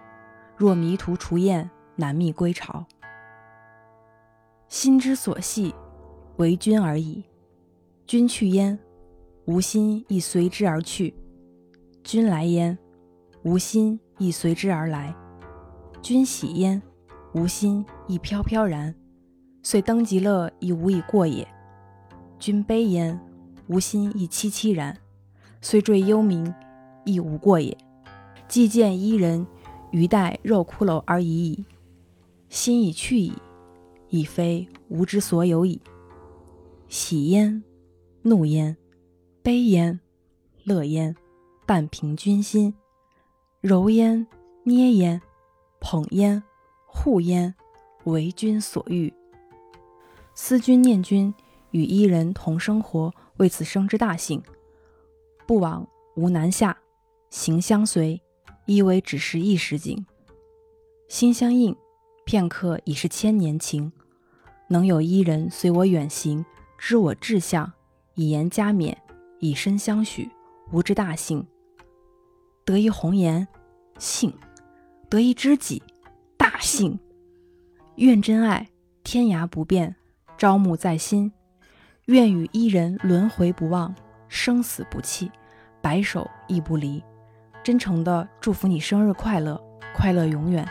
[0.56, 2.86] 若迷途雏雁，难觅归巢。
[4.68, 5.74] 心之所系，
[6.38, 7.24] 为君而已。
[8.06, 8.78] 君去焉，
[9.46, 11.14] 吾心亦随之而去；
[12.02, 12.78] 君来焉，
[13.44, 15.14] 吾心亦随之而来；
[16.02, 16.82] 君喜焉，
[17.34, 18.96] 吾心亦飘飘然。
[19.62, 21.46] 遂登极乐，亦无以过也。
[22.40, 23.20] 君悲焉，
[23.68, 24.98] 吾心亦凄凄然。
[25.60, 26.54] 虽坠幽冥，
[27.04, 27.78] 亦无过也。
[28.48, 29.46] 既见伊人，
[29.92, 31.66] 余待肉骷髅而已矣。
[32.48, 33.34] 心已去矣，
[34.08, 35.82] 已非吾之所有矣。
[36.88, 37.62] 喜焉，
[38.22, 38.78] 怒焉，
[39.44, 40.00] 悲焉，
[40.64, 41.14] 乐焉，
[41.66, 42.74] 半凭君心。
[43.60, 44.26] 揉焉，
[44.64, 45.22] 捏焉，
[45.82, 46.42] 捧焉，
[46.88, 47.54] 护焉，
[48.06, 49.14] 为君所欲。
[50.34, 51.34] 思君念君，
[51.72, 54.42] 与伊人同生活，为此生之大幸。
[55.46, 56.78] 不往无南下，
[57.30, 58.22] 行相随，
[58.66, 60.06] 依为只是一时景。
[61.10, 61.76] 心相印，
[62.24, 63.92] 片刻已是千年情。
[64.70, 66.46] 能有伊人随我远行，
[66.78, 67.74] 知我志向，
[68.16, 68.96] 以言加勉，
[69.44, 70.32] 以身相许，
[70.72, 71.46] 吾之大幸。
[72.64, 73.46] 得一红颜，
[74.00, 74.32] 幸；
[75.10, 75.84] 得一知己，
[76.38, 76.98] 大幸。
[77.96, 78.70] 愿真爱，
[79.04, 79.98] 天涯不变，
[80.38, 81.30] 朝暮在心。
[82.06, 83.94] 愿与伊人轮回不忘。
[84.30, 85.30] 生死不弃，
[85.82, 87.04] 白首亦不离。
[87.62, 89.62] 真诚的祝福你生日快乐，
[89.94, 90.66] 快乐永远。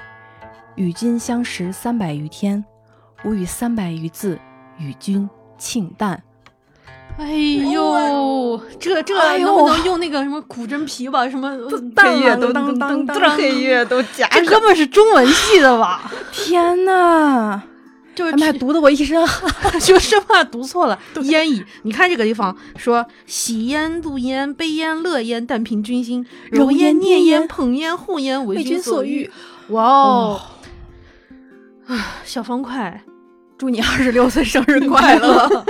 [0.77, 2.65] 与君相识三百余天，
[3.27, 4.41] 吾与三百余字
[4.79, 5.29] 与君
[5.59, 6.23] 庆诞。
[7.19, 7.31] 哎
[7.73, 11.29] 呦，这这能不能用那个什么古筝皮吧？
[11.29, 11.57] 什么
[11.95, 16.11] 配乐都当当当配乐都夹这哥们是中文系的吧？
[16.33, 17.63] 天呐，
[18.15, 19.53] 就是还读的我一身汗。
[19.81, 20.99] 就生怕读错了。
[21.23, 29.35] 烟瘾，你看这个地方说喜烟、怒烟、悲烟、乐烟，但凭君心；揉揉烟、烟捏捏烟、烟捧烟、护烟，为为君所欲君所
[29.69, 29.75] 欲。
[29.75, 30.41] 哇哦！
[31.87, 33.03] 啊，小方块，
[33.59, 35.65] 祝你二十六岁生日快乐！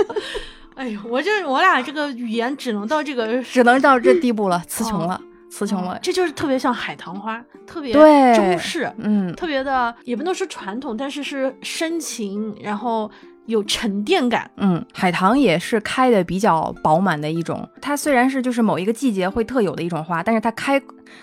[0.75, 5.19] 哎呦，我这我俩这个语言只能到这个 只能到这地步了，词穷了，
[5.49, 5.99] 词穷了。
[6.01, 13.09] 这就是特别像海棠花，特别对中式，嗯，特别的也不能说传统，但是是深情，然后
[13.45, 14.49] 有沉淀感。
[14.57, 17.67] 嗯，海棠也是开的比较饱满的一种。
[17.81, 20.81] 它虽然是就是某一个季节会特有的一种花，但是它开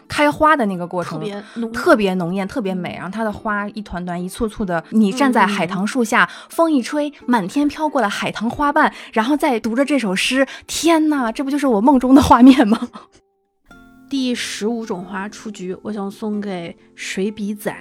[0.08, 2.94] 开花的那个过特程别浓，特别浓艳，特别美。
[2.94, 12.88] 然后它的花一团团、一簇簇的，你站在海棠树下，风一吹，满天飘过了海棠花瓣，然后再读着这首诗，天呐，这不就是我梦中的画面吗？
[14.10, 17.74] 第十五种花出局，我想送给水笔仔。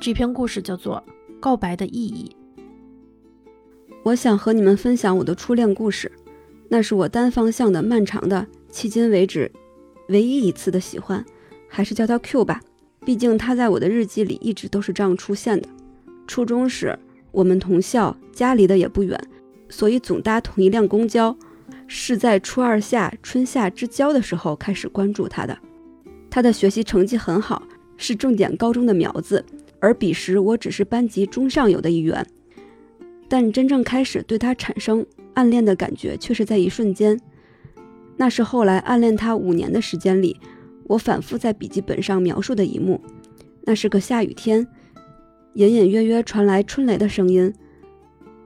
[0.00, 1.04] 这篇故事叫做
[1.40, 2.34] 《告白的意义》。
[4.04, 6.10] 我想和你们分享我的初恋故事，
[6.70, 9.52] 那是我单方向的、漫长的，迄今为止
[10.08, 11.24] 唯一一次的喜欢，
[11.68, 12.60] 还是叫他 Q 吧，
[13.04, 15.68] 毕竟他在我的日记里一直都是这样出现的。
[16.26, 16.98] 初中时，
[17.30, 19.18] 我们同校，家离得也不远，
[19.68, 21.36] 所以总搭同一辆公交。
[21.94, 25.58] 是在初二下春夏之交的时候开始关注他的。
[26.30, 27.62] 他的学习成绩很好，
[27.98, 29.44] 是重点高中的苗子，
[29.78, 32.26] 而彼时我只是班级中上游的一员。
[33.28, 35.04] 但真正开始对他产生
[35.34, 37.20] 暗恋的感觉，却是在一瞬间。
[38.16, 40.38] 那是后来暗恋他五年的时间里，
[40.84, 43.00] 我反复在笔记本上描述的一幕。
[43.64, 44.66] 那是个下雨天，
[45.54, 47.52] 隐隐约约传来春雷的声音，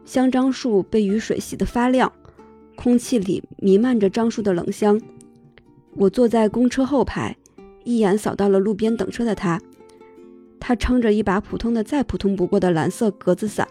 [0.05, 2.12] 香樟树被雨水洗得发亮，
[2.74, 5.01] 空气里弥漫着樟树的冷香。
[5.94, 7.36] 我坐在公车后排，
[7.84, 9.60] 一眼扫到了路边等车的他，
[10.60, 13.66] 他撑着一把普通的再普通不过的蓝色格子伞。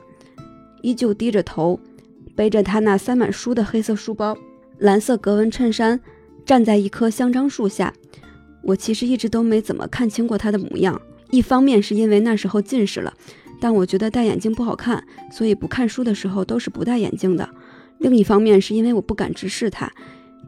[0.81, 1.80] 依旧低着头，
[2.35, 4.38] 背着他那塞满书的黑色书包，
[4.77, 5.99] 蓝色格纹衬衫，
[6.45, 7.93] 站在一棵香樟树下。
[8.61, 10.99] 我其实一直都没怎么看清过他的模样，
[11.30, 13.14] 一方面是因为那时候近视了，
[13.60, 17.45] 但我觉得戴眼镜不好看，所以不看书的时候都是不戴眼镜的；
[17.99, 19.91] 另一方面是因为我不敢直视他，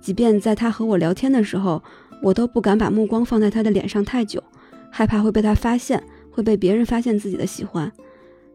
[0.01, 1.81] 即便在他和我聊天的时候，
[2.21, 4.43] 我都不敢把目光放在他的脸上太久，
[4.89, 7.91] 害怕会被他发现，会被别人发现自己的喜欢。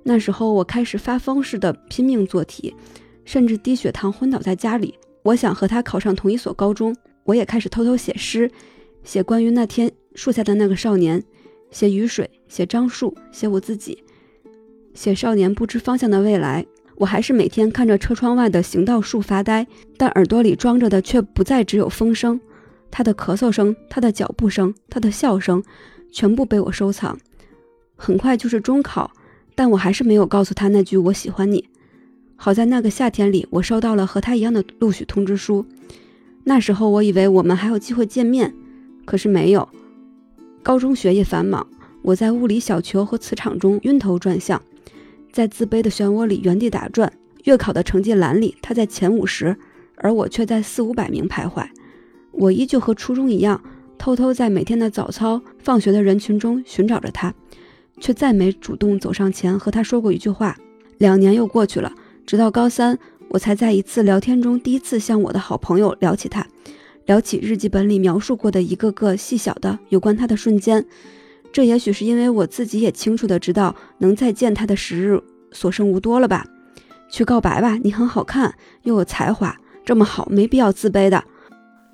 [0.03, 2.75] 那时候我开始发疯似的拼命做题，
[3.25, 4.95] 甚至低血糖昏倒在家里。
[5.23, 6.95] 我想和他考上同一所高中，
[7.25, 8.51] 我也开始偷偷写诗，
[9.05, 11.23] 写关于那天树下的那个少年，
[11.71, 14.03] 写雨水，写樟树，写我自己，
[14.95, 16.67] 写少年不知方向的未来。
[16.97, 19.67] 我还是每天看着车窗外的行道树发呆，
[19.97, 22.41] 但耳朵里装着的却不再只有风声，
[22.91, 25.63] 他的咳嗽声，他的脚步声，他的笑声，
[26.13, 27.19] 全部被我收藏。
[27.97, 29.11] 很快就是中考。
[29.55, 31.69] 但我还是没有告诉他那句“我喜欢你”。
[32.37, 35.65] 好在那个夏天里，我收到了和他一样的录取通知书。
[36.45, 38.53] 那时候我以为我们还有机会见面，
[39.05, 39.69] 可是没有。
[40.63, 41.67] 高中学业繁忙，
[42.03, 44.61] 我在物理小球和磁场中晕头转向，
[45.31, 47.13] 在自卑的漩涡里原地打转。
[47.45, 49.57] 月考的成绩栏里，他在前五十，
[49.97, 51.67] 而我却在四五百名徘徊。
[52.33, 53.63] 我依旧和初中一样，
[53.99, 57.33] 偷偷在每天的早操、放学的人群中寻找着他。
[58.01, 60.57] 却再没主动走上前和他说过一句话。
[60.99, 61.93] 两年又过去了，
[62.27, 66.47] 直到高三，我才在一次聊天中第一次向我的好朋友聊起他，
[67.07, 70.85] 聊起日记本里描述过的一个个细小的有关他的瞬间。
[71.53, 75.21] 这也许是因为我自己也清楚的知道，能再见他的时日
[75.51, 76.47] 所剩无多了吧。
[77.11, 78.55] 去告白吧，你很好看，
[78.85, 79.55] 又有才华，
[79.85, 81.23] 这么好，没必要自卑的。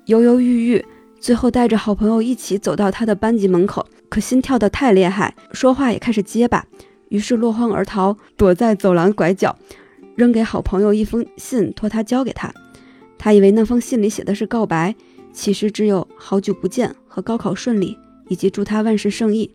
[0.05, 0.85] 犹犹豫豫，
[1.19, 3.85] 最后带着好朋友一起走到他的班级门口。
[4.07, 6.65] 可心跳得太厉害，说话也开始结巴，
[7.09, 9.55] 于是落荒而逃，躲在走廊拐角，
[10.19, 12.53] 扔给好朋友一封信，托他交给他。
[13.17, 14.93] 他以为那封信里写的是告白，
[15.31, 17.97] 其实只有好久不见和高考顺利，
[18.27, 19.49] 以及祝他万事胜意。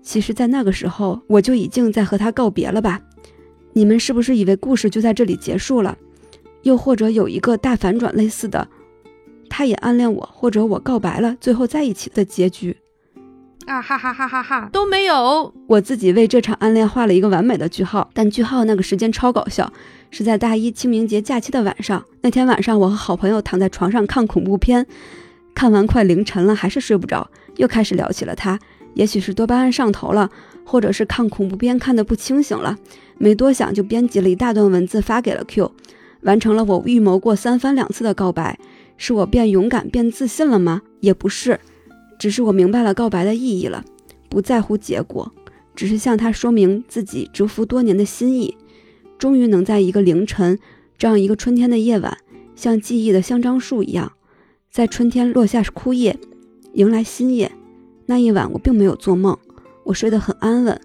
[0.00, 3.02] 其实，在那个时候，我就已经在和他告别了吧？
[3.72, 5.98] 你们是不是以为故事就在这里结束了？
[6.62, 8.68] 又或者有一个大反转类似的，
[9.48, 12.76] 他也暗恋我，或者我告白了，最后在一起的结局？
[13.66, 15.52] 啊哈哈哈哈哈都没有。
[15.66, 19.72] 我自己为这场暗恋画了一个完美的句号，但句号那个时间超搞笑，
[20.10, 22.04] 是在大一清明节假期的晚上。
[22.22, 24.86] 那天晚上，我和好朋友躺在床上看恐怖片，
[25.54, 28.58] 看完快凌晨了，还是睡不着，又开始聊起了他。
[28.94, 30.28] 也许是多巴胺上头了，
[30.64, 32.76] 或者是看恐怖片看得不清醒了，
[33.18, 35.70] 没多想就编辑了一大段文字发给了 Q。
[36.22, 38.58] 完成了我预谋过三番两次的告白，
[38.96, 40.82] 是我变勇敢、变自信了吗？
[41.00, 41.60] 也不是，
[42.20, 43.82] 只是我明白了告白的意义了，
[44.28, 45.32] 不在乎结果，
[45.74, 48.54] 只是向他说明自己蛰伏多年的心意。
[49.18, 50.58] 终于能在一个凌晨，
[50.98, 52.18] 这样一个春天的夜晚，
[52.54, 54.12] 像记忆的香樟树一样，
[54.70, 56.14] 在春天落下枯叶，
[56.74, 57.50] 迎来新叶。
[58.04, 59.34] 那一晚我并没有做梦，
[59.84, 60.78] 我睡得很安稳。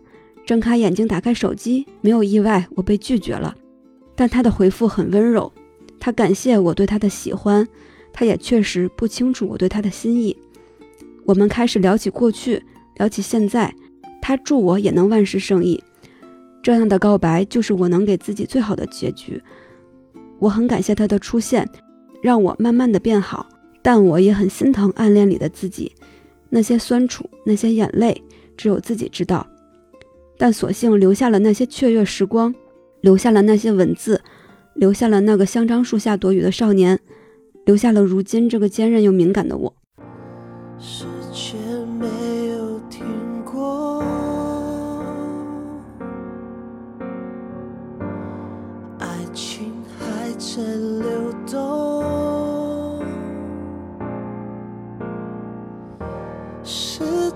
[0.45, 3.53] 睁开眼睛，打开手机，没有意外，我被拒绝了。
[4.15, 5.51] 但他的回复很温柔，
[5.99, 7.67] 他感谢我对他的喜欢，
[8.13, 10.37] 他也确实不清楚我对他的心意。
[11.25, 12.61] 我们开始聊起过去，
[12.97, 13.73] 聊起现在。
[14.21, 15.83] 他祝我也能万事胜意。
[16.63, 19.41] 这样的告白就是我能给自己最好的结局。
[20.39, 21.67] 我很感谢他的出现，
[22.21, 23.47] 让我慢慢的变好。
[23.81, 25.91] 但我也很心疼暗恋里的自己，
[26.49, 28.19] 那些酸楚，那些眼泪，
[28.57, 29.45] 只有自己知道。
[30.37, 32.53] 但所幸留下了那些雀跃时光，
[33.01, 34.19] 留下了那些文字，
[34.73, 36.99] 留下了那个香樟树下躲雨的少年，
[37.65, 39.75] 留下了如今这个坚韧又敏感的我。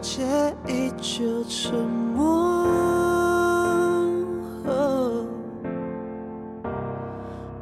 [0.01, 0.23] 界
[0.67, 1.73] 依旧沉
[2.15, 2.65] 默，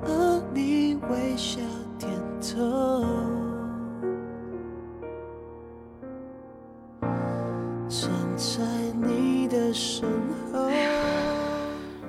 [0.04, 1.60] 而你微笑
[1.98, 3.04] 点头。
[7.90, 8.62] 站在
[9.02, 10.08] 你的身
[10.52, 10.70] 后。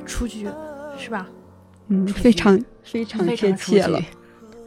[0.04, 0.48] 出局
[0.98, 1.26] 是吧？
[1.88, 3.98] 嗯，非常非常贴切了。。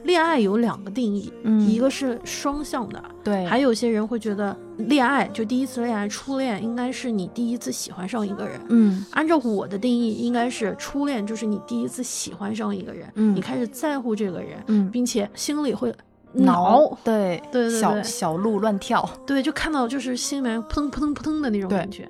[0.04, 8.60] 恋爱有两个定义，嗯一个是双向的，对，还有些人会觉得恋爱就第一次恋爱、初恋应该是你第一次喜欢上一个人。
[8.70, 9.06] 嗯。
[9.12, 13.36] 按照我的定义，应该是初恋就是你第一次喜欢上一个人，嗯。
[13.36, 15.94] 你开始在乎这个人，嗯，并且心里会
[16.34, 22.08] 挠，对对对对小小鹿乱跳，对，就看到就是心里面扑腾扑腾扑腾的那种感觉。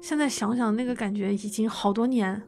[0.00, 2.40] 现在想想那个感觉已经好多年，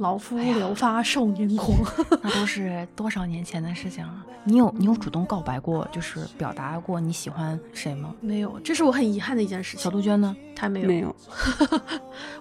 [0.00, 1.76] 老夫聊发少年狂。
[2.22, 4.24] 那都是多少年前的事情了。
[4.44, 8.14] 你有你有主动告白过，就是表达过你喜欢谁吗？
[8.18, 9.84] 没有，这是我很遗憾的一件事情。
[9.84, 10.34] 小杜鹃呢？
[10.56, 11.14] 他没有，没有，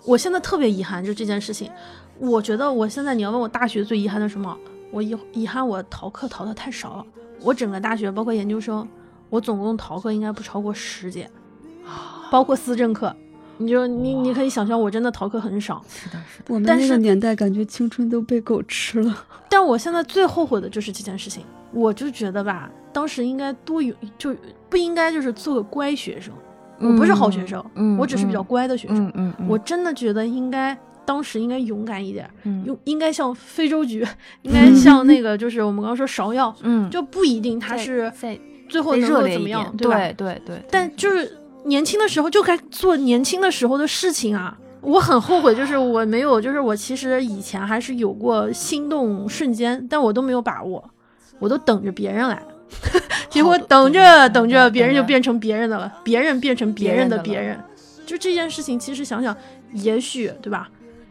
[0.06, 1.70] 我现在特别遗憾，就这件事情。
[2.18, 4.58] 我觉得我现在你要问我大学最遗憾的什么，
[4.90, 7.06] 我遗遗憾我逃课逃的太少了。
[7.42, 8.88] 我整个大学包括研究生，
[9.30, 11.30] 我总共逃课应该不超过十节，
[12.32, 13.14] 包括思政课。
[13.60, 15.84] 你就你你可以想象，我真的逃课很少。
[15.88, 16.46] 是的，是的。
[16.48, 19.26] 我们但是那个年代感觉青春都被狗吃了。
[19.48, 24.36] 但我现在最后悔的就是这件事情，我就觉得吧，当时应该多有，就
[24.70, 26.34] 不应该就是做个乖学生。
[26.82, 29.06] 我不是好学生，嗯我只是比较乖的学生。
[29.08, 34.08] 嗯嗯嗯，我真的觉得应该当时应该勇敢一点，嗯用应该像非洲菊，
[34.44, 39.76] 应该像 那个就是我们刚刚说芍药，嗯就不一定他再是再最后能够怎么样？
[39.76, 41.30] 对对对，但就是
[41.66, 44.58] 年轻的时候就该做年轻的时候的事情啊。
[44.82, 50.90] 我很后悔，就是我没有，就是我其实以前还是有过心动瞬间，但我都没有把握，
[51.38, 52.42] 我都等着别人来，
[53.30, 57.60] 结果等着等着别人就变成别人的了，别人变成别人的别人
[58.06, 59.36] 就这件事情，其实想想，
[59.74, 60.70] 也许对吧？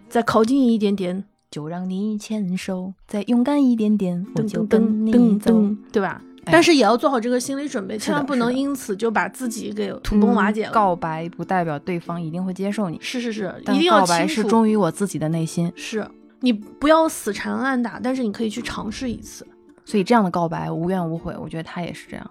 [0.08, 5.52] 再靠近一点点，就让你牵手，再勇敢一点点，我就跟噔你走。
[5.92, 6.22] 对吧？
[6.48, 10.72] 哎但是也要做好这个心理准备，千万不能因此就把自己给土崩瓦解了。
[10.72, 16.06] 嗯告白不代表对方一定会接受你，是是是，一定要告白是忠于我自己的内心，是
[16.40, 19.46] 你不要死缠烂打，但是你可以去尝试一次。
[19.84, 21.34] 所以这样的告白无怨无悔。
[21.38, 22.30] 我觉得他也是这样。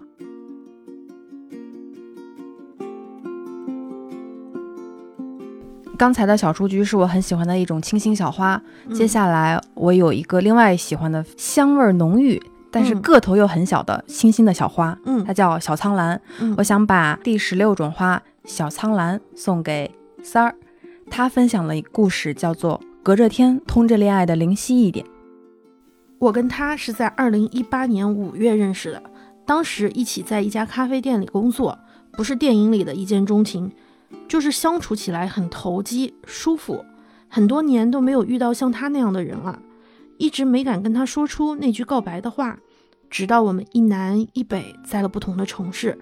[5.98, 8.56] 刚才的小雏菊是我很喜欢的一种清新小花，
[8.94, 12.40] 接嗯下来我有一个另外喜欢的香味儿浓郁，
[12.70, 16.20] 但是嗯个头又很小的清新的小花，嗯它叫小苍兰。
[16.40, 19.90] 嗯我想把第十六种花小苍兰送给
[20.22, 20.54] 三儿，
[21.10, 25.04] 他分享了一个故事，叫做《隔着天通着恋爱的灵犀一点》。
[26.18, 29.02] 我跟他是在二零一八年五月认识的，
[29.46, 31.78] 当时一起在一家咖啡店里工作，
[32.12, 33.70] 不是电影里的一见钟情，
[34.26, 36.84] 就是相处起来很投机、舒服。
[37.28, 39.58] 很多年都没有遇到像他那样的人了，
[40.18, 42.58] 一直没敢跟他说出那句告白的话。
[43.10, 45.98] 直到我们一南一北在了不同的城市，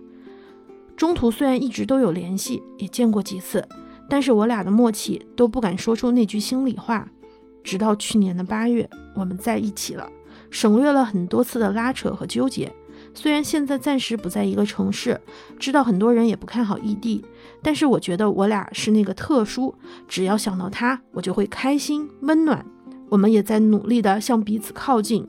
[0.97, 3.65] 中途虽然一直都有联系，也见过几次，
[4.11, 7.09] 但是我俩的默契都不敢说出那句心里话。
[7.63, 10.11] 直到去年的八月，我们在一起了，
[10.51, 12.73] 省略了很多次的拉扯和纠结。
[13.15, 15.21] 虽然现在暂时不在一个城市，
[15.61, 17.25] 知道很多人也不看好异地，
[17.63, 19.75] 但是我觉得我俩是那个特殊，
[20.09, 22.67] 只要想到他，我就会开心温暖。
[23.09, 25.29] 我们也在努力的向彼此靠近。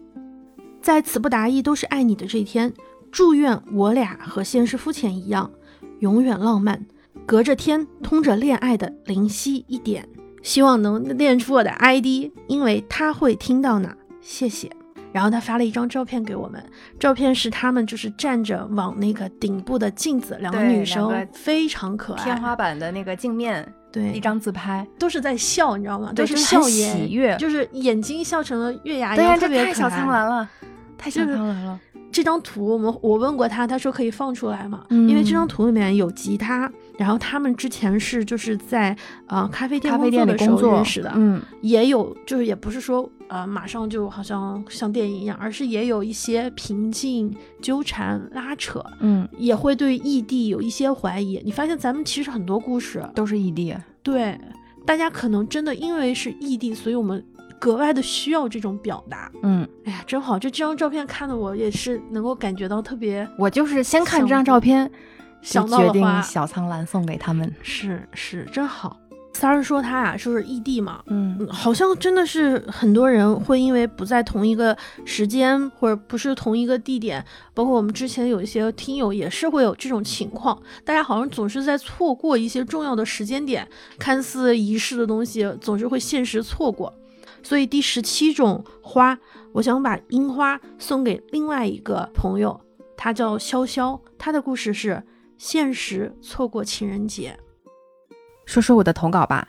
[0.82, 2.74] 在词不达意都是爱你的这一天，
[3.12, 5.52] 祝愿我俩和现实肤浅一样，
[6.00, 6.86] 永远浪漫，
[7.26, 10.08] 隔着天通着恋爱的灵犀一点。
[10.44, 13.94] 希望能练出我的 ID，因为他会听到呢。
[14.22, 14.72] 谢谢。
[15.12, 16.64] 然后他发了一张照片给我们，
[17.00, 24.12] 照片是他们就是站着往那个顶部的镜子，两个女生非常可爱，天花板的那个镜面，对。
[24.14, 26.12] 一张自拍，都是在笑，你知道吗？
[26.16, 27.36] 都是笑颜，喜悦。
[27.38, 30.50] 就是眼睛笑成了月牙一对呀、样，特这太小别可爱苍兰了，
[30.98, 31.80] 太小就是苍兰了。
[32.10, 38.96] 这张图我们我问过他，他说可以放出来嘛，因为这张嗯图里面有吉他，然后他们之前是就是在
[39.28, 51.40] 呃咖啡店咖啡店里工作的时候认识的，嗯，也有就是也不是说呃马上就好像像电影一样，而是也有一些平静、纠缠、拉扯，嗯，也会对异地有一些怀疑。
[51.44, 53.76] 你发现咱们其实很多故事，都是异地。
[54.02, 54.40] 对
[54.86, 57.24] 大家可能真的因为是异地，所以我们
[57.60, 59.32] 格外的需要这种表达。
[59.44, 60.38] 嗯，哎呀，真好！
[60.38, 64.90] 就这张照片看的我也是能够感觉到特别我就是先看这张照片，
[65.42, 67.54] 想到决定小苍兰送给他们。
[67.62, 68.98] 是是真好。
[69.34, 74.76] 三儿说他啊，就是异地嘛，嗯嗯，好像真的是很多人会因为不在同一个
[75.06, 77.24] 时间或者不是同一个地点，
[77.54, 83.68] 包括我们之前有一些听友也是会有这种情况，大家好像总是在错过一些重要的时间点，
[84.00, 86.92] 看似仪式的东西总是会现实错过。
[87.48, 89.18] 所以第十七种花，
[89.54, 92.60] 我想把樱花送给另外一个朋友，
[92.98, 95.02] 他叫潇潇，他的故事是
[95.38, 97.40] 现实错过情人节。
[98.46, 99.48] 说说我的投稿吧。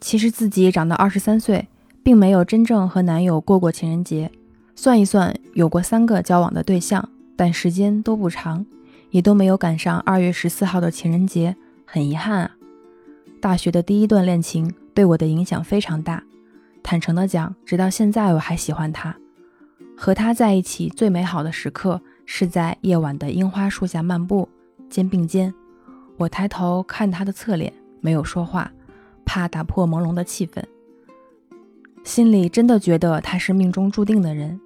[0.00, 1.66] 其实自己长到二十三岁，
[2.04, 4.30] 并没有真正和男友过过情人节。
[4.76, 8.64] 算一算，有过三个交往的对象，但时间都不长，
[9.10, 12.52] 也都没有赶上二月十四号的情人节，很遗憾啊。
[13.40, 16.22] 大学的第一段恋情对我的影响非常大。
[16.82, 19.16] 坦诚的讲，直到现在我还喜欢他。
[19.96, 24.48] 和他在一起最美好的时刻是在夜晚的樱花树下漫步，
[24.88, 25.52] 肩并肩。
[26.16, 28.72] 我抬头看他的侧脸，没有说话，
[29.24, 30.62] 怕打破朦胧的气氛。
[32.02, 34.58] 心里真的觉得他是命中注定的人。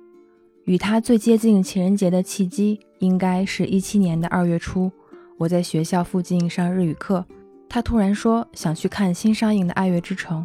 [0.65, 4.91] 与他最接近情人节的契机，应该是一七年的二月初，
[5.37, 7.27] 我在学校附近上日语课，
[7.69, 10.43] 他突然说想去看新上映的《爱乐之城》，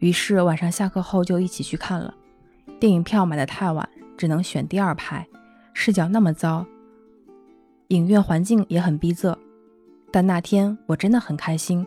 [0.00, 2.12] 于是晚上下课后就一起去看了。
[2.78, 5.26] 电影票买的太晚，只能选第二排，
[5.72, 6.66] 视角那么糟，
[7.88, 9.36] 影院环境也很逼仄。
[10.10, 11.86] 但那天我真的很开心。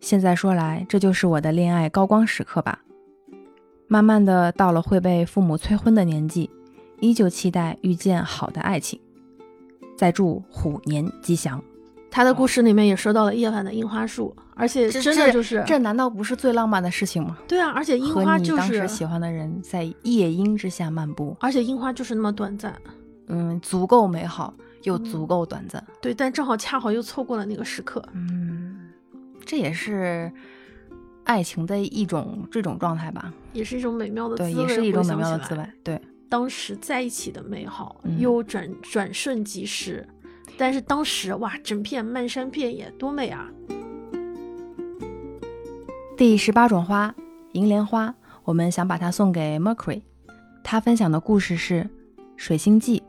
[0.00, 2.80] 现在说来，这就是我的恋爱高光时刻吧。
[3.86, 6.50] 慢慢的到了会被父母催婚的年纪，
[7.00, 9.00] 依旧期待遇见好的爱情。
[9.96, 11.62] 再祝虎年吉祥。
[12.14, 17.36] 他的故事里面也说到了夜晚的樱花树，而且真的就是这难道不是最浪漫的事情吗？
[17.48, 22.72] 对啊，而且樱花就你当时是，喜欢的人在夜莺之下漫步，而且樱花就是那么短暂，
[23.26, 24.54] 嗯，足够美好
[24.84, 25.84] 又嗯足够短暂。
[26.00, 28.78] 对，但正好恰好又错过了那个时刻，嗯，
[29.44, 30.30] 这也是
[31.24, 33.34] 爱情的一种这种状态吧？
[33.52, 35.66] 也是一种美妙的滋对，味，也是一种美妙的滋味。
[35.82, 40.06] 对，当时在一起的美好，嗯又转转瞬即逝，
[40.56, 43.50] 但是当时哇，整片漫山遍野，多美啊！
[46.16, 47.14] 第十八种花，
[47.52, 48.14] 银莲花，
[48.44, 50.02] 我们想把它送给 Mercury。
[50.62, 51.90] 他分享的故事是
[52.36, 53.02] 水星记，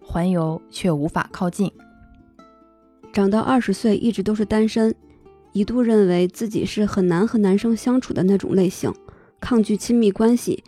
[0.00, 1.72] 环游却无法靠近。
[3.12, 4.94] 长到二十岁一直都是单身，
[5.52, 8.92] 一度认为自己是很难和男生相处的那种类型，
[9.40, 10.62] 抗拒亲密关系，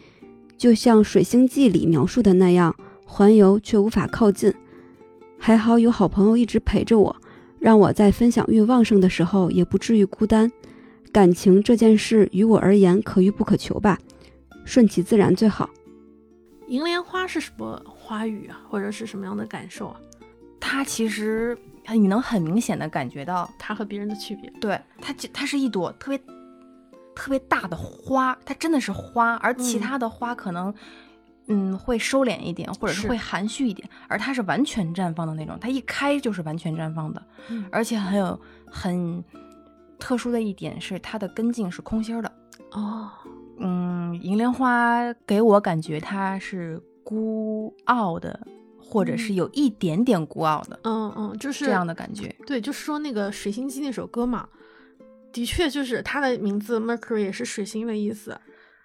[0.57, 2.75] 就像《水星记》里描述的那样，
[3.05, 4.55] 环游却无法靠近。
[5.39, 7.17] 还好有好朋友一直陪着我，
[7.59, 10.51] 让我在分享欲旺盛的时候也不至于孤单。
[11.13, 13.99] 感情这件事于我而言可遇不可求吧，
[14.65, 15.71] 顺其自然最好。
[16.69, 20.01] 银莲花是什么花语啊，或者是什么样的感受啊？
[20.59, 21.57] 它其实
[21.93, 24.51] 你能很明显的感觉到，它和别人的区别？
[24.61, 26.19] 对它就它是一朵特别
[27.15, 30.69] 特别大的花，它真的是花，而其嗯他的花可能。
[30.69, 30.75] 嗯，
[31.79, 39.23] 会收敛一点，或者是是会含蓄一点，而它是完全绽放的那种，它一开就是完全绽放的，嗯而且很有很
[39.99, 42.33] 特殊的一点是它的根茎是空心儿的。
[42.73, 43.09] 哦，
[43.59, 48.39] 嗯，银莲花给我感觉它是孤傲的，
[48.79, 52.35] 或者是嗯有一点点孤傲的、嗯嗯，就是这样的感觉。
[52.47, 54.49] 对，就是说那个《水星记》那首歌嘛，
[55.33, 58.37] 的确就是它的名字 Mercury 也是水星的意思。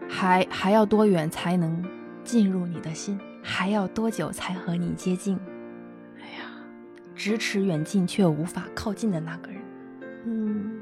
[0.08, 1.84] 还还要多远才能
[2.23, 3.19] 进入你的心？
[3.43, 5.38] 还要多久才和你接近？
[6.19, 6.52] 哎呀，
[7.15, 9.61] 咫尺远近却无法靠近的那个人，
[10.26, 10.80] 嗯，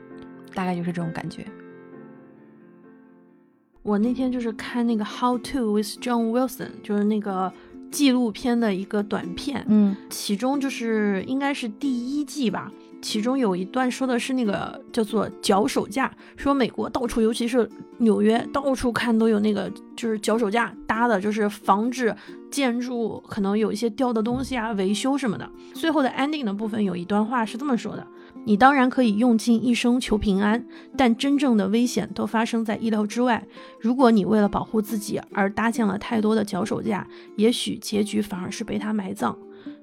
[0.53, 1.45] 大概就是这种感觉。
[3.81, 7.51] 我那天就是看那个《How to with John Wilson》，就是那个
[7.89, 12.71] 纪录片的一个短片，嗯其中就是应该是第一季吧，
[13.01, 17.69] 其中有一段说的是那个叫做脚手架，说美国到处，尤其是
[17.99, 22.15] 纽约，到处看都有那个就是脚手架搭的，就是防止
[22.51, 25.49] 建筑可能有一些掉的东西啊、维修什么的。
[25.73, 28.05] 最后的 ending 的部分有一段话是这么说的：
[28.45, 30.65] 你当然可以用尽一生求平安，
[30.97, 33.47] 但真正的危险都发生在意料之外。
[33.79, 37.07] 如果你为了保护自己而搭建了太多的脚手架，
[37.37, 39.37] 也许结局反而是被它埋葬。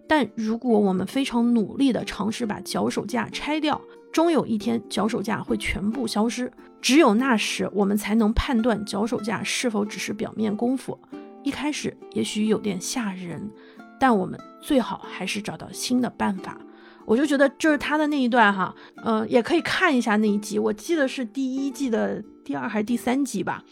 [0.08, 3.80] 但如果我们非常努力地尝试把脚手架拆掉，
[4.12, 6.50] 终有一天脚手架会全部消失。
[6.80, 10.98] 只有那时，我们才能判断脚手架是否只是表面功夫。
[11.42, 13.50] 一开始也许有点吓人，
[13.98, 16.58] 但我们最好还是找到新的办法。
[17.04, 23.62] 我就觉得就是他的那一段哈，呃，也可以看一下那一集，我记得是第一季的第二还是第三集吧。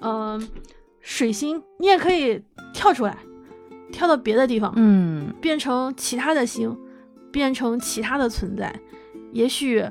[0.00, 0.48] 嗯、
[1.00, 2.42] 水星你也可以
[2.72, 3.18] 跳出来，
[3.92, 6.76] 跳到别的地方，嗯变成其他的星，
[7.30, 8.74] 变成其他的存在。
[9.32, 9.84] 也许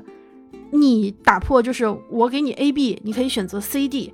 [0.72, 4.12] 你打破就是我给你 A、B，你可以选择 C、D，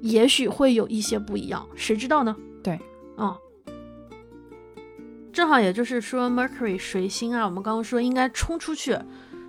[0.00, 2.36] 也许会有一些不一样，谁知道呢？
[2.62, 2.78] 对，
[3.16, 3.36] 啊、
[5.32, 8.96] 正好也就是说，Mercury 水星啊，我们刚刚说应该冲出去，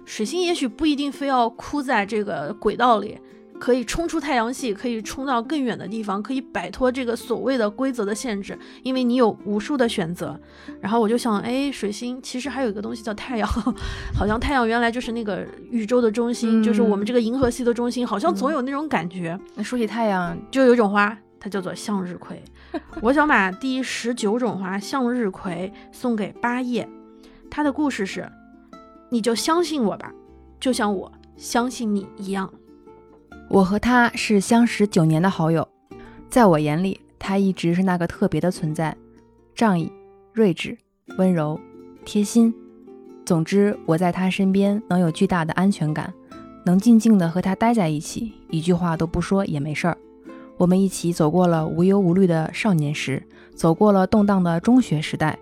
[0.05, 3.19] 水星也许不一定非要哭在这个轨道里。
[3.59, 10.39] 可以冲出太阳系，可以冲到更远的地方，可以摆脱这个所谓的规则的限制，因为你有无数的选择。
[10.79, 13.47] 然后我就想，哎，水星其实还有一个东西叫太阳，
[14.17, 19.37] 好像太阳原来就是那个宇宙的中心，嗯就是我们这个银河系的中心，好像总有那种感觉。
[19.55, 22.41] 那说起太阳，就有一种花，它叫做向日葵。
[23.01, 26.87] 我想把第十九种花向日葵送给八叶。
[27.49, 28.31] 它的故事是：
[29.09, 30.13] 你就相信我吧，
[30.59, 32.51] 就像我相信你一样。
[33.49, 35.67] 我和他是相识九年的好友，
[36.29, 38.95] 在我眼里，他一直是那个特别的存在，
[39.55, 39.91] 仗义、
[40.33, 40.77] 睿智、
[41.17, 41.59] 温柔、
[42.05, 42.53] 贴心。
[43.25, 46.13] 总之，我在他身边能有巨大的安全感，
[46.63, 49.97] 能静静的和他待在一起，一句话都不说也没事儿。
[50.57, 53.23] 我们一起走过了无忧无虑的少年时，
[53.55, 55.39] 走过了动荡的中学时代，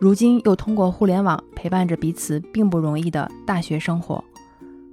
[0.00, 4.24] 如今又通过互联网陪伴着彼此并不容易的大学生活。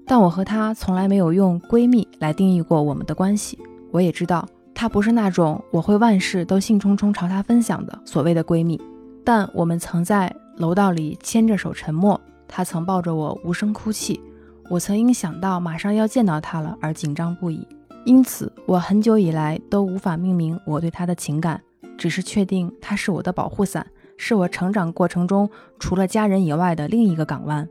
[0.07, 3.57] 但我和她从来没有用闺蜜来定义过我们的关系。
[3.91, 8.79] 我也知道，她不是那种我会万事都兴冲冲朝她分享的所谓的闺蜜。
[9.23, 14.21] 但我们曾在楼道里牵着手沉默，她曾抱着我无声哭泣，
[14.69, 17.67] 我曾因想到马上要见到她了而紧张不已。
[18.05, 21.59] 因此，我很久以来都无法命名我对她的情感，
[21.97, 25.49] 只是确定她是我的保护伞，是我成长过程中
[25.79, 27.67] 除了家人以外的另一个港湾。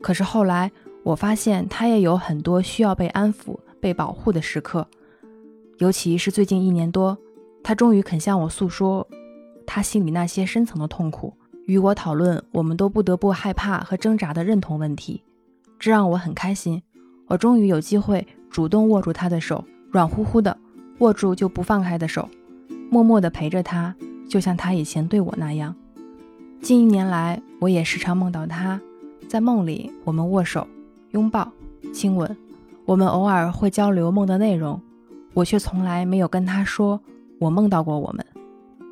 [0.00, 0.72] 可是后来，
[1.08, 4.86] 我发现他也有很多需要被安抚、被保护的时刻，
[5.78, 7.16] 尤其是最近一年多，
[7.62, 9.08] 他终于肯向我诉说
[9.66, 11.32] 他心里那些深层的痛苦，
[11.64, 15.24] 与我讨论我们都不得不害怕和挣扎的认同问题，
[15.78, 16.82] 这让我很开心。
[17.26, 20.54] 我终于有机会主动握住他的手，软乎乎的
[20.98, 22.28] 握住就不放开的手，
[22.90, 23.96] 默默地陪着他，
[24.28, 25.74] 就像他以前对我那样。
[26.60, 28.78] 近一年来，我也时常梦到他，
[29.26, 30.68] 在梦里我们握手。
[31.12, 31.50] 拥抱、
[31.92, 32.36] 亲吻，
[32.84, 34.80] 我们偶尔会交流梦的内容，
[35.34, 37.00] 我却从来没有跟他说
[37.38, 38.24] 我梦到过我们。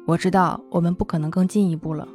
[0.06, 2.06] 我知道我们不可能更进一步了，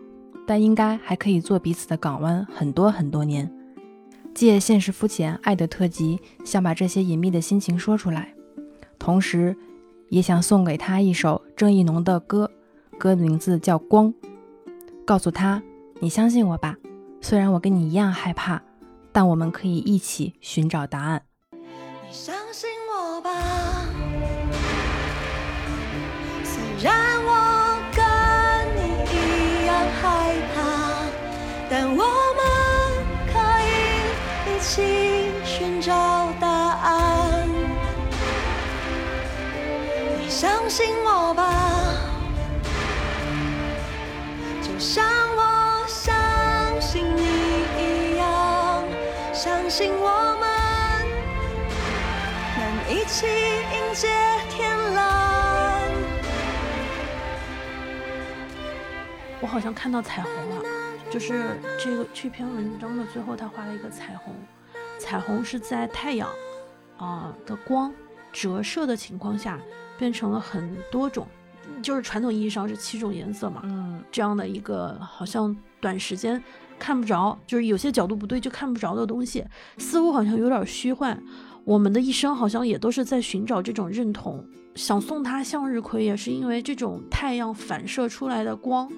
[0.48, 3.52] 但应该还可以做彼此的港湾很多很多年。
[4.34, 8.34] 借现实肤浅爱的特辑，想把这些隐秘的心情说出来，
[8.98, 9.56] 同时
[10.08, 12.50] 也想送给他一首郑义农的歌，
[12.98, 14.08] 歌的名字叫《光》，
[15.06, 15.62] 告诉他
[16.00, 16.78] 你相信我吧，
[17.20, 18.62] 虽然我跟你一样害怕。
[19.14, 21.24] 但我们可以一起寻找答案。
[21.52, 23.30] 你相信我吧，
[26.44, 26.94] 虽然
[27.24, 28.04] 我跟
[28.76, 28.80] 你
[29.12, 29.16] 一
[29.68, 30.60] 样害怕，
[31.70, 32.42] 但我们
[33.32, 33.34] 可
[33.68, 33.70] 以
[34.56, 35.92] 一起寻找
[36.40, 37.50] 答案。
[40.20, 41.42] 你相信我吧，
[44.62, 45.04] 就像
[45.36, 45.42] 我
[49.72, 50.44] 相信我们
[52.58, 54.10] 能一起迎接
[54.50, 55.90] 天蓝。
[59.40, 60.62] 我好像看到彩虹了，
[61.10, 64.36] 就是这个这篇文章的最后，他画了一个彩虹，
[65.00, 66.28] 彩虹是在太阳
[66.98, 67.94] 啊、的光
[68.34, 69.58] 折射的情况下
[69.98, 71.26] 变成了很多种，
[71.82, 76.44] 就是传统意义上是七种颜色嘛，嗯，这样的一个好像短时间
[76.82, 79.46] 看不着，就是有些角度不对就看不着的东西，
[79.78, 81.22] 似乎好像有点虚幻。
[81.64, 84.44] 我们的一生好像也都是在寻找这种认同。
[84.74, 88.92] 想送他向日葵，也是因为这种太阳反射出来的光，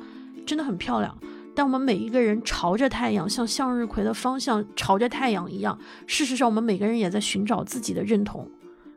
[0.46, 1.18] 真的很漂亮。
[1.54, 5.78] 但我们每一个人朝着太阳，像向日葵的方向朝着太阳一样。
[6.08, 8.50] 事实上，我们每个人也在寻找自己的认同。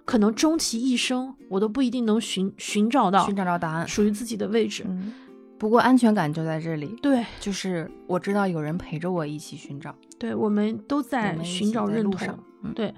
[0.05, 3.89] 可能终其一生，我都不一定能寻寻找到寻找到答案。
[3.89, 4.85] 属于自己的位置。
[4.87, 5.13] 嗯，
[5.59, 6.95] 不过安全感就在这里。
[7.03, 9.95] 对，就是我知道有人陪着我一起寻找。
[10.19, 12.39] 对，我们都在寻找路上同。
[12.65, 12.93] 嗯对，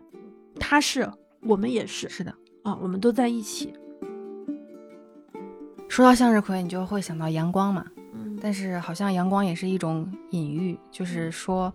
[0.59, 1.09] 他是，
[1.41, 2.35] 我们也是是的。
[2.63, 3.73] 啊，我们都在一起。
[5.89, 7.85] 说到向日葵，你就会想到阳光嘛。
[8.15, 11.73] 嗯，但是好像阳光也是一种隐喻，就是说，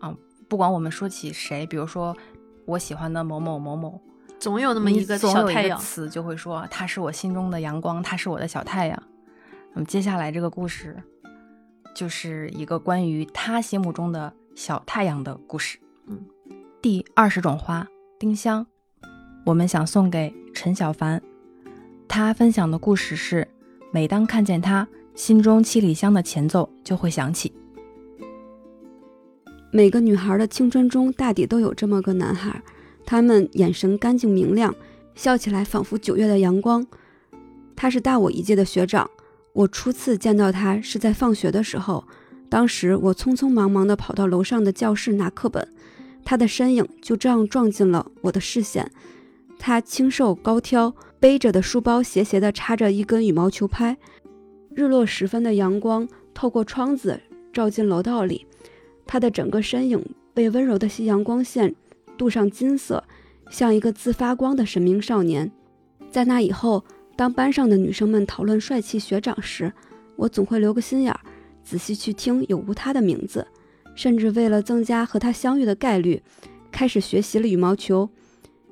[0.00, 0.14] 啊，
[0.48, 2.16] 不管我们说起谁，比如说
[2.64, 4.00] 我喜欢的某某某某，
[4.38, 5.78] 总有那那么一个小太阳。
[5.78, 9.02] 词就会说他是我心中的阳光，他是我的小太阳。
[9.72, 10.96] 那么接下来这个故事
[11.94, 15.78] 就是一个关于他心目中的小太阳的故事。
[16.06, 16.24] 嗯，
[16.82, 17.86] 第二十种花，
[18.18, 18.66] 丁香，
[19.46, 21.22] 我们想送给陈小凡。
[22.08, 23.46] 他分享的故事是：
[23.92, 27.52] 每当看见他，心中七里香的前奏就会响起。
[29.72, 32.60] 每个女孩的青春中，大抵都有这么个男孩，
[33.06, 34.74] 他们眼神干净明亮，
[35.14, 36.84] 笑起来仿佛九月的阳光。
[37.76, 39.08] 他是大我一届的学长，
[39.52, 42.04] 我初次见到他是在放学的时候，
[42.48, 45.68] 当时我匆匆忙忙地跑到楼上的教室拿课本，
[46.24, 48.90] 他的身影就这样撞进了我的视线。
[49.58, 53.96] 他清瘦高挑，背着的书包斜斜地插着一根羽毛球拍。
[54.74, 57.20] 日落时分的阳光透过窗子
[57.52, 58.46] 照进楼道里，
[59.04, 60.02] 他的整个身影
[60.32, 61.74] 被温柔的夕阳光线
[62.16, 63.04] 镀上金色，
[63.50, 65.50] 像一个自发光的神明少年。
[66.10, 66.84] 在那以后，
[67.20, 69.70] 当班上的女生们讨论帅气学长时，
[70.16, 71.20] 我总会留个心眼儿，
[71.62, 73.46] 仔细去听有无他的名字，
[73.94, 76.22] 甚至为了增加和他相遇的概率，
[76.72, 78.08] 开始学习了羽毛球。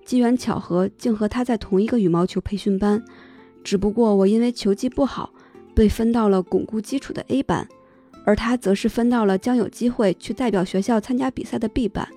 [0.03, 3.05] 机缘巧合，竟和他在同一个羽毛球培训班，
[3.63, 5.35] 只不过我因为球技不好，
[5.75, 7.69] 被分到了巩固基础的 A 班，
[8.25, 12.09] 而他则是分到了将有机会去代表学校参加比赛的 B 班。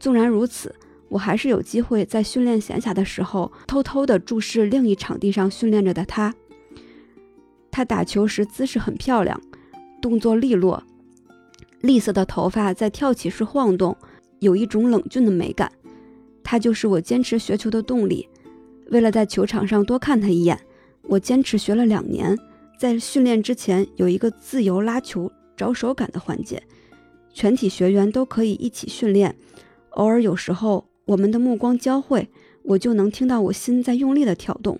[0.00, 0.74] 纵然如此，
[1.08, 6.34] 我还是有机会在训练闲暇的时候，偷偷地注视另一场地上训练着的他。
[7.70, 9.40] 他打球时姿势很漂亮，
[10.02, 10.82] 动作利落，
[11.80, 13.96] 栗色的头发在跳起时晃动，
[14.40, 15.70] 有一种冷峻的美感。
[16.42, 18.28] 他就是我坚持学球的动力。
[18.90, 20.58] 为了在球场上多看他一眼，
[21.02, 22.36] 我坚持学了两年。
[22.78, 26.62] 在训练之前，有一个自由拉球、找手感的环节，
[27.32, 29.36] 全体学员都可以一起训练。
[29.90, 32.28] 偶尔有时候我们的目光交汇，
[32.62, 34.78] 我就能听到我心在用力的跳动。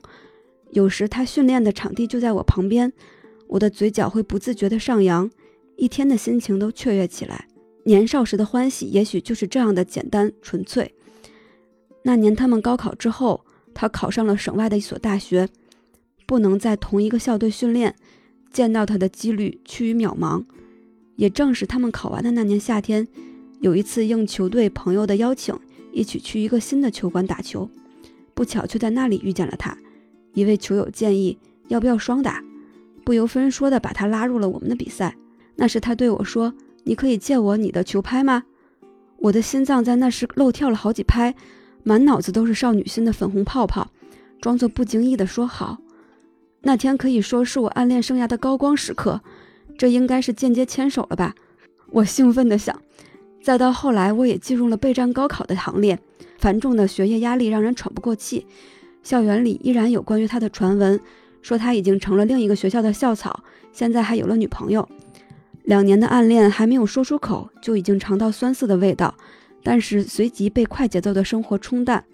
[0.73, 2.93] 有时他训练的场地就在我旁边，
[3.47, 5.31] 我的嘴角会不自觉地上扬，
[5.77, 7.47] 一天的心情都雀跃起来。
[7.85, 10.95] 年少时的欢喜，也许就是这样的简单纯粹。
[12.03, 15.49] 那年他们高考之后，他考上了省外的一所大学，
[16.27, 17.95] 不能在同一个校队训练，
[18.53, 20.45] 见到他的几率趋于渺茫。
[21.17, 23.09] 也正是他们考完的那年夏天，
[23.61, 25.59] 有一次应球队朋友的邀请，
[25.99, 27.69] 一起去一个新的球馆打球，
[28.33, 29.77] 不巧却在那里遇见了他。
[30.33, 32.41] 一位球友建议要不要双打，
[33.05, 35.17] 不由分说的把他拉入了我们的比赛。
[35.57, 36.55] 那时他对我说
[36.85, 38.45] ：“你可以借我你的球拍吗？”
[39.19, 41.35] 我的心脏在那时漏跳了好几拍。
[41.83, 43.91] 满脑子都是少女心的粉红泡泡，
[44.41, 45.79] 装作不经意的说好。
[46.61, 49.21] 那天可以说是我暗恋生涯的高光时刻，
[49.77, 51.35] 这应该是间接牵手了吧？
[51.91, 52.81] 我兴奋的想。
[53.43, 55.99] 再到后来，我也进入了备战高考的行列，
[56.39, 58.47] 繁重的学业压力让人喘不过气。
[59.03, 61.01] 校园里依然有关于他的传闻，
[61.41, 63.43] 说他已经成了另一个学校的校草，
[63.73, 64.87] 现在还有了女朋友。
[65.65, 69.15] 两年的暗恋还没有说出口，就已经尝到酸涩的味道。
[69.63, 72.05] 但是随即被快节奏的生活冲淡，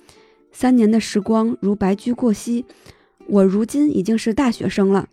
[0.51, 2.65] 三年的时光如白驹过隙。
[3.27, 5.07] 我如今已经是大学生了，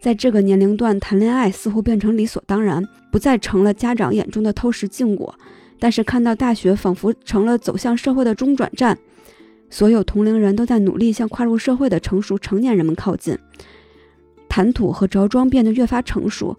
[0.00, 5.34] 在这个年龄段谈恋爱似乎变成理所当然，不再成了家长眼中的偷食禁果。
[5.78, 8.98] 但是看到大学仿佛成了走向社会的中转站，
[9.70, 13.38] 所有同龄人都在努力向跨入社会的成熟成年人们靠近，
[14.48, 16.56] 谈吐和着装变得越发成熟，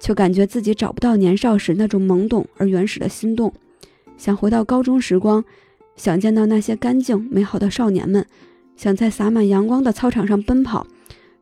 [0.00, 3.52] 却感觉自己找不到年少时那种懵懂而原始的心动。
[4.16, 5.44] 想回到高中时光，
[5.96, 8.24] 想见到那些干净美好的少年们，
[8.76, 10.86] 想在洒满阳光的操场上奔跑，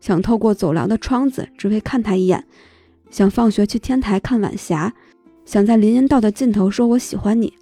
[0.01, 2.45] 想透过走廊的窗子只为看他一眼，
[3.11, 4.95] 想放学去天台看晚霞，
[5.51, 7.53] 想在林荫道的尽头说我喜欢你。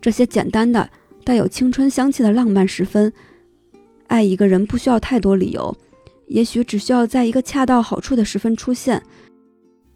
[0.00, 0.88] 这些简单的、
[1.22, 3.12] 带有青春香气的浪漫时分，
[4.06, 5.76] 爱一个人不需要太多理由，
[6.28, 9.02] 也许只需要在一个恰到好处的时分出现。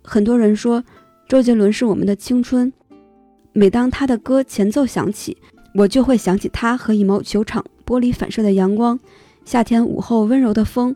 [0.05, 0.85] 很多人说，
[1.27, 2.71] 周杰伦是我们的青春。
[3.55, 5.35] 每当他的歌前奏响起，
[5.77, 9.01] 我就会想起他和羽毛球场玻璃反射的阳光，
[9.47, 10.95] 夏天午后温柔的风，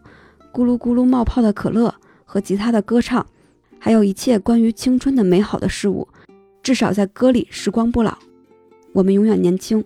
[0.53, 1.95] 咕噜咕噜冒泡的可乐
[2.27, 3.27] 和吉他的歌唱，
[3.85, 6.07] 还有一切关于青春的美好的事物，
[6.63, 8.17] 至少在歌里时光不老，
[8.93, 9.85] 我们永远年轻。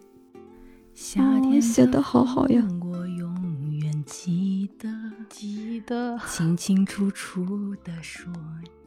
[0.95, 4.87] 夏天哦写的好好呀我永远记得，
[5.31, 8.31] 记得清清楚楚的说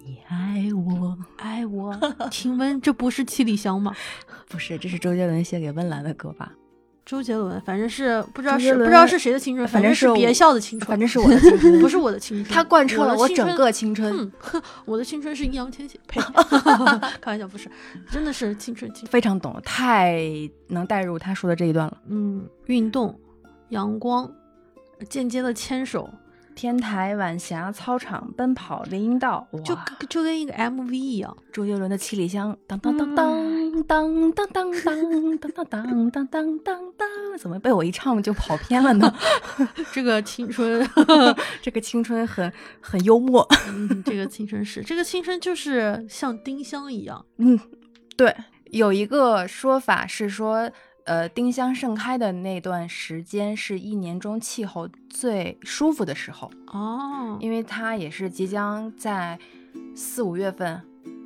[0.06, 1.18] 你爱我。
[1.38, 2.00] 爱我。
[2.30, 3.96] 请问这不是七里香吗？
[4.48, 6.54] 不是，这是周杰伦写给温岚的歌吧？
[7.10, 14.32] 周杰伦，反正是不知道是不知道是谁的青春，反正是别校的青春，反正是我的青春， 不是我的青春，他贯彻了我整个青春，
[14.86, 16.22] 我的青春是易烊千玺，呸，
[17.20, 17.68] 开玩笑，不是，
[18.12, 19.10] 真的是青春青。
[19.10, 20.22] 非常懂，太
[20.68, 21.98] 能带入他说的这一段了。
[22.10, 23.20] 嗯，运动，
[23.70, 24.32] 阳光，
[25.10, 26.08] 间接的牵手，
[26.60, 29.74] 天台、晚霞、操场、奔跑、林荫道，就
[30.10, 31.34] 就跟一个 MV 一样。
[31.54, 37.08] 周杰伦的《七里香》，当当当当当当当当当当当当当当当，
[37.38, 39.16] 怎么被我一唱就跑偏了呢？
[39.94, 40.86] 这个青春，
[41.62, 43.48] 这个青春很很幽默。
[43.70, 47.58] 嗯，这个青春是这个青春就是像丁香一样，嗯，
[48.18, 50.70] 对，有一个说法是说，
[51.10, 59.40] 呃，丁香盛开的那段时间是一年中气候最舒服的时候，哦，因为它也是即将在
[59.96, 60.80] 四五月份，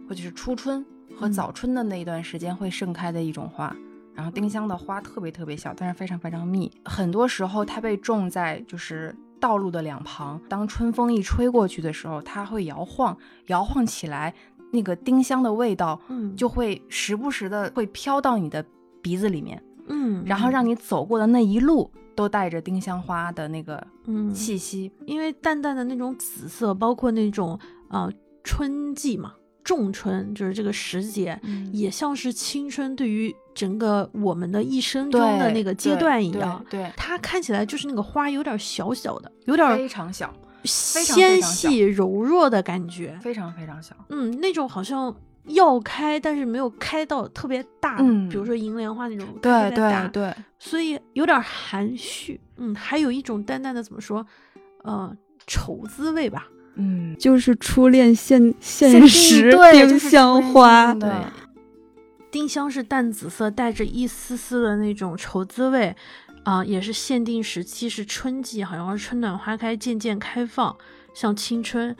[0.08, 0.86] 或者是初春
[1.18, 3.76] 和嗯早春的那一段时间会盛开的一种花。
[4.16, 6.72] 然后丁香的花特别特别小，但是非常非常密。
[6.86, 14.34] 很多时候它被种在就是道路的两旁，当春风一吹过去的时候，它会摇晃，摇晃起来，
[14.72, 18.66] 那个丁香的味道嗯，就会时不时的会飘到你的
[19.02, 24.92] 鼻子里面，嗯，然后让你走过的那一路都带着丁香花的那个嗯气息。
[25.06, 28.12] 因为淡淡的那种紫色，包括那种呃
[28.44, 29.34] 春季嘛，
[29.64, 36.64] 仲春就是这个时节，嗯也像是青春对于整个我们的一生中的那个阶段一样。
[36.70, 40.34] 对，它看起来就是那个花有点小小的，有点非常小，
[40.64, 43.18] 纤细柔弱的感觉。
[43.22, 43.96] 非常非常小。
[44.10, 52.40] 嗯，那种好像要开，但是没有开到特别大，嗯比如说银莲花那种开对对对，所以有点含蓄。
[52.58, 54.26] 嗯，还有一种淡淡的怎么说，
[54.84, 55.16] 呃，
[55.46, 56.48] 愁滋味吧。
[56.76, 61.12] 嗯，就是初恋现现实丁香花对
[62.32, 65.96] 丁香是淡紫色，带着一丝丝的那种愁滋味，
[66.44, 70.76] 啊、也是限定时期是春季，好像是春暖花开，渐渐开放，
[71.14, 71.96] 像青春。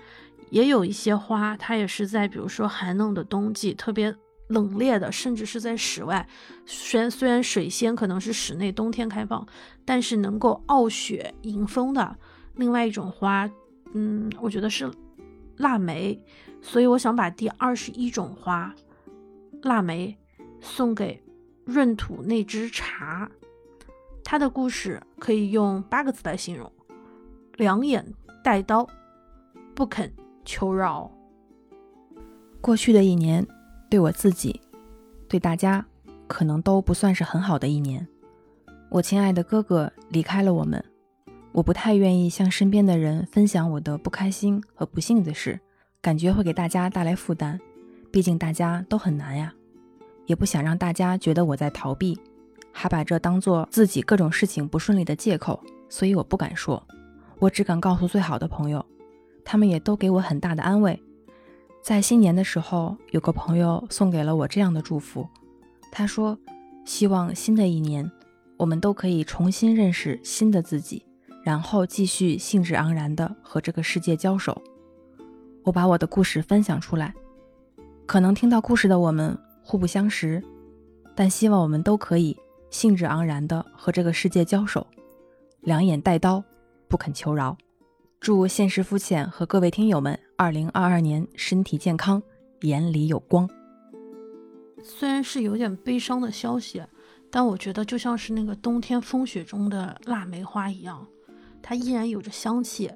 [0.54, 4.16] 也有一些花，它也是在比如说寒冷的冬季，特别
[4.50, 6.30] 冷冽的，甚至是在室外，
[6.64, 9.44] 虽然虽然水仙可能是室内冬天开放，
[9.84, 12.16] 但是能够傲雪迎风的
[12.54, 13.50] 另外一种花，
[13.96, 14.88] 嗯，我觉得是
[15.58, 16.24] 腊梅，
[16.62, 18.72] 所以我想把第二十一种花
[19.64, 20.16] 腊梅
[20.62, 21.20] 送给
[21.66, 23.28] 闰土那只茶。
[24.24, 26.72] 它的故事可以用八个字来形容：
[27.56, 28.06] 两眼
[28.44, 28.88] 带刀，
[29.74, 30.14] 不肯
[30.46, 31.10] 求饶。
[32.62, 33.46] 过去的一年，
[33.90, 34.62] 对我自己，
[35.28, 35.86] 对大家，
[36.28, 38.08] 可能都不算是很好的一年。
[38.90, 40.84] 我亲爱的哥哥离开了我们，
[41.52, 45.60] 我不太愿意向身边的人分享我的不开心和不幸的事，
[46.02, 47.60] 感觉会给大家带来负担。
[48.12, 49.54] 毕竟大家都很难呀，
[50.28, 52.18] 也不想让大家觉得我在逃避，
[52.72, 55.60] 还把这当做自己各种事情不顺利的借口，
[55.90, 56.82] 所以我不敢说，
[57.40, 58.86] 我只敢告诉最好的朋友，
[59.46, 61.02] 他们也都给我很大的安慰。
[61.82, 65.28] 在新年的时候，有个朋友送给了我这样的祝福，
[65.92, 66.38] 他说
[66.86, 68.10] ：“希望新的一年，
[68.58, 71.06] 我们都可以重新认识新的自己，
[71.44, 74.62] 然后继续兴致盎然地和这个世界交手。”
[75.64, 77.14] 我把我的故事分享出来，
[78.06, 80.42] 可能听到故事的我们互不相识，
[81.16, 82.38] 但希望我们都可以
[82.70, 84.88] 兴致盎然地和这个世界交手，
[85.62, 86.44] 两眼带刀，
[86.88, 87.58] 不肯求饶。
[88.24, 92.24] 祝现实肤浅和各位听友们，二零二二年身体健康，
[92.62, 93.50] 眼里有光。
[94.82, 96.82] 虽然是有点悲伤的消息，
[97.30, 101.06] 但我觉得就像是那个冬天风雪中的腊梅花一样，
[101.62, 102.90] 它依然有着香气，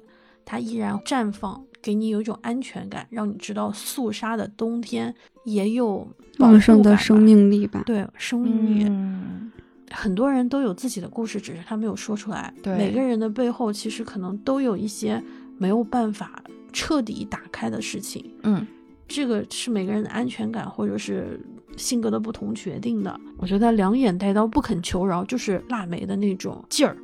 [0.46, 5.14] 它依然绽放，给你有一种安全感，让你知道肃杀的冬天
[5.44, 7.82] 也有旺盛的生，命力吧。
[7.84, 8.84] 对生命力。
[8.88, 9.52] 嗯，
[9.90, 12.52] 很多人都有自己的故事，只是他没有说出来。
[12.62, 15.22] 对每个人的背后其实可能都有一些
[15.56, 16.42] 没有办法
[16.72, 18.34] 彻底打开的事情。
[18.42, 18.66] 嗯，
[19.06, 21.40] 这个是每个人的安全感或者是
[21.76, 23.18] 性格的不同决定的。
[23.38, 26.96] 我觉得两眼带刀不肯求饶，就是腊梅的那种劲儿。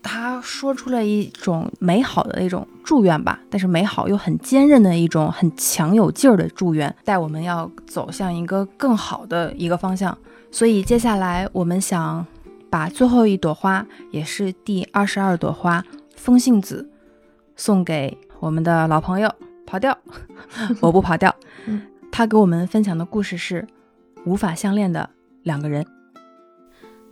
[0.00, 10.16] 他说出了一种美好的一种祝愿吧，但是美好又很坚韧的一种很强有劲儿的祝愿，带我们要走向一个更好的一个方向。
[10.50, 12.26] 所以接下来我们想
[12.70, 15.84] 把最后一朵花，也是第二十二朵花
[16.16, 16.90] 风信子，
[17.56, 19.32] 送给我们的老朋友
[19.66, 19.96] 跑调，
[20.80, 21.34] 我不跑调。
[21.66, 23.64] 嗯他给我们分享的故事是
[24.24, 25.08] 无法相恋的
[25.42, 25.86] 两个人。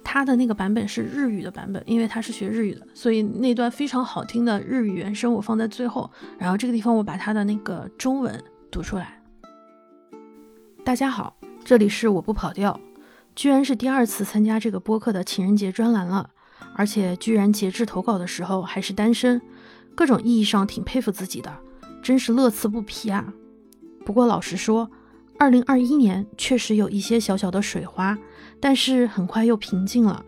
[0.02, 9.22] 他的那个版本是日语的版本，因为他是学日语的，所以那段非常好听的日语原声我放在最后，然后这个地方我把他的那个中文读出来。
[10.82, 12.80] 大家好，这里是我不跑调，
[13.36, 16.30] 居然是第二次参加这个播客的情人节专栏了，
[16.74, 19.40] 而且居然截至投稿的时候还是单身，
[19.94, 21.54] 各种意义上挺佩服自己的，
[22.02, 23.34] 真是乐此不疲啊。
[24.06, 24.90] 不过老实说，
[25.38, 28.16] 二零二一年确实有一些小小的水花，
[28.58, 30.24] 但是很快又平静了。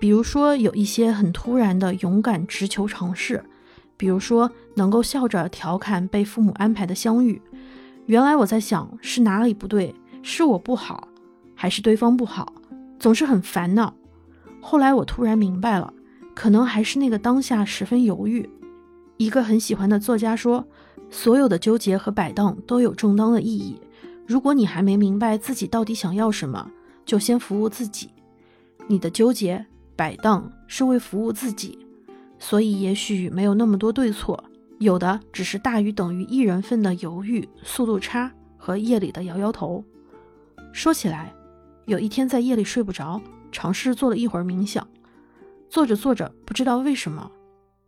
[0.00, 3.44] 比如说有一些很突然的勇敢直球尝试，
[3.96, 7.40] 比如说能够笑着调侃被父母安排的相遇。
[8.06, 11.06] 原来我在想是哪里不对，是我不好，
[11.60, 12.54] 还是对方不好，
[12.98, 13.92] 总是很烦恼。
[14.62, 15.92] 后来我突然明白了，
[16.34, 18.48] 可能还是那个当下十分犹豫。
[19.18, 20.66] 一个很喜欢的作家说，
[21.10, 23.78] 所有的纠结和摆荡都有正当的意义。
[24.26, 26.70] 如果你还没明白自己到底想要什么，
[27.04, 28.08] 就先服务自己。
[28.86, 31.78] 你的纠结摆荡是为服务自己，
[32.38, 34.42] 所以也许没有那么多对错，
[34.78, 39.84] 有的只是大于等于一人份的犹豫、速度差和夜里的摇摇头。
[40.72, 41.30] 说起来，
[41.90, 44.86] 有一天在夜里睡不着，尝试做了一会儿冥想，
[45.68, 47.28] 做着做着，不知道为什么，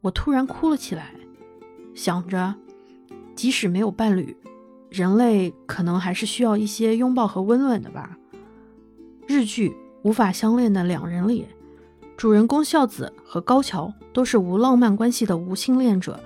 [0.01, 1.13] 我突然哭了起来，
[1.95, 2.53] 想着，
[3.37, 4.37] 即使没有伴侣。
[4.91, 8.19] 人类可能还是需要一些拥抱和温暖的吧。
[9.29, 9.69] 日剧
[10.03, 11.47] 《无法相恋的两人》里，
[12.17, 16.19] 主人公孝子和高桥都是无浪漫关系的无性恋者，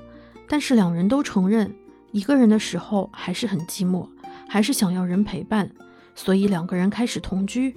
[0.48, 1.70] 但是两人都承认，
[2.10, 4.08] 一个人的时候还是很寂寞，
[4.48, 5.70] 还是想要人陪伴，
[6.16, 7.76] 所以两个人开始同居，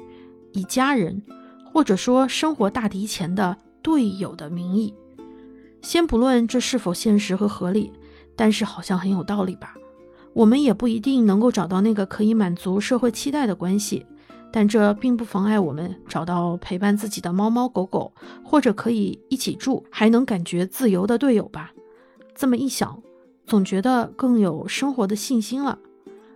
[0.54, 1.22] 以家人
[1.64, 4.92] 或者说生活大敌前的队友的名义。
[5.84, 7.94] 先不论这是否现实和合理，
[8.36, 9.76] 但是好像很有道理吧。
[10.34, 14.06] 我们也不一定能够找到那个可以满足社会期待的关系，
[14.52, 18.14] 但这并不妨碍我们找到陪伴自己的猫猫狗狗，
[18.44, 21.72] 或者可以一起住还能感觉自由的队友吧。
[22.36, 23.02] 这么一想，
[23.46, 25.80] 总觉得更有生活的信心了。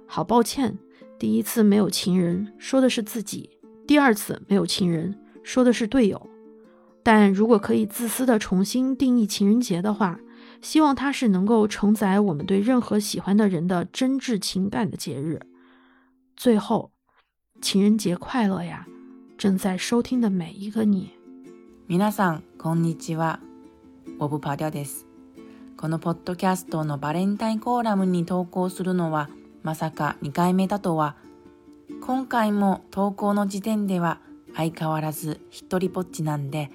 [0.06, 0.78] 好抱歉，
[1.23, 3.51] 第一次没有情人，说的是自己；
[3.87, 6.29] 第二次没有情人，说的是队友。
[7.03, 10.21] 但如果可以自私的重新定义情人节的话，
[10.61, 15.41] 希望它是能够承载我们对任何喜欢的人的真挚情感的节日。
[16.37, 16.93] 最后，
[17.61, 18.87] 情人节快乐呀！
[19.37, 21.11] 正在收听的每一个你。
[21.89, 23.39] 皆さんこんにちは。
[24.19, 25.07] ボブパデャです。
[25.77, 29.31] このポッドキャストのバレンタインコーラムに投稿するのは
[29.64, 31.16] まさか2回目だとは。
[32.02, 34.20] 今回も投稿の時点では
[34.56, 36.70] 相変わらず一人ぼっちなんで、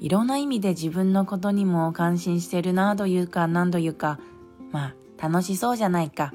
[0.00, 4.18] いろんな意味で自分のことにも感心してるなというか何というか、
[4.72, 6.34] まあ楽しそうじゃないか。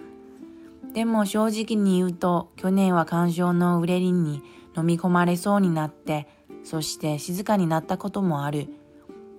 [0.93, 4.41] でも正直に言うと去年は感傷のうれりに
[4.75, 6.27] 飲み込まれそうになって、
[6.63, 8.69] そして静かになったこともある。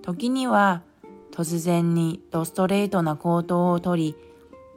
[0.03, 0.83] 時には
[1.31, 4.15] 突然にドストレートな行動をとり、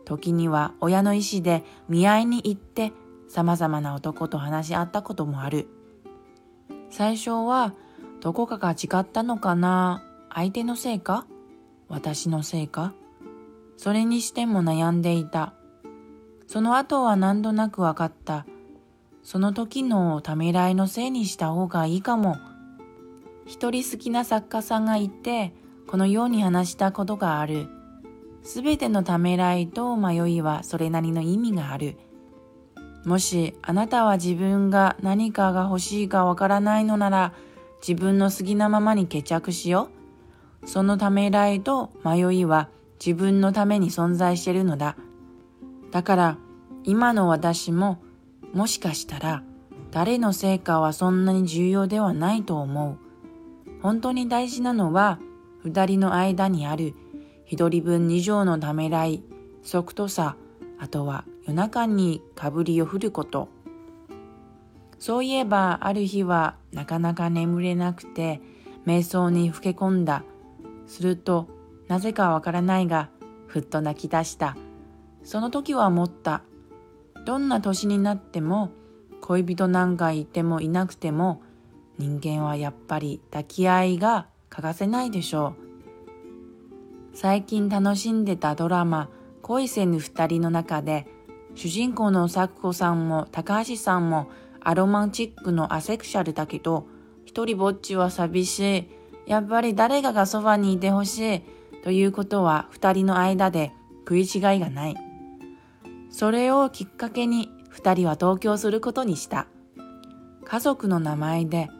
[0.04, 2.92] 時には親の意思で見合いに行って
[3.28, 5.68] 様々な男と話し合ったこともある。
[6.90, 7.74] 最初は
[8.20, 10.02] どこかが違ったのかな？
[10.32, 11.26] 相手のせいか？
[11.88, 12.94] 私のせいか？
[13.76, 15.54] それにしても悩んでいた。
[16.46, 18.46] その後は何となくわかった。
[19.22, 22.36] その時のためらいのせいにした方がいいかも。
[23.46, 25.54] 一人好きな作家さんがいて、
[25.86, 27.68] このように話したことがある。
[28.44, 31.96] すべてのためらいと迷いはそれなりの意味がある。
[33.04, 37.32] もしあなたは自分が何かが欲しいかわからないのなら、
[37.86, 39.88] 自分の好きなままに決着しよ
[40.62, 40.68] う。
[40.68, 42.68] そのためらいと迷いは
[43.04, 44.96] 自分のために存在しているのだ。
[45.90, 46.38] だから
[46.84, 47.98] 今の私も
[48.52, 49.42] もしかしたら
[49.90, 52.98] 誰の成果はそんなに重要ではないと思う。
[53.82, 55.18] 本当に大事なのは
[55.62, 56.94] 二人の間にある
[57.46, 59.22] 一人分二乗のためらい、
[59.62, 60.36] 即とさ、
[60.78, 63.48] あとは夜中にかぶりを振ること。
[64.98, 68.40] そういえばある日はなかなか眠れなくて
[68.86, 70.24] 瞑想にふけ込んだ。
[70.86, 71.48] すると
[71.88, 73.10] なぜかわからないが
[73.46, 74.56] ふっと泣き出した。
[75.22, 76.42] その時は思った。
[77.24, 78.70] どんな年になっても
[79.20, 81.42] 恋人なんかいてもいなくても
[81.98, 85.63] 人間はやっぱり抱き合いが欠かせないでしょう。
[87.14, 89.08] 最近楽しんでたドラマ
[89.42, 91.06] 恋せぬ二人の中で
[91.54, 94.28] 主人公の咲子さんも高橋さんも
[94.60, 96.88] アロマンチックのアセクシャルだけど
[97.24, 98.88] 一人ぼっちは寂しい。
[99.26, 101.42] やっぱり誰かがそばにいてほしい。
[101.82, 104.96] ということは二人の間で食い違いがない。
[106.10, 109.46] それをきっかけに二人は同居することにした。
[110.44, 111.70] 家族の名前で、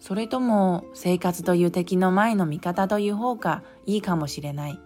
[0.00, 4.80] それとも生活という敵の前の味方という方がいいかもしれない。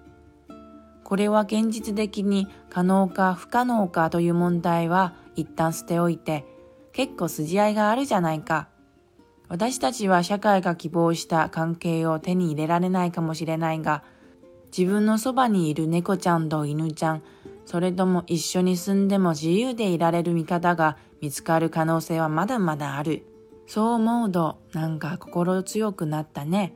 [1.04, 6.44] これは現実的に可能か不可能かという問題は一旦捨ておいて、
[6.92, 8.68] 結構筋合いがあるじゃないか。
[9.48, 14.02] 私たちは社会が希望した関係を手に入れられないかもしれないが、
[14.76, 17.22] 自分のそばにいる猫ちゃんと犬ちゃん、
[17.66, 23.26] それとも一緒に住んでも自由でいられる味方が見つかる可能性はまだまだある。
[23.66, 26.74] そう思うとなんか心強くなったね。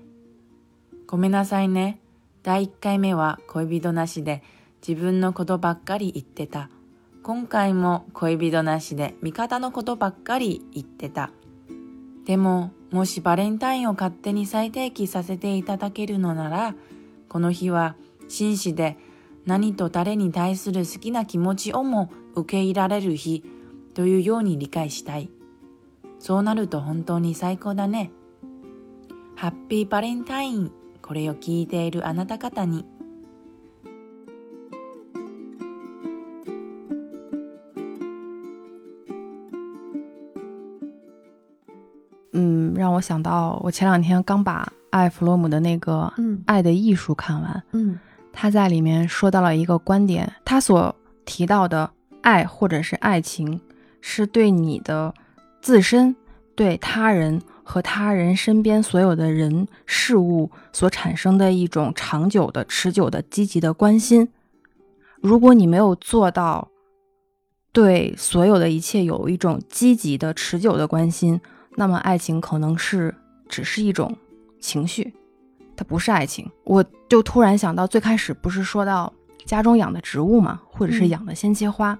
[1.06, 2.00] ごめんなさいね。
[2.42, 4.42] 第1回目は恋人なしで
[4.86, 6.70] 自分のことばっかり言ってた。
[7.22, 11.30] 今回も恋人なしで味方のことばっかり言ってた。
[12.24, 16.74] でも、もしバレンタインを勝手に再定期させていただけるのなら、
[17.28, 17.96] この日は
[18.28, 18.96] 紳士で
[19.46, 23.42] 何と誰に対する好きな気持ちをも受け入れられる日
[23.94, 25.30] というように理解したい。
[26.19, 28.11] そうなると本当に最高だね。
[29.35, 30.71] ハッピーバレンタイン。
[31.01, 32.85] これを聞いているあなた方に。
[42.31, 47.99] 嗯，让我想到我前两天刚把艾弗洛姆的那个嗯《爱的艺术》看完，嗯
[48.31, 50.95] 他在里面说到了一个观点，他所
[51.25, 51.91] 提到的
[52.21, 53.59] 爱或者是爱情，
[53.99, 55.13] 是对你的
[55.68, 56.16] 自身、
[56.54, 64.30] 对他人和他人身边所有的人事物所产生的一种长久的、持久的、积极的关心。
[65.20, 66.70] 如果你没有做到
[67.70, 71.38] 对所有的一切有一种积极的、持久的关心，
[71.76, 73.14] 那么爱情可能是
[73.46, 74.16] 只是一种
[74.58, 75.12] 情绪，
[75.76, 76.50] 它不是爱情。
[76.64, 79.12] 我就突然想到，最开始不是说到
[79.44, 81.98] 家中养的植物嘛，或者是嗯养的鲜切花，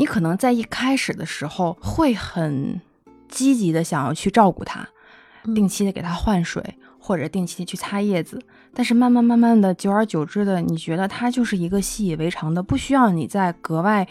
[0.00, 2.80] 你可能在一开始的时候会很
[3.28, 4.88] 积极的想要去照顾它，
[5.44, 8.40] 嗯定期的给它换水，或者定期的去擦叶子。
[8.72, 14.08] 但是慢慢慢慢的，久而久之的，你觉得它就是一个习以为常的，不需要你再格外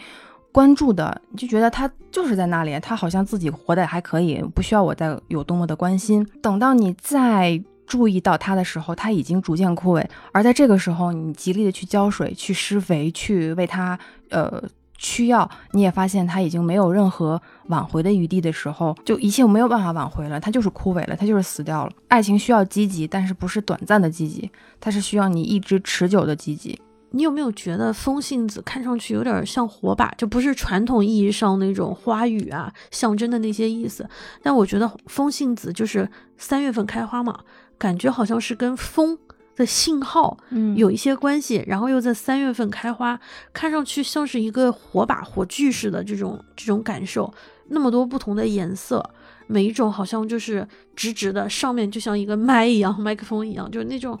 [0.52, 6.24] 关注的，你就觉得它就是在那里，它好像自己活得还可以，不需要我再有多么的关心。
[6.40, 13.98] 等到你再注意到它的时候，它已经逐渐枯萎，而在这个时候，你极力的去浇水、去施肥、去为它
[14.28, 14.62] 呃
[15.02, 21.92] 需要，你也发现它已经没有任何挽回的余地的时候，就一切没有办法挽回了，它就是枯萎了，它就是死掉了。
[22.08, 26.78] 爱情需要积极，但是不是短暂的积极，它是需要你一直持久的积极。
[27.12, 34.06] 你有没有觉得风信子看上去有点像火把，就不是传统意义上那种花语啊象征的那些意思？
[34.42, 37.40] 但我觉得风信子就是三月份开花嘛，
[37.78, 39.18] 感觉好像是跟风
[39.56, 43.18] 的信号嗯有一些关系，然后又在三月份开花，
[43.52, 47.32] 看上去像是一个火把、火炬似的这种这种感受。
[47.72, 49.00] 那么多不同的颜色，
[49.46, 50.66] 每一种好像就是
[50.96, 54.18] 直直的，上面就像一个麦一样， 麦克风一样，就是那种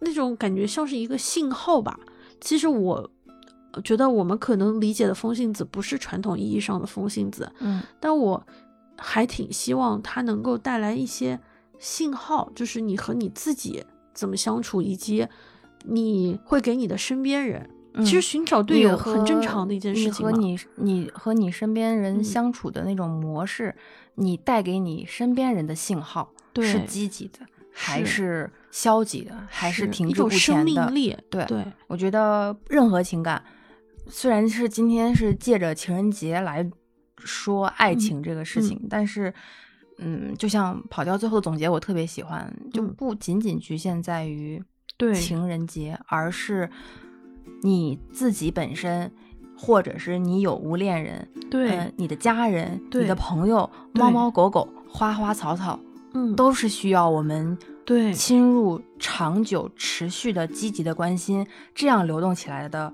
[0.00, 1.98] 那种感觉像是一个信号吧。
[2.40, 3.10] 其实我
[3.72, 8.46] 呃觉得我们可能理解的风信子不是传统意义上的风信子，嗯但我
[8.96, 11.40] 还挺希望它能够带来一些
[11.80, 13.82] 信号，就是你和你自己
[14.16, 15.28] 怎么相处，以及
[15.84, 17.70] 你会给你的身边人。
[17.98, 23.74] 其实寻找队友很正常的一件事情和你你和你身边人嗯相处的那种模式，
[24.16, 27.38] 你带给你身边人的信号是积极的，
[27.72, 30.94] 还是是消极的，还是停一滞不种生前的命？
[30.94, 33.42] 力，对对，我觉得任何情感，
[34.08, 36.70] 虽然是今天是借着情人节来
[37.16, 39.32] 说爱嗯情这个事情，但是，
[39.98, 42.94] 嗯，就像跑调最后的总结，我特别喜欢，就嗯。
[42.94, 44.62] 不仅仅局限在于
[44.96, 45.14] 对。
[45.14, 46.68] 情人节，而是
[47.62, 49.10] 你自己本身，
[49.56, 55.80] 或者是你有无恋人，对，呃你的家人、你的朋友、猫猫狗狗、花花草草，
[56.12, 58.12] 嗯，都是需要我们对。
[58.12, 62.92] 侵入长久、持续的积极的关心，这样流动起来的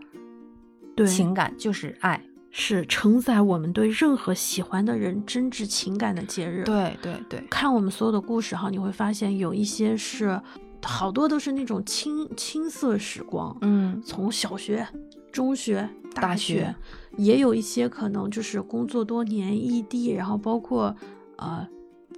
[0.95, 1.07] 对。
[1.07, 2.21] 情感就是爱。
[2.55, 10.41] 是承载我们对任何喜欢的人真挚情感的节日。，对对对，看我们所有的故事哈，你会发现有一些是
[10.83, 14.87] 好多都是那种青青涩时光，嗯从小学、
[15.33, 16.75] 中学、大学，学
[17.17, 20.95] 也有一些可能就是工作多年异地，然后包括
[21.37, 21.67] 呃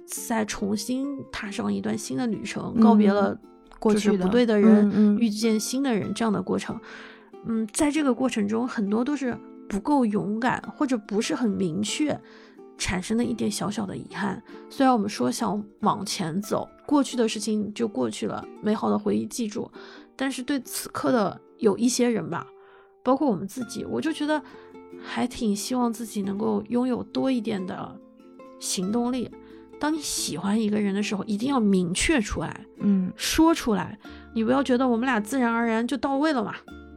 [0.05, 3.39] 再重新踏上一段新的旅程，告别嗯了
[3.79, 6.77] 过去的对的人，嗯嗯遇见新的人这样的过程。
[7.47, 9.37] 嗯，在这个过程中，很多都是
[9.67, 12.19] 不够勇敢，或者不是很明确，
[12.77, 14.41] 产生的一点小小的遗憾。
[14.69, 19.69] 虽然我们说想往前走，过去的事情就过去了，美好的回忆记住，
[20.15, 22.47] 但是对此刻的有一些人吧，
[23.03, 24.41] 包括我们自己，我就觉得
[25.03, 27.95] 还挺希望自己能够拥有多一点的
[28.59, 29.29] 行动力。
[29.77, 33.99] 当你喜欢一个人的时候，一定要明确出来，嗯，说出来。
[34.33, 36.55] 你不要觉得我们俩自然而然就到位了嘛，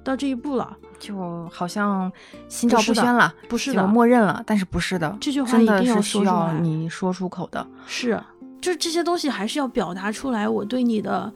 [0.09, 2.11] 到这一步了，就好像
[2.49, 7.67] 心照不宣了，不是的，默认了，但是不是的，这句话一定要是需要你说出口的。
[7.87, 8.19] 是，
[8.59, 11.31] 就是这些东西还是要表达出来，我对你的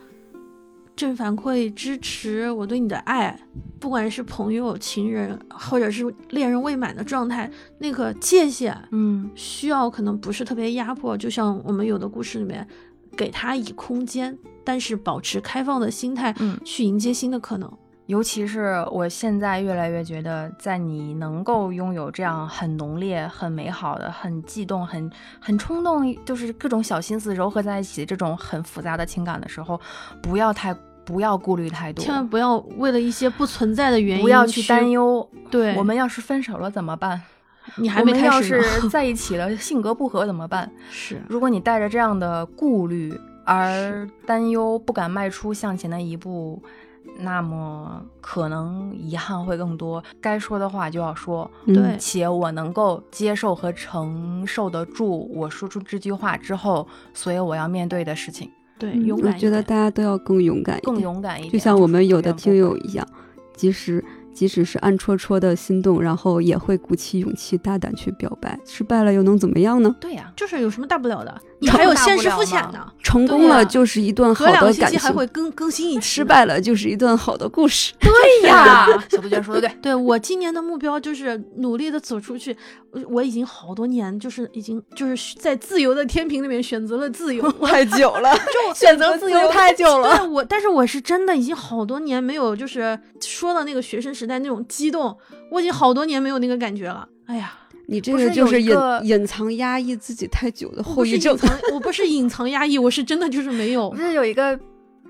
[0.96, 3.38] 正反馈、支持，我对你的爱，
[3.78, 12.66] 不管是朋友、情人，或者是恋人未满的状态，那个界限嗯，需要可能不是特别压迫，就像我们有的故事里面，
[13.14, 17.70] 给他以空间，但是保持开放的心态，嗯去迎接新的可能。
[18.12, 25.10] 尤其是我现在越来越觉得，在你能够拥有这样很浓烈、很美好的、很悸动、很
[25.40, 29.80] 很冲动，就是各种小心思糅合在一起，这种很复杂的情感的时候，
[30.20, 30.74] 不要太
[31.06, 34.90] 不要顾虑太多，千万不要为了一些不存在的原因不要去担。
[34.90, 35.26] 忧。
[35.50, 37.18] 对，我们要是分手了怎么办？
[37.76, 40.70] 你还没我们要开始呢是在一起了，性格不合怎么办？
[40.92, 46.62] 是如果你带着这样的顾虑而担忧，不敢迈出向前的一步，
[47.22, 50.02] 那么可能遗憾会更多。
[50.20, 51.74] 该说的话就要说，嗯。
[51.74, 51.96] 对。
[51.98, 61.52] 且我能够接受和承受得住我说出这句话之后，所有我要面对的事情，对，嗯勇敢我觉得大家都要更勇敢，更勇敢一点。
[61.52, 63.06] 就像我们有的听友一样，
[63.54, 68.58] 即使即使是暗戳戳的心动，然后也会鼓起勇气大胆去表白。
[68.66, 69.94] 失败了又能怎么样呢？
[70.00, 71.40] 对呀、就是有什么大不了的？
[71.60, 76.02] 你还有现实肤浅呢，成功了就是一段好的感情，期还会更更新一期呢。
[76.02, 77.92] 失败了就是一段好的故事。
[78.00, 78.10] 对
[78.48, 79.70] 呀， 小杜鹃说的对。
[79.80, 82.56] 对我今年的目标就是努力的走出去。
[82.90, 87.50] 我我已经好多年，就是已经就是在自由的天平里面选择了自由。
[87.62, 90.18] 太久了， 就选择自由太久了。
[90.18, 95.16] 对我，但是我是真的已经好多年没有就是说的那个学生时代那种激动，
[95.50, 97.08] 我已经好多年没有那个感觉了。
[97.26, 97.52] 哎呀，
[97.86, 101.38] 你这个就是隐隐藏压抑自己太久的我不是后遗症隐。
[101.38, 103.96] 藏，我不是隐藏压抑，我是真的就是没有不。
[103.96, 104.58] 是有一个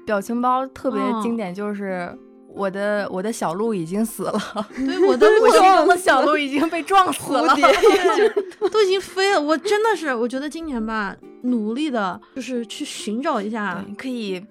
[0.07, 2.13] 表情包特别嗯经典，就是
[2.55, 4.41] 我的我的小鹿已经死了，
[4.77, 7.55] 对我的我心中的小鹿已经被撞 死了。
[7.57, 9.41] 对都已经飞了。
[9.41, 14.43] 我真的是，我觉得今年吧，努力的就是去寻找一下可以，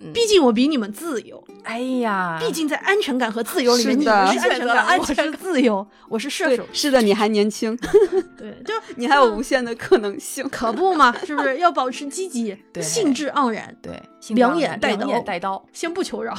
[0.00, 0.12] 嗯。
[0.12, 6.64] 毕竟我比你们自由，哎呀，毕竟在安全感和自由里面，是你们是安全选择了感，我是安全感自由，我是射手，。
[6.72, 7.76] 是的，你还年轻，
[8.36, 10.48] 对，就 你还有无限的可能性。
[10.50, 11.58] 可不嘛，是不是？
[11.58, 12.82] 要保持积极， 对。
[12.82, 14.02] 兴致盎然，对，
[14.34, 16.34] 两眼带两眼刀带刀，先不求饶。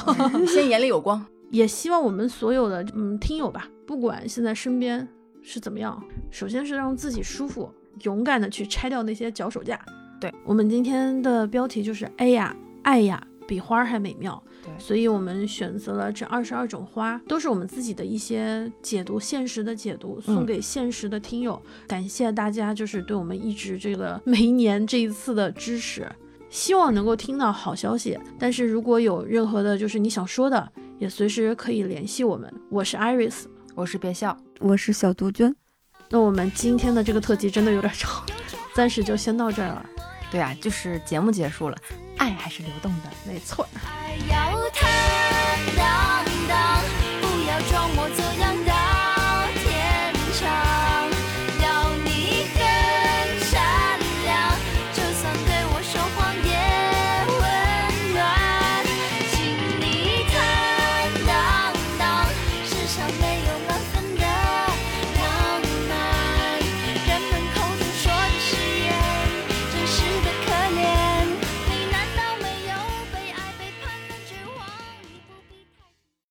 [0.46, 1.24] 先眼里有光。
[1.50, 5.08] 也希望我们所有的嗯听友吧，不管现在身边
[5.42, 5.98] 是怎么样，
[6.30, 7.72] 首先是让自己舒服，
[8.02, 9.80] 勇敢的去拆掉那些脚手架。
[10.20, 10.30] 对。
[10.44, 14.40] 我们今天的标题就是“哎呀，爱呀，比花儿还美妙”。
[14.62, 21.60] 对所以我们选择了这二十二种花，都是我们自己的一些解读，现实的解读，送嗯给现实的听友。
[21.86, 26.06] 感谢大家，就是对我们一直这个每一年这一次的支持。
[26.50, 32.50] 希望能够听到好消息，但是如果有任何的，就是你想说的，也随时可以联系我们。
[32.70, 33.44] 我是 Iris，
[33.74, 35.54] 我是别笑，我是小杜鹃，
[36.08, 38.24] 那我们今天的这个特辑真的有点长，
[38.74, 39.86] 暂时就先到这儿了。
[40.30, 41.78] 对啊，就是节目结束了，
[42.18, 43.10] 爱还是流动的。
[43.24, 44.88] 没错，爱要坦
[45.76, 46.82] 荡荡，
[47.20, 48.08] 不要装模